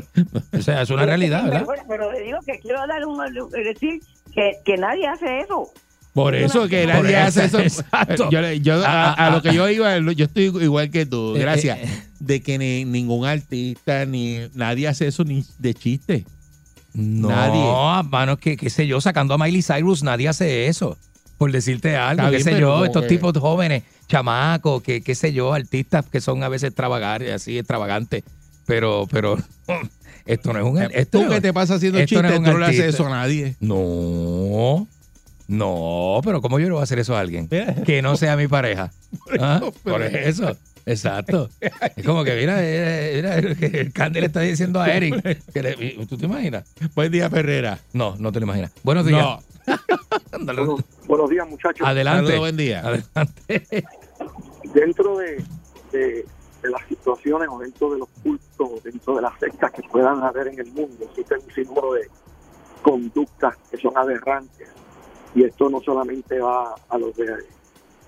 [0.52, 1.66] O sea, es una realidad, ¿verdad?
[1.88, 3.18] Pero, digo que quiero darle un,
[3.52, 4.00] decir
[4.34, 5.68] que, que nadie hace eso.
[6.12, 8.30] Por eso que nadie hace eso, exacto.
[8.30, 9.42] Yo, yo- a, Ah, ah, a lo ah.
[9.42, 11.34] que yo iba, yo estoy igual que tú.
[11.36, 11.78] Eh, Gracias.
[12.24, 16.24] Eh, De que ni, ningún artista ni nadie hace eso ni de chiste.
[16.92, 18.08] No, Nadie.
[18.08, 20.96] mano, que qué sé yo, sacando a Miley Cyrus, nadie hace eso.
[21.38, 25.14] Por decirte algo, Está qué bien, sé yo, estos que- tipos jóvenes, chamacos, que qué
[25.16, 28.22] sé yo, artistas que son a veces extravagantes, así extravagantes,
[28.66, 29.36] pero, pero
[30.26, 32.38] esto no es un esto Tú no- que te pasa haciendo esto no chistes, es
[32.38, 33.02] un tú no le haces artista.
[33.02, 33.56] eso a nadie.
[33.58, 34.86] No,
[35.48, 37.48] no, pero ¿cómo yo le voy a hacer eso a alguien?
[37.84, 38.92] Que no sea mi pareja.
[39.40, 39.60] ¿Ah?
[39.82, 41.48] Por eso, exacto.
[41.96, 45.22] Es como que, mira, mira, el Candy le está diciendo a Eric.
[45.52, 46.64] que le- ¿Tú te imaginas?
[46.94, 47.78] Buen día, Ferrera.
[47.92, 48.72] No, no te lo imaginas.
[48.82, 49.22] Buenos días.
[49.22, 50.76] No.
[51.06, 51.86] Buenos días, muchachos.
[51.86, 52.22] Adelante.
[52.26, 52.80] Saludos, buen día.
[52.80, 53.84] Adelante.
[54.74, 55.42] Dentro de,
[55.92, 56.26] de-
[56.62, 60.48] de las situaciones o dentro de los cultos, dentro de las sectas que puedan haber
[60.48, 62.08] en el mundo, existen un sinnúmero de
[62.82, 64.68] conductas que son aberrantes.
[65.34, 67.26] Y esto no solamente va a los de,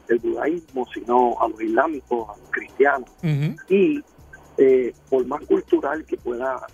[0.07, 3.11] del budaísmo, sino a los islámicos, a los cristianos.
[3.69, 4.03] Y
[4.59, 6.67] eh, por más cultural que pueda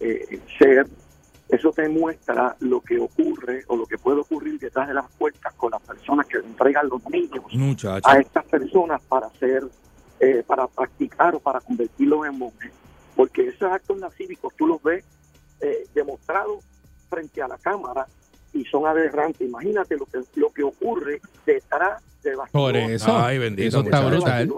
[0.00, 0.86] eh, ser,
[1.48, 5.52] eso te muestra lo que ocurre o lo que puede ocurrir detrás de las puertas
[5.54, 7.44] con las personas que entregan los niños
[8.04, 9.62] a estas personas para hacer,
[10.18, 12.72] eh, para practicar o para convertirlos en monjes.
[13.14, 15.04] Porque esos actos cívicos tú los ves
[15.60, 16.64] eh, demostrados
[17.10, 18.06] frente a la cámara
[18.54, 19.46] y son aberrantes.
[19.46, 23.16] Imagínate lo que, lo que ocurre detrás de Por eso.
[23.16, 24.52] Ay, bendito, Eso está brutal.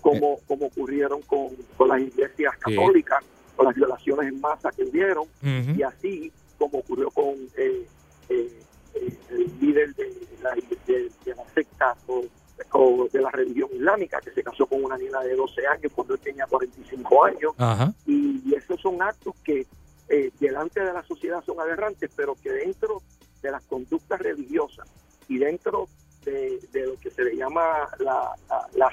[0.00, 2.74] como, como ocurrieron con, con las iglesias Sí.
[2.76, 3.22] católicas,
[3.56, 7.86] con las violaciones en masa que hubieron, y así como ocurrió con eh,
[8.28, 8.62] eh,
[8.94, 10.12] eh, el líder de
[10.42, 10.54] la,
[10.86, 12.24] de, de la secta o,
[12.72, 16.14] o de la religión islámica que se casó con una niña de 12 años cuando
[16.14, 17.92] él tenía 45 años Ajá.
[18.06, 19.66] y, y esos son actos que
[20.08, 23.00] eh, delante de la sociedad son aberrantes pero que dentro
[23.42, 24.86] de las conductas religiosas
[25.28, 25.88] y dentro
[26.24, 28.36] de, lo que se le llama la,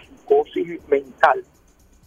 [0.06, 1.44] psicosis mental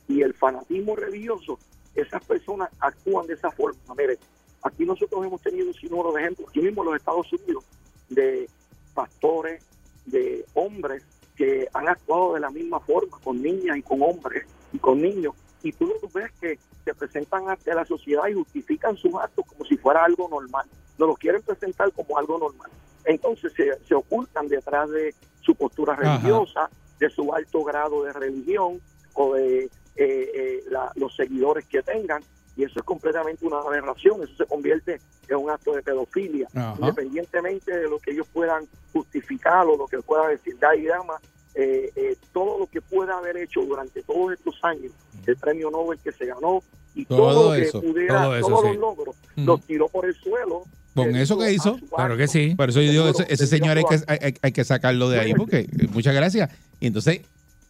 [0.09, 1.59] y el fanatismo religioso,
[1.95, 3.79] esas personas actúan de esa forma.
[3.97, 4.19] Mire,
[4.63, 7.65] aquí nosotros hemos tenido un sinnúmero de ejemplos, aquí mismo en los Estados Unidos,
[8.09, 8.49] de
[8.95, 9.65] pastores,
[10.07, 11.05] de hombres
[11.37, 15.35] que han actuado de la misma forma con niñas y con hombres y con niños,
[15.63, 19.65] y tú los ves que se presentan ante la sociedad y justifican sus actos como
[19.65, 20.67] si fuera algo normal.
[20.99, 22.71] No los quieren presentar como algo normal.
[23.05, 26.02] Entonces se, se ocultan detrás de su postura Ajá.
[26.18, 26.68] religiosa,
[26.98, 28.81] de su alto grado de religión
[29.14, 32.22] o de eh, eh, la- los seguidores que tengan.
[32.56, 34.22] Y eso es completamente una aberración.
[34.22, 36.47] Eso se convierte en un acto de pedofilia.
[36.55, 36.74] Ajá.
[36.78, 41.14] Independientemente de lo que ellos puedan justificar o lo que pueda decir Dai Dama,
[41.55, 44.93] eh, eh, todo lo que pueda haber hecho durante todos estos años,
[45.27, 46.62] el premio Nobel que se ganó
[46.94, 48.66] y todo, Todo lo que eso, pudiera, todo eso, todos sí.
[48.68, 50.62] los logros, los tiró por el suelo.
[50.95, 52.55] Con Eh, eso que hizo, su Claro que sí.
[52.57, 55.35] Por eso yo digo, ese, ese señor hay que, hay, hay que sacarlo de ahí,
[55.35, 56.51] porque eh, muchas gracias.
[56.81, 57.21] Y entonces,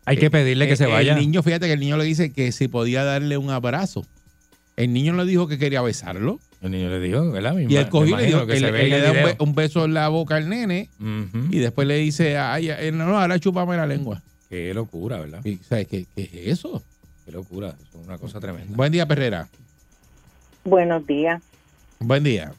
[0.07, 1.13] Hay que pedirle que eh, se vaya.
[1.13, 4.07] El niño, fíjate que el niño le dice que si podía darle un abrazo.
[4.77, 6.41] El niño le dijo que quería besarlo.
[6.63, 7.57] El niño le dijo, ¿verdad?
[7.59, 9.27] Y él cogió y le dijo que, se le, le da un, video.
[9.27, 10.89] be- un beso en la boca al nene
[11.51, 14.23] y después le dice, ay, ay, no, no, ahora chúpame la lengua.
[14.49, 15.45] Qué locura, ¿verdad?
[15.45, 16.83] Y, ¿sabes qué, qué es eso?
[17.27, 17.75] Qué locura.
[17.83, 18.75] Es una cosa tremenda.
[18.77, 19.49] Buen día, Perrera.
[20.65, 21.43] Buenos días.
[21.99, 22.53] Buen día.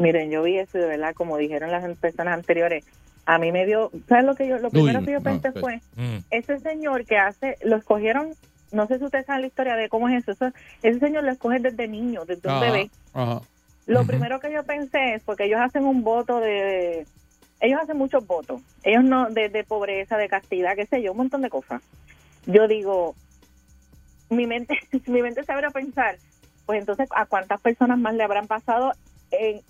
[0.00, 2.84] Miren, yo vi eso y de verdad, como dijeron las personas anteriores,
[3.26, 5.52] a mí me dio, ¿sabes lo que yo, lo primero Uy, que yo no, pensé
[5.52, 5.60] pues.
[5.62, 6.18] fue, Mm.
[6.30, 8.34] ese señor que hace, lo escogieron,
[8.72, 11.32] no sé si ustedes saben la historia de cómo es eso, eso- ese señor lo
[11.32, 12.90] escoge desde niño, desde un bebé.
[13.12, 13.42] ajá.
[13.86, 17.06] Lo primero que yo pensé es porque ellos hacen un voto de,
[17.60, 21.18] ellos hacen muchos votos, ellos no, de, de pobreza, de castidad, qué sé yo, un
[21.18, 21.82] montón de cosas.
[22.46, 23.14] Yo digo,
[24.30, 26.16] mi mente, mi mente se abre a pensar,
[26.64, 28.94] pues entonces a cuántas personas más le habrán pasado
[29.32, 29.60] en,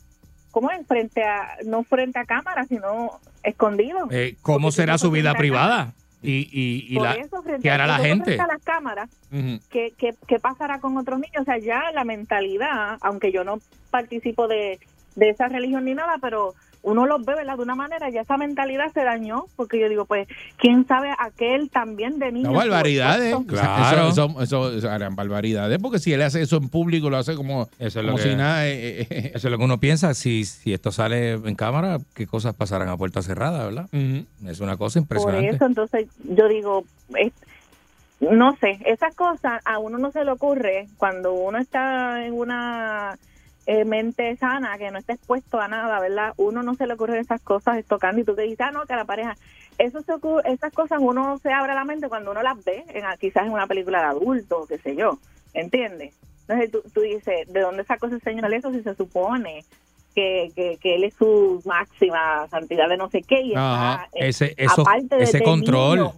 [0.50, 0.86] ¿cómo es?
[0.86, 4.08] Frente a, no frente a cámara, sino escondido.
[4.10, 5.92] Eh, ¿Cómo Porque será su vida frente a privada?
[6.22, 8.38] Y, y, y Por la, eso, ¿qué hará la gente?
[8.38, 9.58] a las cámaras, Ujú.
[9.70, 11.40] ¿qué, qué, qué pasará con otros niños?
[11.40, 13.58] O sea, ya la mentalidad, aunque yo no
[13.90, 14.78] participo de,
[15.16, 17.56] de esa religión ni nada, pero uno los ve, ¿verdad?
[17.56, 20.26] De una manera, ya esa mentalidad se dañó, porque yo digo, pues,
[20.56, 22.52] ¿quién sabe aquel también de niños?
[22.52, 23.36] No, barbaridades.
[23.46, 24.08] Claro.
[24.08, 27.34] Eso, eso, eso, eso harán barbaridades, porque si él hace eso en público, lo hace
[27.34, 28.66] como, Eso es lo como que- si nada.
[28.66, 30.14] eh, eh, Eso es lo que uno piensa.
[30.14, 33.86] Si, si esto sale en cámara, ¿qué cosas pasarán a puerta cerrada, verdad?
[33.92, 34.24] eh.
[34.46, 35.48] Es una cosa Por impresionante.
[35.56, 36.84] eso, entonces, yo digo,
[37.16, 37.32] es-
[38.20, 43.18] no sé, esas cosas a uno no se le ocurre cuando uno está en una
[43.66, 46.32] eh, mente sana, que no está expuesto a nada, ¿verdad?
[46.36, 48.96] Uno no se le ocurre esas cosas tocando y tú te dices, ah, no, que
[48.96, 49.36] la pareja.
[49.78, 53.04] Eso se ocurre, esas cosas uno se abre la mente cuando uno las ve, en,
[53.18, 55.18] quizás en una película de adulto, qué sé yo,
[55.54, 56.14] ¿entiendes?
[56.48, 59.64] Entonces tú, tú dices, ¿de dónde sacó ese señor eso si se supone
[60.14, 63.40] que, que, que él es su máxima santidad de no sé qué?
[63.42, 64.04] Y Ajá.
[64.04, 65.98] está, eh, Ese, eso, aparte de- ese de control.
[65.98, 66.12] niño.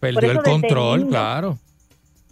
[0.00, 1.10] Perdió el desde control, niño.
[1.10, 1.58] claro.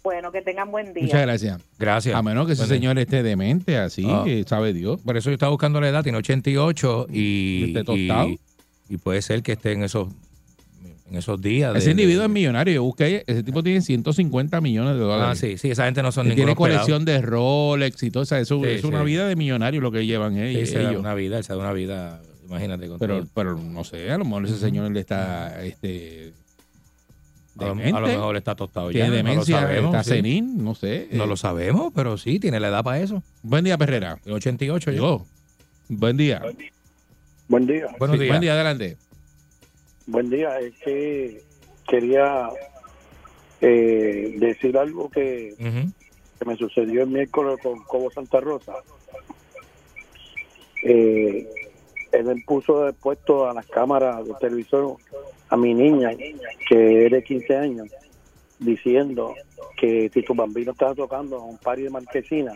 [0.07, 1.03] Bueno, que tengan buen día.
[1.03, 1.59] Muchas gracias.
[1.77, 2.15] Gracias.
[2.15, 2.75] A menos que ese Bueno.
[2.75, 4.21] señor esté demente, así, Ah.
[4.23, 5.01] que sabe Dios.
[5.01, 8.29] Por eso yo estaba buscando la edad, tiene 88 y, ¿Y esté tostado?
[8.29, 8.39] y,
[8.87, 10.07] y puede ser que esté en esos
[11.09, 11.73] en esos días.
[11.73, 12.73] de- Ese individuo de- es millonario.
[12.73, 15.25] Yo busqué, ese tipo tiene 150 millones de dólares.
[15.29, 18.35] Ah, sí, sí, esa gente no son tiene colección de Rolex y todo eso.
[18.37, 20.97] Eso Sí, es una vida de millonario lo que llevan Sí, ellos.
[20.99, 22.87] una vida, se da una vida, imagínate.
[22.87, 23.27] Con pero, todo.
[23.33, 26.31] pero no sé, a lo mejor ese señor le está este,
[27.65, 27.97] demente.
[27.97, 28.93] a lo mejor está tostado ya.
[29.05, 30.09] tiene no lo demencia, sabemos, está sí.
[30.11, 31.07] senil, no sé.
[31.11, 33.21] No Eh, lo sabemos, pero sí, tiene la edad para eso.
[33.43, 34.19] Buen día, Perrera.
[34.25, 34.95] El 88 ya.
[34.95, 35.25] Llegó.
[35.89, 36.41] Buen día.
[37.47, 37.87] Buen día.
[37.97, 38.31] Buenos Sí, días.
[38.33, 38.97] Buen día, adelante.
[40.05, 40.59] Buen día.
[40.59, 41.43] Es que
[41.87, 42.49] quería
[43.61, 48.73] eh, decir algo que, que me sucedió el miércoles con Cobo Santa Rosa.
[50.83, 51.47] Eh,
[52.11, 54.95] él puso de puesto a las cámaras del televisor
[55.49, 56.11] a mi niña,
[56.69, 57.87] que es de 15 años,
[58.59, 59.33] diciendo
[59.77, 62.53] que Tito Bambino estaba tocando a un party de marquesina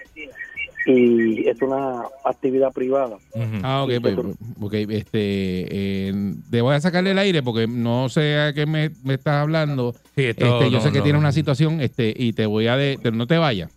[0.86, 3.18] y es una actividad privada.
[3.62, 4.16] Ah, ok, pues,
[4.60, 6.14] ok, este, eh,
[6.50, 9.94] te voy a sacarle el aire porque no sé a qué me, me estás hablando.
[10.16, 11.04] esto Este, yo no, sé que no.
[11.04, 12.78] tiene una situación este, y te voy a...
[12.78, 13.72] De, te- no te vayas.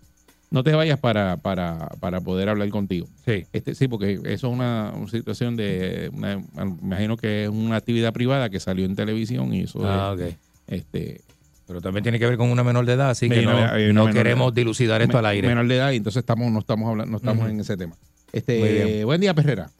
[0.54, 3.08] No te vayas para, para, para poder hablar contigo.
[3.24, 3.44] Sí.
[3.52, 6.10] Este, sí, porque eso es una, una situación de...
[6.14, 10.14] Una, me imagino que es una actividad privada que salió en televisión y eso Ah,
[10.16, 10.36] es, ok.
[10.68, 11.20] este,
[11.66, 14.06] Pero también tiene que ver con una menor de edad, así que no, una- no
[14.12, 15.48] queremos de- dilucidar esto me- al aire.
[15.48, 17.50] Menor de edad y entonces estamos, no estamos hablando, no estamos Ujú.
[17.52, 17.96] en ese tema.
[18.32, 19.70] Este, buen día, Perrera.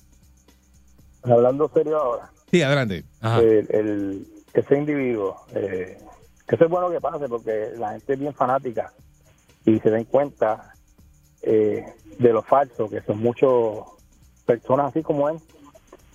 [1.23, 3.05] Hablando serio ahora, Sí, adelante.
[3.21, 3.41] Ajá.
[3.41, 5.99] el, el- ese individuo, eh,
[6.49, 8.93] que eso es bueno que pase porque la gente es bien fanática
[9.65, 10.75] y se den cuenta
[11.43, 11.85] eh,
[12.19, 13.51] de lo falso, que son muchas
[14.47, 15.39] personas así como él.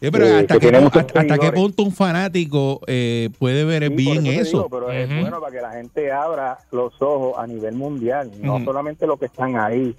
[0.01, 3.95] Sí, pero Eh, hasta, que muchos hasta qué punto un fanático eh, puede ver Sí,
[3.95, 4.57] bien eso.
[4.57, 8.63] digo, pero es bueno para que la gente abra los ojos a nivel mundial, no
[8.63, 9.93] solamente los que están ahí,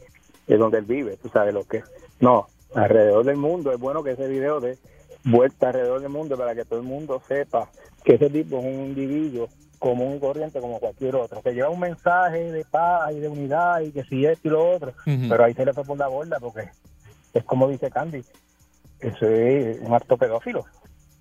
[0.46, 1.82] de donde él vive, tú sabes lo que
[2.18, 4.78] no, alrededor del mundo es bueno que ese video dé
[5.24, 7.68] vuelta alrededor del mundo para que todo el mundo sepa
[8.02, 9.48] que ese tipo es un individuo
[9.80, 13.80] común y corriente como cualquier otro, que lleva un mensaje de paz y de unidad
[13.80, 16.38] y que si esto y lo otro, pero ahí se le fue por la borda
[16.38, 16.68] porque
[17.34, 18.22] es como dice Candy,
[19.00, 20.64] eso es un acto pedófilo.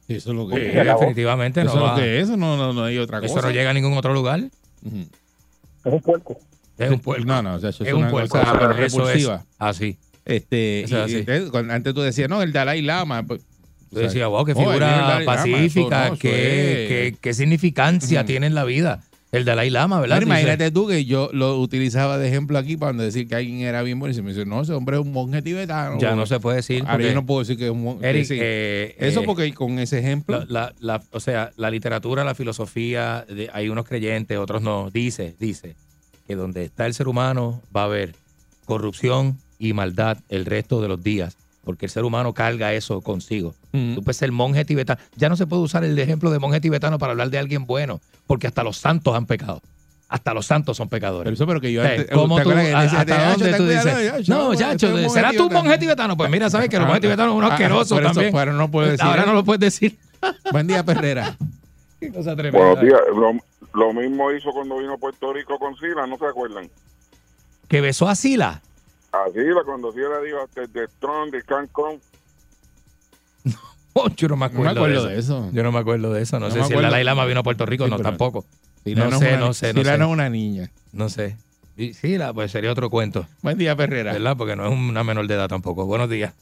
[0.08, 1.00] Eso es lo que acabó.
[1.00, 3.42] definitivamente eso no, es va- lo que es, eso no, no, no hay otra eso
[3.42, 4.40] no llega a ningún otro lugar.
[4.84, 6.38] Es un puerco.
[6.78, 7.26] Es un puerco.
[7.26, 8.38] No, no, o sea, eso es, es un una puerco.
[8.40, 9.46] cosa pero pero eso es repulsiva.
[9.58, 9.98] así.
[10.26, 11.20] Este, Eso es y- así.
[11.22, 13.24] entonces, cuando- antes tú decías, no, el Dalai Lama.
[13.24, 13.42] pues,
[13.92, 16.30] Yo decía, wow, qué figura pacífica, no, qué,
[16.88, 20.16] qué- qué significancia tiene en la vida el Dalai Lama, ¿verdad?
[20.16, 23.84] Pero imagínate tú que yo lo utilizaba de ejemplo aquí para decir que alguien era
[23.84, 26.00] bien bueno y se me dice, no, ese hombre es un monje tibetano.
[26.00, 26.84] ya no se puede decir.
[26.88, 28.10] Ahora yo no puedo decir que es un monje.
[28.10, 28.38] Eric, sí.
[28.42, 30.40] eh, Eso eh, porque con ese ejemplo.
[30.40, 34.90] la, la- la- o sea, la literatura, la filosofía, de- hay unos creyentes, otros no.
[34.92, 35.76] Dice, dice
[36.28, 38.16] que donde está el ser humano va a haber
[38.66, 41.38] corrupción y maldad el resto de los días,
[41.70, 43.50] porque el ser humano carga eso consigo.
[43.74, 43.94] Ujú.
[43.94, 45.00] Tú puedes ser monje tibetano.
[45.18, 48.02] Ya no se puede usar el ejemplo de monje tibetano para hablar de alguien bueno,
[48.26, 49.62] porque hasta los santos han pecado.
[50.08, 51.34] Hasta los santos son Pero pecadores.
[51.34, 52.08] eso, pero que yo antes.
[52.12, 54.30] ¿Cómo ¿te tú, que hasta "Ah, dónde tú cuidado, dices?
[54.30, 55.64] No, ya, este ¿será tú un tibetano".
[55.64, 56.18] monje tibetano?
[56.18, 58.34] Pues mira, sabes que los Ah, monjes tibetanos son unos ah, asquerosos eso, también.
[58.34, 60.00] pero no puedo decir Ahora no lo puedes decir.
[60.52, 61.38] Buen día, Perrera.
[62.00, 62.58] Qué cosa tremenda.
[62.74, 63.00] Buenos días.
[63.14, 63.34] Lo,
[63.80, 66.68] lo mismo hizo cuando vino a Puerto Rico con Sila, ¿no se acuerdan?
[67.68, 68.64] Que besó a Sila.
[69.12, 72.00] A Sila, cuando Sila dijo "The- The Strong, the Can Come.
[73.94, 75.50] Oh, yo no me No me acuerdo, de, de eso.
[75.52, 76.40] Yo no me acuerdo de eso.
[76.40, 76.82] No, No sé si el.
[76.82, 77.86] Dalai Lama vino a Puerto Rico.
[77.86, 78.46] Sí, no, tampoco.
[78.84, 79.98] Sila No sé, una- no sé, sé.
[79.98, 80.70] no es una niña.
[80.94, 81.38] No sé.
[81.76, 83.26] Y Sila, pues sería otro cuento.
[83.42, 84.14] Buen día, Perrera.
[84.14, 84.38] ¿Verdad?
[84.38, 85.86] Porque no es una menor de edad tampoco.
[85.86, 86.34] Buenos días.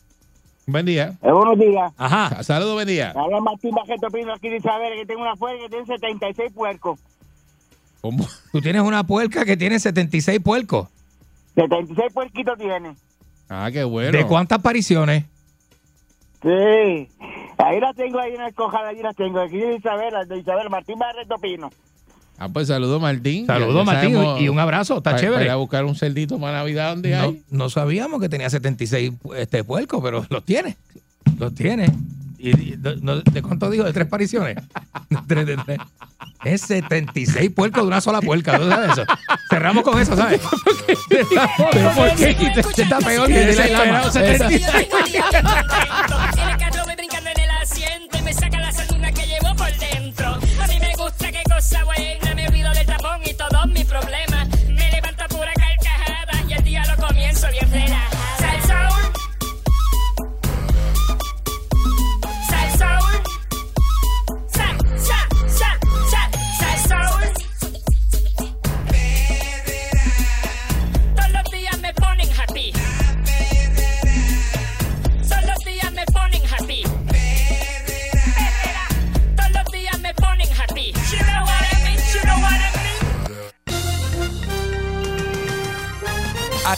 [0.65, 1.13] Buen día.
[1.23, 1.91] Eh, buenos días.
[1.97, 2.43] Ajá.
[2.43, 3.11] Saludos, buen día.
[3.15, 6.99] Habla Martín Bajeto Pino aquí de Isabel, que tengo una fuerza que tiene 76 puercos.
[8.01, 8.27] ¿Cómo?
[8.51, 10.89] Tú tienes una puerca que tiene 76 puercos.
[11.57, 12.95] 76 puerquitos tiene.
[13.49, 14.17] Ah, qué bueno.
[14.17, 15.25] ¿De cuántas apariciones?
[16.41, 17.09] Sí.
[17.57, 19.39] Ahí la tengo, ahí en el cojal, ahí la tengo.
[19.41, 21.69] Aquí de Isabel, de Isabel Martín Barreto Pino.
[22.37, 23.47] Ah, pues saludos, Martín.
[23.47, 24.97] Saludos, Ya Martín, sabemos- y un abrazo.
[24.97, 25.45] Está para- chévere.
[25.45, 27.43] Para buscar un cerdito para Navidad donde No, hay.
[27.49, 30.77] no sabíamos que tenía 76 este, puercos, pero los tiene.
[31.39, 31.87] Los tiene.
[32.39, 33.83] ¿Y, y de, no- ¿de cuánto dijo?
[33.83, 34.55] ¿De tres apariciones?
[35.09, 35.79] De tres, de tres.
[36.43, 38.57] Es 76 puercos de una sola puerca.
[38.59, 39.03] ¿Tú sabes eso?
[39.49, 40.39] Cerramos con eso, ¿sabes?
[41.71, 42.37] ¿Pero por qué?
[42.77, 43.53] Está peor que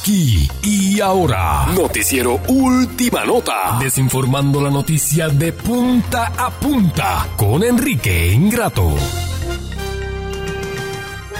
[0.01, 8.31] Aquí y ahora, Noticiero Última Nota, desinformando la noticia de punta a punta con Enrique
[8.31, 8.95] Ingrato.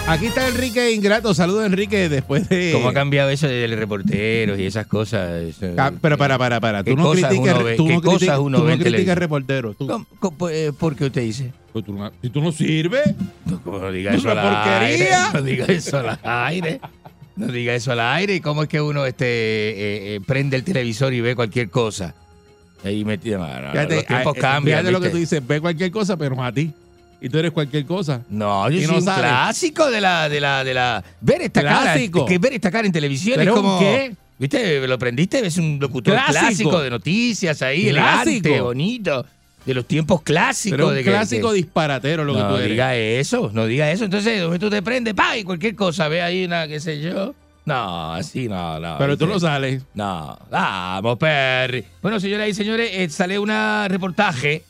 [0.07, 1.33] Aquí está Enrique Ingrato.
[1.33, 2.71] Saludos, Enrique, después de...
[2.73, 5.55] ¿Cómo ha cambiado eso del reportero y esas cosas?
[5.75, 6.83] Ca- Pero para, para, para.
[6.83, 8.83] ¿Qué Tú no cosas criticas, uno ve- tú qué no cosas uno tú ve no
[8.83, 9.77] criticas reporteros.
[9.77, 11.53] Tú, ¿Cómo- cómo- pues, eh, ¿Por qué usted dice?
[11.87, 13.13] no- si tú no sirves,
[13.65, 14.85] no diga Es eso al una porquería.
[14.85, 15.09] aire.
[15.33, 16.81] No diga eso al aire.
[17.39, 18.35] No diga eso al aire.
[18.35, 22.13] ¿Y cómo es que uno este, eh, eh, prende el televisor y ve cualquier cosa?
[22.83, 24.77] Ahí metí, mano, Fíjate, los tiempos ah, eh, cambian.
[24.79, 25.11] fíjate lo que ¿viste?
[25.17, 26.71] tú dices, ve cualquier cosa, pero no a ti.
[27.21, 28.21] Y tú eres cualquier cosa.
[28.29, 29.21] No, yo soy no un sabes.
[29.23, 31.03] clásico de la, de la, de la.
[31.21, 32.19] Ver esta Clásico.
[32.19, 32.29] cara.
[32.29, 33.79] Que ver esta cara en televisión ¿Pero es como.
[33.79, 34.13] qué?
[34.37, 34.87] ¿Viste?
[34.87, 35.41] ¿Lo aprendiste?
[35.41, 36.39] Ves un locutor Clásico.
[36.39, 38.29] clásico, de noticias ahí, Clásico.
[38.47, 39.25] elegante, bonito.
[39.69, 40.77] De los tiempos clásicos.
[40.77, 42.69] Pero un de que- clásico que- disparatero lo que no tú eres.
[42.71, 44.05] diga eso, no diga eso.
[44.05, 47.35] Entonces, donde tú te prendes, pa, y cualquier cosa, ve ahí una, qué sé yo.
[47.65, 48.97] No, así no, no.
[48.97, 49.83] Pero tú no sales.
[49.93, 51.85] No, vamos, Perry.
[52.01, 53.49] Bueno, señoras y señores, eh, sale un
[53.87, 54.63] reportaje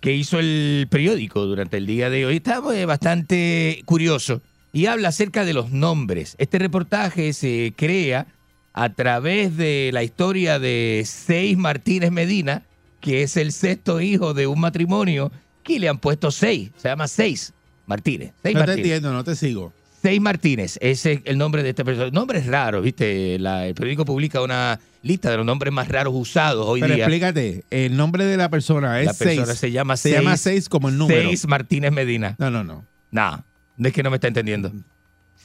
[0.00, 2.36] que hizo el periódico durante el día de hoy.
[2.36, 4.42] Está eh, bastante curioso
[4.72, 6.36] y habla acerca de los nombres.
[6.38, 8.26] Este reportaje se crea
[8.74, 12.62] a través de la historia de Seis Martínez Medina,
[13.06, 15.30] que es el sexto hijo de un matrimonio
[15.62, 16.70] que le han puesto seis.
[16.76, 17.52] Se llama Seis
[17.86, 18.32] Martínez.
[18.42, 19.72] Seis No te entiendo, no te sigo.
[20.02, 22.10] Seis Martínez, ese es el nombre de esta persona.
[22.10, 23.38] Nombres raros, ¿viste?
[23.38, 27.04] La- el periódico publica una lista de los nombres más raros usados hoy Pero día.
[27.04, 29.58] explícate, el nombre de la persona es La persona seis.
[29.58, 31.28] se llama Se Seis- llama seis como el número.
[31.28, 32.34] Seis Martínez Medina.
[32.40, 32.84] No, no, no.
[33.12, 33.44] No,
[33.76, 34.72] no es que no me está entendiendo.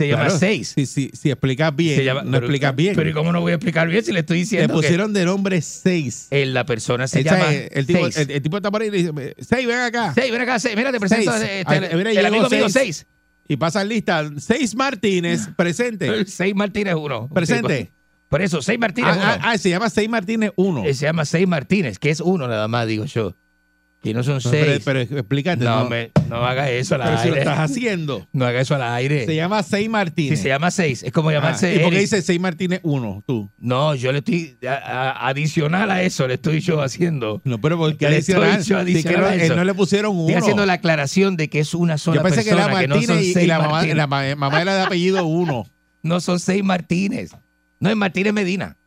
[0.01, 0.73] Se llama Claro, Seis.
[0.75, 2.95] Si, si, si explicas bien, Se llama- no pero- explicas bien.
[2.95, 5.25] Pero ¿y cómo no voy a explicar bien si le estoy diciendo que pusieron de
[5.25, 6.27] nombre seis.
[6.31, 8.17] eh, la persona se Esa llama es- el, tipo, Seis?
[8.17, 10.11] el, el tipo está por ahí y le dice, seis, ven acá.
[10.15, 10.75] Seis, ven acá, Seis.
[10.75, 11.43] Mira, te presento Seis.
[11.43, 12.73] este, Ay, el, mira, el amigo mío Seis.
[12.73, 13.07] Seis.
[13.47, 16.25] Y pasa lista, seis Martínez, presente.
[16.25, 17.27] Seis Martínez uno.
[17.33, 17.81] Presente.
[17.83, 17.89] Sí,
[18.29, 19.21] Por eso, Seis Martínez uno.
[19.25, 20.85] Ah, ah, ah, se llama seis Martínez uno.
[20.85, 23.35] Eh, Se llama Seis Martínez, que es uno nada más, digo yo.
[24.01, 24.81] Que no son No, seis.
[24.83, 25.63] pero, pero explícate.
[25.63, 27.39] no, no, me- no haga eso al pero si lo aire.
[27.41, 28.27] estás haciendo.
[28.33, 29.27] No haga eso al aire.
[29.27, 30.41] Se llama seis Si Martínez.
[30.41, 31.67] se llama seis, es como llamarse.
[31.67, 33.51] Ah, ¿Y por qué dice seis Martínez uno, tú?
[33.59, 34.57] No, yo le estoy.
[34.67, 37.41] a- a- adicional a eso, le estoy yo haciendo.
[37.43, 38.33] No, pero ¿por qué Le estoy
[38.63, 39.55] yo adicional a él eso.
[39.55, 40.21] no le pusieron uno.
[40.29, 42.87] Estoy haciendo la aclaración de que es una sola Yo pensé que persona, era que
[42.87, 43.97] no Martínez son y- y, la, mamá, Martínez.
[43.97, 45.67] la ma- mamá era de apellido uno.
[46.01, 47.29] No son seis Martínez.
[47.79, 48.77] No es Martínez Medina.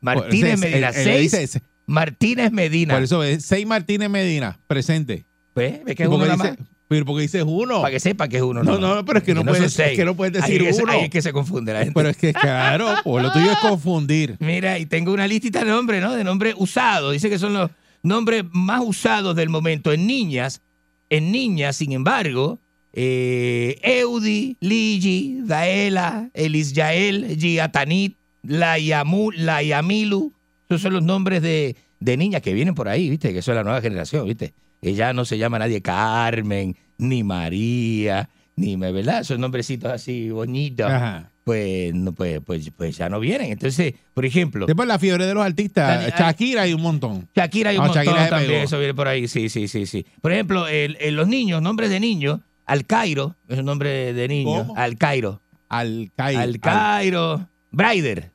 [0.00, 0.92] Martínez Por- Medina.
[0.94, 1.60] seis.
[1.86, 2.94] Martínez Medina.
[2.94, 5.24] Por eso es seis Martínez Medina, presente.
[5.54, 5.84] ¿Ves?
[5.84, 6.52] ¿Ves que ¿Y es uno nada más?
[6.88, 7.80] Pero porque dices uno.
[7.80, 8.62] Para que sepa que es uno.
[8.62, 10.82] No, no, pero es que no puedes- es que no puedes Ahí decir es que-
[10.82, 10.92] uno.
[10.92, 11.94] Ahí es que se confunde la gente.
[11.94, 14.36] Pero es que, claro, pues lo tuyo es confundir.
[14.40, 16.14] Mira, y tengo una listita de nombres, ¿no?
[16.14, 17.12] De nombres usados.
[17.14, 17.70] Dice que son los
[18.02, 20.60] nombres más usados del momento en niñas.
[21.08, 22.58] En niñas, sin embargo,
[22.92, 30.32] eh, Eudi, Ligi, Daela, Elisyael, Giatanit, Layamilu.
[30.74, 33.32] Esos son los nombres de, de niñas que vienen por ahí, ¿viste?
[33.32, 34.54] Que son la nueva generación, ¿viste?
[34.80, 39.20] Que ya no se llama nadie Carmen, ni María, ni, ¿verdad?
[39.20, 41.30] Esos nombrecitos así bonitos Ajá.
[41.44, 43.52] pues, no, pues, pues, pues ya no vienen.
[43.52, 47.28] Entonces, por ejemplo, Después la fiebre de los artistas, Shakira hay un montón.
[47.36, 50.04] Shakira hay un montón Shakira también, eso viene por ahí, sí, sí, sí, sí.
[50.20, 54.28] Por ejemplo, el- el- los niños, nombres de niños, Al Cairo, es un nombre de
[54.28, 54.76] niño, ¿Cómo?
[54.76, 55.40] Al Cairo.
[55.68, 56.40] Al Cairo.
[56.40, 57.48] Al Cairo.
[57.70, 58.31] Braider.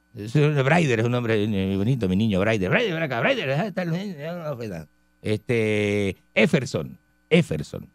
[0.64, 2.70] Braider es un nombre eh, bonito, mi niño, Braider.
[2.70, 4.88] Braider, ven acá, Braider.
[5.22, 6.98] Este, Efferson.
[7.30, 7.88] Efferson.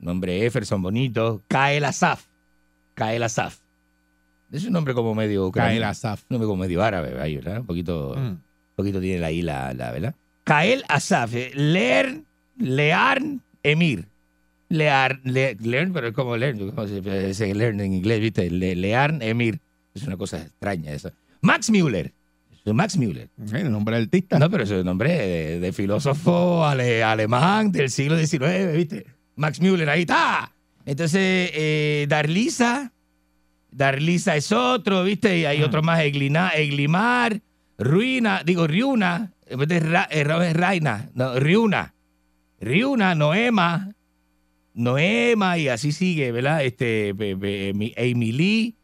[0.00, 1.42] Nombre Efferson, bonito.
[1.48, 2.26] Kael Asaf.
[2.94, 3.58] Kael Asaf.
[4.50, 5.50] Es un nombre como medio...
[5.52, 6.22] Kael Asaf.
[6.22, 7.60] Un nombre como medio árabe, ¿verdad?
[7.60, 8.26] Un poquito, Mm.
[8.28, 8.42] un
[8.76, 10.14] poquito tiene ahí la, la, ¿verdad?
[10.44, 11.34] Kael Asaf.
[11.34, 12.20] eh, Lear,
[12.56, 14.06] Learn Emir.
[14.70, 18.50] Lear, le, learn, pero es como learn, ¿cómo se dice learn en inglés, viste?
[18.50, 19.60] Le, Learn Emir.
[19.94, 21.10] Es una cosa extraña eso.
[21.40, 22.12] Max Müller.
[22.66, 23.30] Max Müller.
[23.52, 24.38] El nombre del artista.
[24.38, 29.06] No, pero es un nombre de, de filósofo ale- alemán del siglo XIX, ¿viste?
[29.36, 30.52] Max Müller, ahí está.
[30.84, 32.92] Entonces, eh, Darlisa,
[33.70, 35.38] Darlisa es otro, ¿viste?
[35.38, 37.40] Y hay otro más, Eglina, Eglimar,
[37.78, 41.94] Ruina, digo, Riuna, en vez de Ra- eh, Ra- Raina, no, Riuna,
[42.60, 43.92] Riuna, Noema,
[44.74, 46.64] Noema, y así sigue, ¿verdad?
[46.64, 47.14] Este,
[47.96, 48.74] Emily,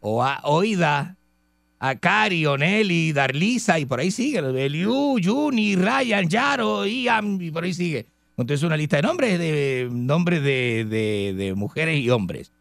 [0.00, 0.40] Oa-
[1.84, 4.38] Oida, Akari, Oneli, Darlisa, y por ahí sigue.
[4.38, 8.06] Eliu, Juni, Ryan, Yaro, Ian, y por ahí sigue.
[8.36, 12.52] Entonces una lista de nombres de nombres de, de- mujeres y hombres.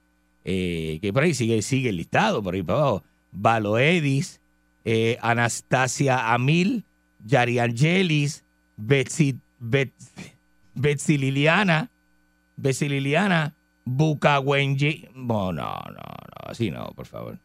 [0.45, 3.03] Eh, que por ahí sigue, sigue el listado, por ahí para abajo.
[3.31, 4.41] Valoedis,
[4.85, 6.83] eh, Anastasia Amil,
[7.25, 8.43] Yari Angelis,
[8.77, 10.33] Betsy, Betsy,
[10.75, 11.89] Betsy Liliana,
[12.57, 13.55] Betsy Liliana,
[13.85, 15.07] Bucawenji.
[15.15, 17.39] No, no, no, no, así no, por favor.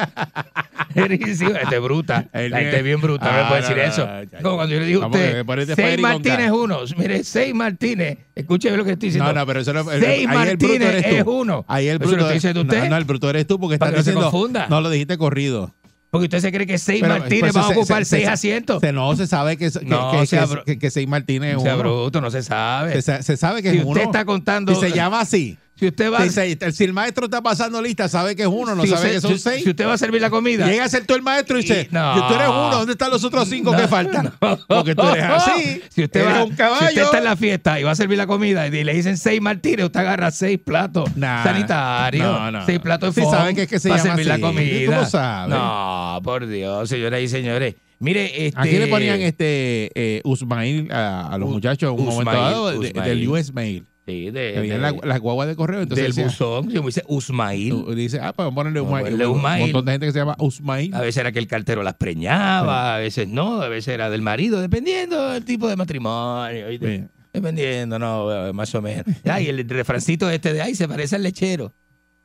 [0.95, 1.27] Eric.
[1.33, 2.29] Este es bruta.
[2.31, 4.05] La gente es bien bruta, no le Ah, puede no, decir no, eso.
[4.07, 6.53] no, ya, Como cuando yo le digo a usted, Seis Martínez K.
[6.53, 6.79] uno.
[6.97, 8.17] Mire, Seis Martínez.
[8.35, 9.33] Escuche lo que estoy diciendo.
[9.33, 11.15] No, no, pero eso no Seis ahí el bruto Martínez eres tú.
[11.15, 11.65] es uno.
[11.67, 12.83] Ahí el ¿Eso bruto lo está diciendo usted?
[12.83, 14.31] No, no, el bruto eres tú porque estás diciendo.
[14.69, 15.73] No lo dijiste corrido.
[16.13, 18.25] Porque usted se cree que Seis Pero, Martínez pues, va a se- ocupar se- seis
[18.25, 18.81] se- asientos.
[18.81, 21.73] se- no se sabe que, que, No, que, sea que, que, Seis Martínez es sea
[21.73, 21.81] uno.
[22.03, 22.93] bruto, no se sabe.
[22.93, 23.93] Se, sa- se sabe que Si es uno.
[23.93, 25.57] usted está contando- Si se llama así.
[25.75, 28.83] Si usted va Si, si el maestro está pasando lista, sabe que es uno, no
[28.83, 29.63] si sabe usted- que son si- seis.
[29.63, 30.67] Si usted va a servir la comida.
[30.67, 32.27] Llega a ser tú el maestro y dice, no.
[32.27, 34.31] tú eres uno, ¿dónde están los otros cinco que faltan?
[34.67, 35.81] Porque tú eres así.
[35.89, 36.81] Si usted, va, un caballo.
[36.87, 39.17] si usted está en la fiesta y va a servir la comida y le dicen
[39.17, 41.43] seis martínez, usted agarra seis platos Nah.
[41.43, 42.83] sanitarios, No, no, seis no.
[42.83, 44.85] platos de Sí fond saben que es que se llama servir la comida.
[44.85, 45.49] Tú lo sabes.
[45.55, 47.75] No, por Dios, señoras y señores.
[47.99, 52.05] Mire, este, ¿A quién le ponían este eh, Usmail a, a los muchachos en un
[52.05, 52.93] momento dado Usmail.
[52.93, 53.85] del US Mail?
[54.05, 55.81] Sí, de, de- la- las guaguas de correo.
[55.81, 57.85] Entonces del buzón, yo me dice Usmail.
[57.95, 58.83] dice, ah, pues vamos a ponerle a
[59.29, 59.63] Usmail.
[59.63, 60.93] Un montón de gente que se llama Usmail.
[60.93, 64.21] A veces era que el cartero las preñaba, a veces no, a veces era del
[64.21, 66.65] marido, dependiendo del tipo de matrimonio.
[66.69, 67.03] Sí.
[67.31, 69.05] Dependiendo, no, más o menos.
[69.25, 71.73] Ah, y el refrancito este de ahí se parece al lechero.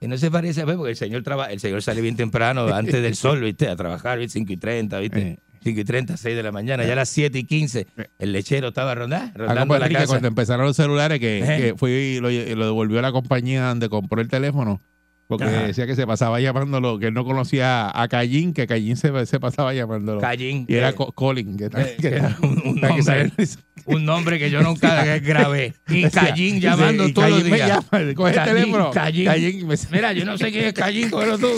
[0.00, 3.02] Y no se parece, pues, porque el señor traba, el señor sale bien temprano, antes
[3.02, 3.68] del sol, ¿viste?
[3.68, 4.38] A trabajar, ¿viste?
[4.38, 5.38] 5 y 30, ¿viste?
[5.58, 5.64] Eh.
[5.64, 7.86] 5 y 30, 6 de la mañana, ya a las 7 y 15,
[8.18, 10.06] el lechero estaba rondando, Ah, rondando la casa.
[10.06, 11.44] cuando empezaron los celulares, que, Eh.
[11.62, 14.80] que fue y lo, lo devolvió a la compañía donde compró el teléfono,
[15.26, 15.62] porque Ajá.
[15.66, 19.38] decía que se pasaba llamándolo, que él no conocía a Callín, que Callín se, se
[19.38, 20.20] pasaba llamándolo.
[20.22, 21.56] Callín, Y era eh, Co- Colin.
[21.58, 23.30] Que, eh, que- que era un, un nombre,
[23.84, 25.74] un nombre que yo nunca grabé.
[25.88, 27.68] Y Callín llamando y todos los Callín me días.
[27.68, 28.90] llama, coge el Callín, teléfono.
[28.90, 29.24] Callín.
[29.26, 31.48] Callín me- Mira, yo no sé quién es Callín, pero tú.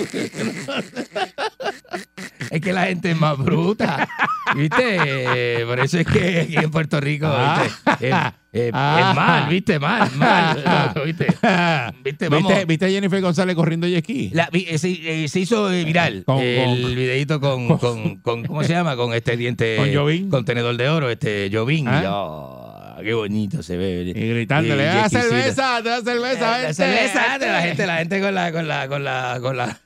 [2.51, 4.09] Es que la gente es más bruta.
[4.57, 5.65] ¿Viste?
[5.67, 8.09] Por eso es que aquí en Puerto Rico, ¿viste?
[8.09, 8.15] Es,
[8.53, 9.07] es- Ah.
[9.11, 9.79] es mal, ¿viste?
[9.79, 10.93] Mal, mal.
[11.07, 11.27] ¿Viste?
[12.03, 12.29] ¿Viste?
[12.29, 12.49] Vamos.
[12.49, 14.31] ¿Viste, ¿Viste a Jennifer González corriendo jet ski?
[14.33, 14.91] La- eh, se,
[15.25, 18.97] eh, se hizo eh, viral Con- el con- videito con, con, con- ¿cómo se llama?
[18.97, 20.31] Con este diente Con Jovín.
[20.31, 21.87] con tenedor de oro, este Jovín.
[21.87, 22.01] ¿Ah?
[23.01, 24.03] Y, oh, qué bonito se ve.
[24.03, 25.83] Y gritándole, Y ¡ah, cerveza!
[25.83, 26.59] ¡Te da cerveza!
[26.59, 27.47] Vente, cerveza vente".
[27.47, 29.81] de la gente, la gente con la, con la, con la, con la,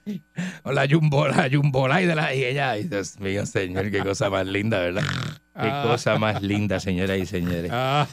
[0.62, 4.30] con la jumbo, la jumbo light de la, y ella, Dios mío, señor, qué cosa
[4.30, 5.04] más linda, ¿verdad?
[5.54, 5.84] Qué Ah.
[5.86, 7.70] cosa más linda, señoras y señores.
[7.72, 8.06] Ah.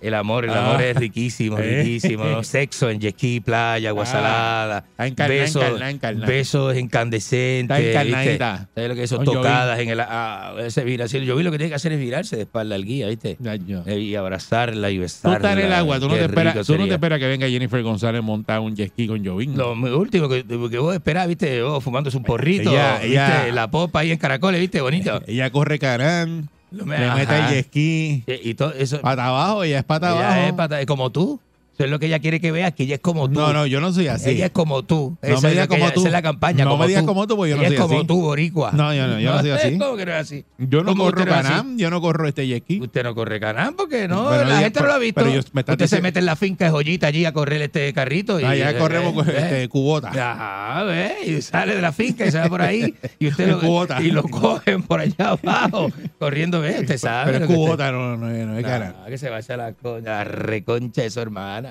[0.00, 0.68] El amor, el Ah.
[0.70, 2.24] amor es riquísimo, riquísimo.
[2.24, 2.42] ¿no?
[2.42, 4.06] Sexo en ski, playa, agua Ah.
[4.06, 4.78] salada.
[4.90, 6.26] Está encarnada, besos, encarnada.
[6.26, 7.78] besos incandescentes.
[7.78, 8.08] Está ¿viste?
[8.18, 8.68] encarnadita.
[8.74, 9.16] ¿Sabes lo que es eso?
[9.18, 10.00] Con Tocadas en el.
[10.00, 12.74] Ah, ese vira- sí, Yo vi lo que tiene que hacer es virarse de espalda
[12.74, 13.36] al guía, ¿viste?
[13.86, 15.36] Eh, Y abrazarla y Tú besarla.
[15.36, 17.82] estás en el agua, tú no, te esperas, tú no te esperas que venga Jennifer
[17.82, 19.56] González montar un ski con Jovín.
[19.56, 23.70] Lo último que, que vos esperás, viste, vos fumándose un porrito, Ella- viste, ella- la
[23.70, 25.22] popa ahí en caracoles, viste, bonito.
[25.26, 26.84] Ella corre carán, le
[27.14, 28.24] mete el jet ski.
[28.26, 29.00] Y, y todo eso.
[29.00, 30.46] Pata abajo, ella es pata ella abajo.
[30.48, 31.40] es pata- como tú.
[31.78, 33.38] Eso es lo que ella quiere que veas, que ella es como tú.
[33.38, 34.30] No, no, yo no soy así.
[34.30, 35.16] Ella es como tú.
[35.22, 36.00] No Esa me es digas como ella- tú.
[36.00, 36.64] Esa es la campaña.
[36.64, 38.06] No como me digas como tú, porque yo no Ella soy es como así.
[38.08, 38.72] tú, boricua.
[38.72, 39.78] No, yo no, yo no soy así.
[39.78, 40.44] ¿Cómo que no es así?
[40.58, 41.30] Yo no ¿Cómo corro así?
[41.30, 42.80] canam, yo no corro este jet ski.
[42.80, 45.20] Usted no corre canam porque no, la yo- gente no lo ha visto.
[45.22, 47.92] pero yo- me usted se mete en la finca de joyita allí a correr este
[47.92, 48.40] carrito.
[48.40, 50.08] Y, Allá eh, corremos con eh, este, cubota.
[50.08, 53.60] Ajá, ve, y sale de la finca y se va por ahí y usted lo,
[53.60, 54.02] cubota.
[54.02, 57.30] y lo cogen por allá abajo corriendo, ve, usted sabe.
[57.34, 58.64] Pero es cubota, no, no, no es.
[58.64, 61.67] No, que se vaya a la reconcha de su hermana.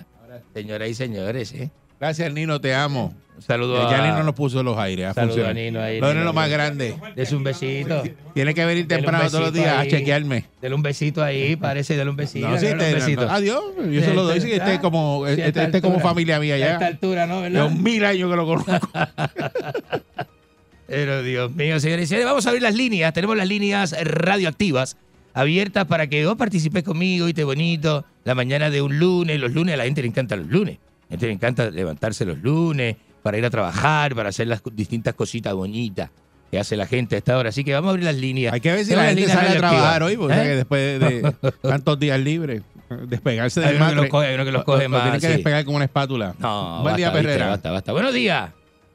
[0.53, 1.69] Señoras y señores, ¿sí?
[1.99, 3.13] Gracias, Nino, te amo.
[3.35, 5.15] Un saludo Ya a, Nino nos puso los aires.
[5.15, 5.99] a a Nino ahí.
[5.99, 6.95] Lo Nino, lo más grande.
[7.15, 8.03] Dese un besito.
[8.33, 9.89] Tiene que venir Dele temprano todos los días a ahí.
[9.89, 10.45] chequearme.
[10.61, 12.47] Dele un besito ahí, parece, dele un besito.
[12.49, 13.25] No, sí, dale un besito.
[13.25, 13.61] no, adiós.
[13.91, 14.41] Yo se lo doy.
[14.41, 16.87] Sí, este es como, Sí, a este, este es como familia mía A esta ya.
[16.87, 17.41] altura, ¿no?
[17.41, 17.69] ¿Verdad?
[17.71, 18.89] mil años que lo conozco.
[20.87, 23.13] Pero Dios mío, señores y señores, vamos a abrir las líneas.
[23.13, 24.97] Tenemos las líneas radioactivas
[25.33, 28.05] abiertas para que vos participes conmigo y te bonito.
[28.27, 30.75] La mañana de un lunes, los lunes a la gente le encantan los lunes.
[30.77, 34.61] A la gente le encanta levantarse los lunes para ir a trabajar, para hacer las
[34.73, 36.09] distintas cositas bonitas
[36.51, 37.49] que hace la gente a esta hora.
[37.49, 38.53] Así que vamos a abrir las líneas.
[38.53, 40.45] Hay que ver si la las gente líneas sale a trabajar hoy, porque o sea,
[40.51, 40.55] ¿Eh?
[40.57, 42.61] después de tantos días libres,
[43.07, 45.01] despegarse Hay del uno que los coge, hay uno que los coge lo- lo más,
[45.03, 45.33] tienen que sí.
[45.33, 46.35] despegar como una espátula.
[46.39, 47.49] No, Buen día, basta, viste, Perrera.
[47.51, 47.91] Basta, basta.
[47.93, 48.51] Buenos días.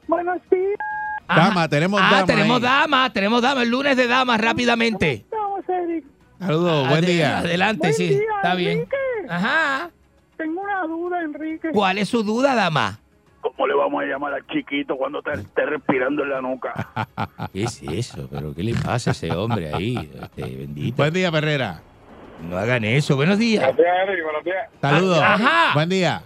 [0.07, 0.77] Buenos días.
[1.27, 2.61] Dama, tenemos ah, dama tenemos ahí.
[2.61, 3.63] dama, tenemos dama.
[3.63, 5.25] El lunes de damas, rápidamente.
[5.31, 6.05] Vamos, Eric.
[6.39, 7.37] Saludos, buen Ade- día.
[7.39, 8.07] Adelante, Buen sí.
[8.09, 8.71] día, Está bien.
[8.79, 8.95] Enrique.
[9.29, 9.89] Ajá.
[10.37, 11.69] Tengo una duda, Enrique.
[11.73, 12.99] ¿Cuál es su duda, dama?
[13.41, 16.73] ¿Cómo le vamos a llamar al chiquito cuando te esté respirando en la nuca?
[17.53, 18.27] ¿Qué es eso?
[18.31, 19.97] ¿Pero qué le pasa a ese hombre ahí?
[20.21, 20.95] Este, bendito.
[20.97, 21.81] Buen día, Perrera.
[22.49, 23.15] No hagan eso.
[23.15, 23.61] Buenos días.
[23.63, 24.69] Buenos días, Eri, buenos días.
[24.81, 25.19] Saludos.
[25.21, 25.73] Ajá.
[25.73, 26.23] Buen día.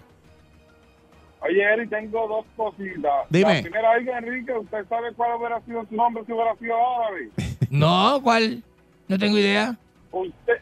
[1.42, 3.12] Oye, Eri, tengo dos cositas.
[3.30, 3.56] Dime.
[3.56, 7.30] La primera, oiga, Enrique, ¿usted sabe cuál hubiera sido su nombre si hubiera sido árabe?
[7.70, 8.64] No, ¿cuál?
[9.08, 9.78] No tengo idea.
[10.12, 10.54] Usted,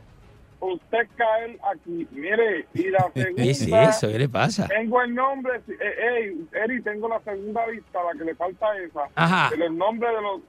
[0.59, 2.07] usted cae aquí.
[2.11, 3.35] Mire, y la segunda...
[3.43, 4.07] ¿Qué es eso?
[4.11, 4.67] ¿Qué le pasa?
[4.67, 9.01] Tengo el nombre, eh, ey, Eri, tengo la segunda lista, la que le falta esa.
[9.15, 9.47] Ajá.
[9.51, 10.41] Pero el nombre de los,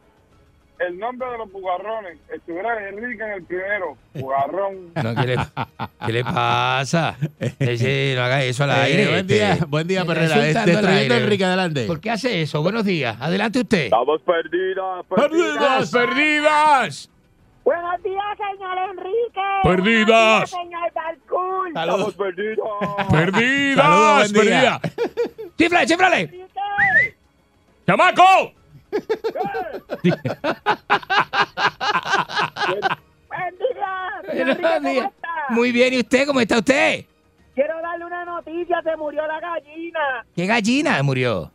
[0.79, 4.93] el nombre de los bugarrones, estuviera Enrique en el primero, bugarrón.
[5.03, 5.37] No, ¿qué, le,
[6.07, 7.17] qué le pasa?
[7.59, 9.05] Ese, no haga eso al Eh, aire.
[9.07, 9.35] buen este.
[9.35, 10.37] día, buen día, Perrera.
[10.39, 11.17] Destruyendo aire.
[11.19, 11.87] Enrique, adelante.
[11.87, 12.63] ¿Por qué hace eso?
[12.63, 13.17] Buenos días.
[13.21, 13.85] Adelante usted.
[13.85, 17.11] Estamos perdidas, ¡Perdidas, perdidas!
[17.67, 19.41] Buenos días, señor Enrique.
[19.65, 20.53] Perdidas.
[20.53, 21.69] Buenos días, señor Balcour.
[21.69, 23.07] Estamos perdidas.
[23.11, 23.85] ¡Perdidas!
[23.85, 24.81] Saludos, buen perdidas.
[25.59, 26.21] ¡Chífrale, chífrale!
[26.21, 27.17] Enrique.
[27.85, 28.53] ¡Chamaco!
[33.29, 35.07] Buen día, señor Buenos Enrique, ¿cómo días.
[35.07, 35.29] está?
[35.51, 36.27] Muy bien, ¿y usted?
[36.29, 37.05] ¿Cómo está usted?
[37.57, 40.25] Quiero darle una noticia, se murió la gallina.
[40.37, 41.51] ¿Qué gallina murió?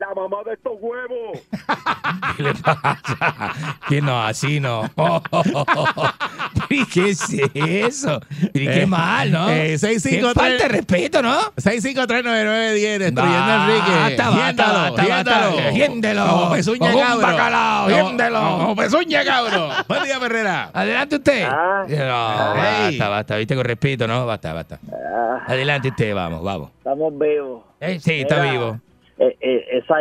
[0.00, 1.38] La mamá de estos huevos.
[2.36, 3.54] ¿Qué le pasa?
[3.86, 4.90] Que no, así no.
[6.70, 7.20] ¿Y qué es
[7.54, 8.18] eso?
[8.54, 9.50] ¿Y qué Eh, mal, no?
[9.50, 10.34] eh, Qué 653.
[10.34, 11.38] falta de respeto, ¿no?
[11.56, 13.92] 6539910, destruyendo Basta, Enrique.
[14.16, 16.26] basta, basta.
[16.26, 17.26] Como pezuña cabro.
[17.26, 18.58] bacalao.
[18.58, 19.68] Como pezuña cabro.
[19.86, 20.70] Buen día, Perrera.
[20.72, 21.44] Adelante usted.
[21.46, 21.84] Ah.
[21.86, 22.98] no, Ey.
[22.98, 24.24] basta, basta, viste con respeto, ¿no?
[24.24, 24.78] Basta, basta.
[24.90, 26.70] Ah, Adelante usted, vamos, vamos.
[26.78, 27.64] estamos vivos.
[27.80, 28.80] Eh, sí, está Mira, vivo.
[29.22, 29.98] Eh, eh, esa,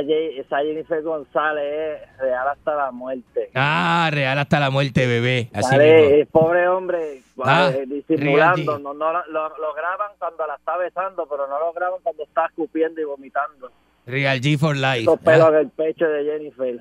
[0.64, 3.50] Jennifer González es real hasta la muerte.
[3.54, 5.50] Ah, real hasta la muerte, bebé.
[5.54, 11.28] Así el pobre hombre Ah, eh, disimulando, no, no, lo, graban cuando la está besando,
[11.30, 13.70] pero no lo graban cuando está escupiendo y vomitando.
[14.06, 15.04] Real G for life.
[15.04, 16.80] Los pelos en el pecho de Jennifer.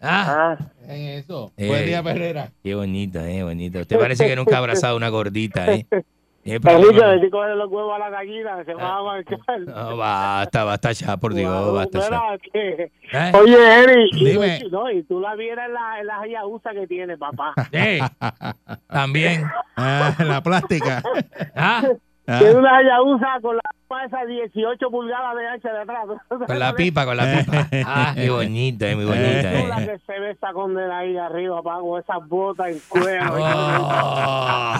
[0.00, 1.52] Ah, Ah, En eso.
[1.58, 1.68] Eh.
[1.68, 2.50] Buen día, Perrera.
[2.62, 3.80] qué bonito, eh, bonito.
[3.80, 5.86] Usted parece que nunca ha abrazado una gordita, eh.
[6.46, 7.14] ¿Qué Enrique, problema?
[7.14, 9.60] le digo los huevos a la gallina, se va a marcar.
[9.66, 12.38] No, basta, basta ya, por Dios, basta ya.
[12.52, 13.32] Que- ¿Eh?
[13.34, 14.60] Oye, Eri, y, Dime.
[14.70, 17.52] no, y tú la vieras en la, en la Hayabusa que tiene, papá.
[17.72, 18.00] Eh,
[18.88, 19.44] También.
[19.78, 21.02] Ah, la plástica.
[21.54, 21.82] Ah,
[22.28, 22.38] Ah.
[22.40, 26.06] Tiene una Hayabusa con la ropa esa 18 pulgadas de ancha de atrás.
[26.28, 27.68] con la pipa, con la pipa.
[27.86, 29.86] Ah, qué bonito, eh, muy bonita, Tú la eh.
[29.86, 33.32] que se ve esa condena ahí arriba, con esas botas en cuero.
[33.32, 33.38] Oh,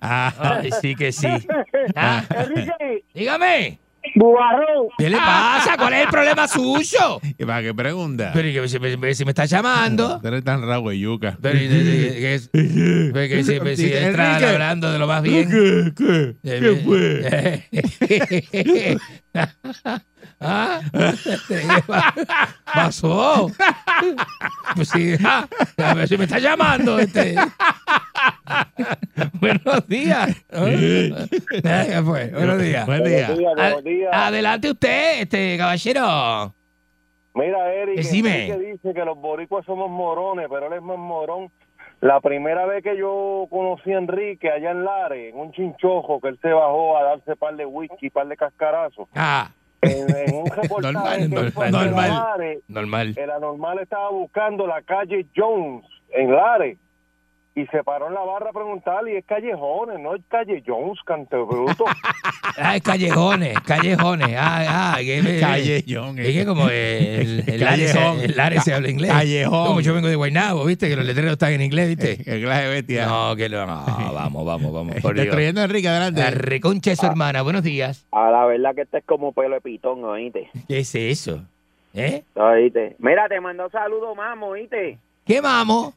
[0.00, 0.32] Ah.
[0.62, 1.26] ay, sí que sí.
[1.96, 3.78] Ah, Enrique, dígame,
[4.98, 5.76] ¿qué le pasa?
[5.76, 7.20] ¿Cuál es el problema suyo?
[7.38, 8.30] ¿Y para qué pregunta?
[8.32, 10.20] Pero ¿y que si, me- si me está llamando.
[10.20, 11.36] Tú eres tan rabo de yuca.
[11.40, 14.46] Pero, ¿y de- de- que es- pero que si, si entra Enrique.
[14.52, 15.48] hablando de lo más bien.
[15.50, 15.92] ¿Qué?
[15.96, 16.34] ¿Qué?
[16.44, 17.64] Eh, ¿Qué fue?
[20.40, 20.80] ¿Ah?
[21.48, 22.14] ¿Qué pa-
[22.72, 23.50] pasó?
[24.76, 25.46] Pues sí, ah,
[25.78, 26.98] a ver si me está llamando.
[26.98, 27.34] Este.
[29.40, 30.30] Buenos días.
[30.50, 31.12] Eh,
[31.50, 32.28] ¿Qué fue?
[32.30, 32.86] Buenos días.
[32.86, 33.28] Buen día.
[33.56, 34.10] buenos días.
[34.12, 36.54] Adelante usted, este caballero.
[37.34, 38.46] Mira, Eric, Decime.
[38.48, 41.50] Enrique dice que los boricuas somos morones, pero él es más morón.
[42.00, 46.28] La primera vez que yo conocí a Enrique allá en Lares, en un chinchojo, que
[46.28, 49.50] él se bajó a darse par de whisky, par de cascarazos, Ah,
[49.82, 52.10] en, en un reportaje Normal, normal, a normal.
[52.10, 53.14] Lares, normal.
[53.16, 56.78] el anormal estaba buscando la calle Jones en Lares
[57.58, 60.98] y se paró en la barra a preguntarle y es callejones, no es calle Jones,
[61.04, 61.84] canto bruto.
[62.60, 64.34] Ah, es callejones, callejones.
[64.36, 66.18] Ah, ah, que Callejón.
[66.18, 68.20] Es que como el, el, Lares se, Callejón.
[68.20, 69.12] el Lares se habla inglés.
[69.12, 69.66] Callejón.
[69.68, 70.88] Como yo vengo de Guaynabo, ¿viste?
[70.88, 72.16] Que los letreros están en inglés, ¿viste?
[72.24, 73.06] Qué clase bestia.
[73.06, 74.96] No, que no, no, vamos, vamos, vamos.
[75.00, 75.14] Por.
[75.14, 76.20] Destruyendo Enrique, adelante.
[76.20, 78.04] La reconcha de su hermana, buenos días.
[78.10, 80.50] A la verdad que este es como pelo de pitón, oíste.
[80.66, 81.44] ¿Qué es eso?
[81.94, 82.24] ¿Eh?
[82.34, 82.96] Oíste.
[82.98, 84.98] Mira, te mandó saludos, mamo, oíste.
[85.28, 85.94] ¿Qué mamo?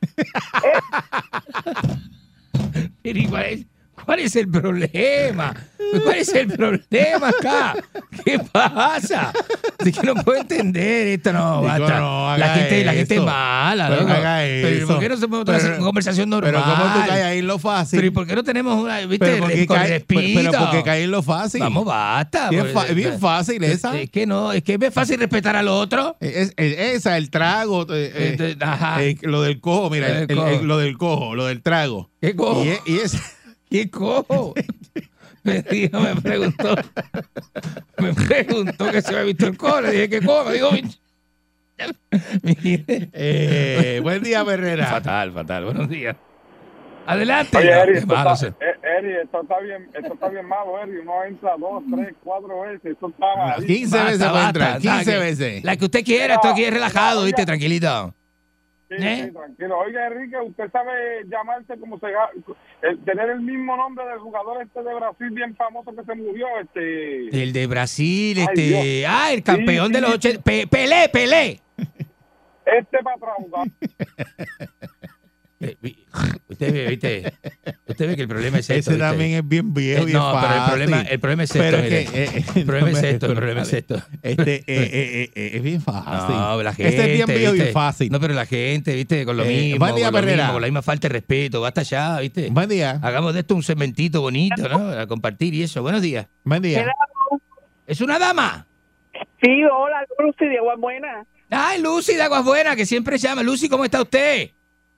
[3.01, 3.65] Pero, ¿y ¿cuál, es,
[4.05, 5.53] ¿Cuál es el problema?
[6.03, 7.75] ¿Cuál es el problema acá?
[8.23, 9.33] ¿Qué pasa?
[9.85, 11.99] Es que no puedo entender esto, no, basta.
[11.99, 14.13] no la gente, la gente es mala, Pero loco.
[14.13, 14.87] Pero, ¿y eso.
[14.87, 16.51] ¿por qué no se puede hacer una conversación normal?
[16.53, 17.97] Pero ¿cómo tú caes ahí en lo fácil?
[17.97, 21.03] Pero ¿y por qué no tenemos una, viste, Pero porque con cae- pero- porque cae
[21.03, 21.59] en lo fácil.
[21.61, 22.49] Vamos, basta.
[22.49, 23.99] Bien Pues, fa- bien eh, fácil esa.
[23.99, 26.15] Es que no, es que es fácil respetar al otro.
[26.19, 29.03] Es, es- esa, el trago, eh, eh, ajá.
[29.03, 30.47] eh, lo del cojo, mira, Lo del el- el- cojo.
[30.49, 32.09] el- lo del cojo, lo del trago.
[32.21, 32.63] ¿Qué cojo?
[32.63, 33.17] Y, y es,
[33.71, 34.53] ¿Qué cojo?
[35.43, 36.75] Me dijo, me preguntó,
[37.97, 39.81] me preguntó que se había visto el cojo.
[39.81, 40.45] Le dije, ¿qué cojo?
[40.45, 40.69] Me dijo,
[42.43, 43.09] mire.
[43.13, 44.85] eh, buen día, Herrera.
[44.85, 45.65] Fatal, fatal.
[45.65, 46.15] Buenos días.
[47.07, 47.57] Adelante.
[47.57, 48.53] Oye, Eri, malo estás- ser.
[48.59, 50.97] eh, Eri, esto está bien, esto está bien malo, Eri.
[50.99, 52.91] Uno entra dos, tres, cuatro veces.
[52.91, 53.65] Esto está mal.
[53.65, 55.63] 15 Basta, veces puede entrar, basta, 15 que- veces.
[55.63, 57.45] La que usted quiera, esto aquí es relajado, ¿viste?
[57.45, 58.13] Tranquilito.
[58.97, 59.23] Sí, ¿Eh?
[59.27, 59.77] sí, tranquilo.
[59.79, 62.07] Oiga, Enrique, usted sabe llamarse como se
[62.81, 66.45] el- tener el mismo nombre del jugador este de Brasil bien famoso que se murió,
[66.61, 67.41] este.
[67.41, 68.61] El de Brasil, Ay, este.
[68.61, 69.09] Dios.
[69.09, 70.41] ah, el campeón Sí, de los 80.
[70.43, 71.61] Pe- Pelé, Pelé.
[72.65, 73.67] Este para atrás.
[74.61, 75.20] Eh,
[76.47, 77.33] Usted ve, ¿viste?
[77.87, 78.73] Usted ve que el problema es esto.
[78.73, 79.03] Ese ¿viste?
[79.05, 80.71] también es bien viejo Eh, y no, es pero el fácil.
[80.71, 81.77] problema, el problema es esto.
[81.81, 84.01] Que, eh, el problema no es esto, el problema es esto.
[84.21, 86.35] Este, eh, eh, eh, es bien fácil.
[86.35, 86.89] No, la gente.
[86.89, 88.09] Este es bien viejo y fácil.
[88.11, 89.25] No, pero la gente, ¿viste?
[89.25, 89.79] Con lo Eh, mismo.
[89.79, 91.61] buen día, con, mismo, con la misma falta de respeto.
[91.61, 92.49] Basta ya, ¿viste?
[92.49, 92.99] Buen día.
[93.01, 94.89] Hagamos de esto un segmentito bonito, ¿no?
[94.89, 95.81] A compartir y eso.
[95.81, 96.27] Buenos días.
[96.43, 96.85] Buen día.
[97.87, 98.65] ¿Es una dama?
[99.41, 101.27] Sí, hola, Lucy de Aguas Buenas.
[101.49, 103.43] Ay, Lucy de Aguas Buenas, que siempre llama.
[103.43, 104.51] Lucy, ¿cómo está usted?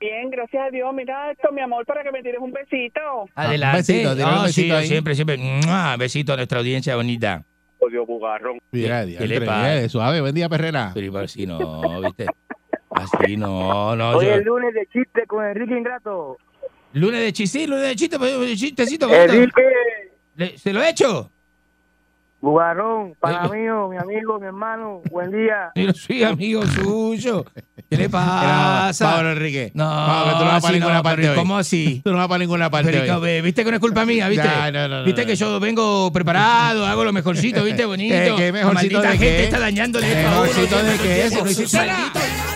[0.04, 0.94] Bien, gracias a Dios.
[0.94, 3.00] Mira esto, mi amor, para que me tires un besito.
[3.36, 3.78] Adelante.
[3.94, 4.88] besito, tira un No, besito sí, ahí.
[4.88, 5.38] siempre, siempre.
[5.38, 5.96] ¡Mua!
[5.96, 7.44] Besito a nuestra audiencia bonita.
[7.80, 8.60] Odio bugarrón.
[8.72, 9.76] Mira, ¿Qué le diantre, pasa?
[9.78, 10.20] eh, suave.
[10.20, 10.92] Buen día, Perrera.
[10.94, 12.26] Pero así no, ¿viste?
[12.90, 14.10] Así no, no.
[14.18, 16.38] Hoy yo- es lunes de chiste con Enrique Ingrato.
[16.94, 19.08] Lunes de chiste, lunes de chiste, pues, chistecito.
[19.08, 19.34] bonito.
[19.34, 19.62] Enrique,
[20.36, 21.32] Le- ¿Se lo he hecho?
[22.44, 25.72] Bugarrón, para mí, mi amigo, mi hermano, buen día.
[25.76, 27.46] Yo no soy amigo suyo.
[27.90, 29.14] ¿Qué le pasa?
[29.14, 29.72] Pablo Enrique.
[29.74, 29.86] No,
[30.26, 31.36] que tú no vas para ninguna no, parte hoy.
[31.38, 32.02] ¿Cómo así?
[32.04, 33.30] Tú no vas para ninguna parte Pero, hoy.
[33.30, 34.46] eh, ¿Viste que no es culpa mía, viste?
[34.54, 35.28] No, no, no, ¿Viste no.
[35.28, 38.14] que yo vengo preparado, hago lo mejorcito, viste, bonito?
[38.14, 39.44] ¿Qué- qué mejorcito La maldita de gente qué?
[39.46, 41.24] está dañándole ¿Qué esto a uno, mejorcito siempre de lo qué?
[41.24, 42.53] entiendo,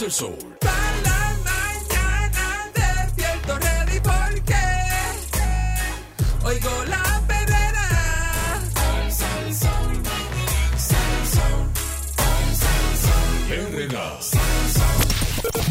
[0.00, 0.38] El sol.
[0.60, 2.70] Para la mañana
[4.00, 4.54] porque
[6.44, 7.88] oigo la perrera.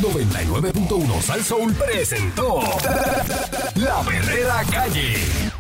[0.02, 2.60] 99.1 Sal Soul presentó
[3.76, 5.57] La Verdadera Calle.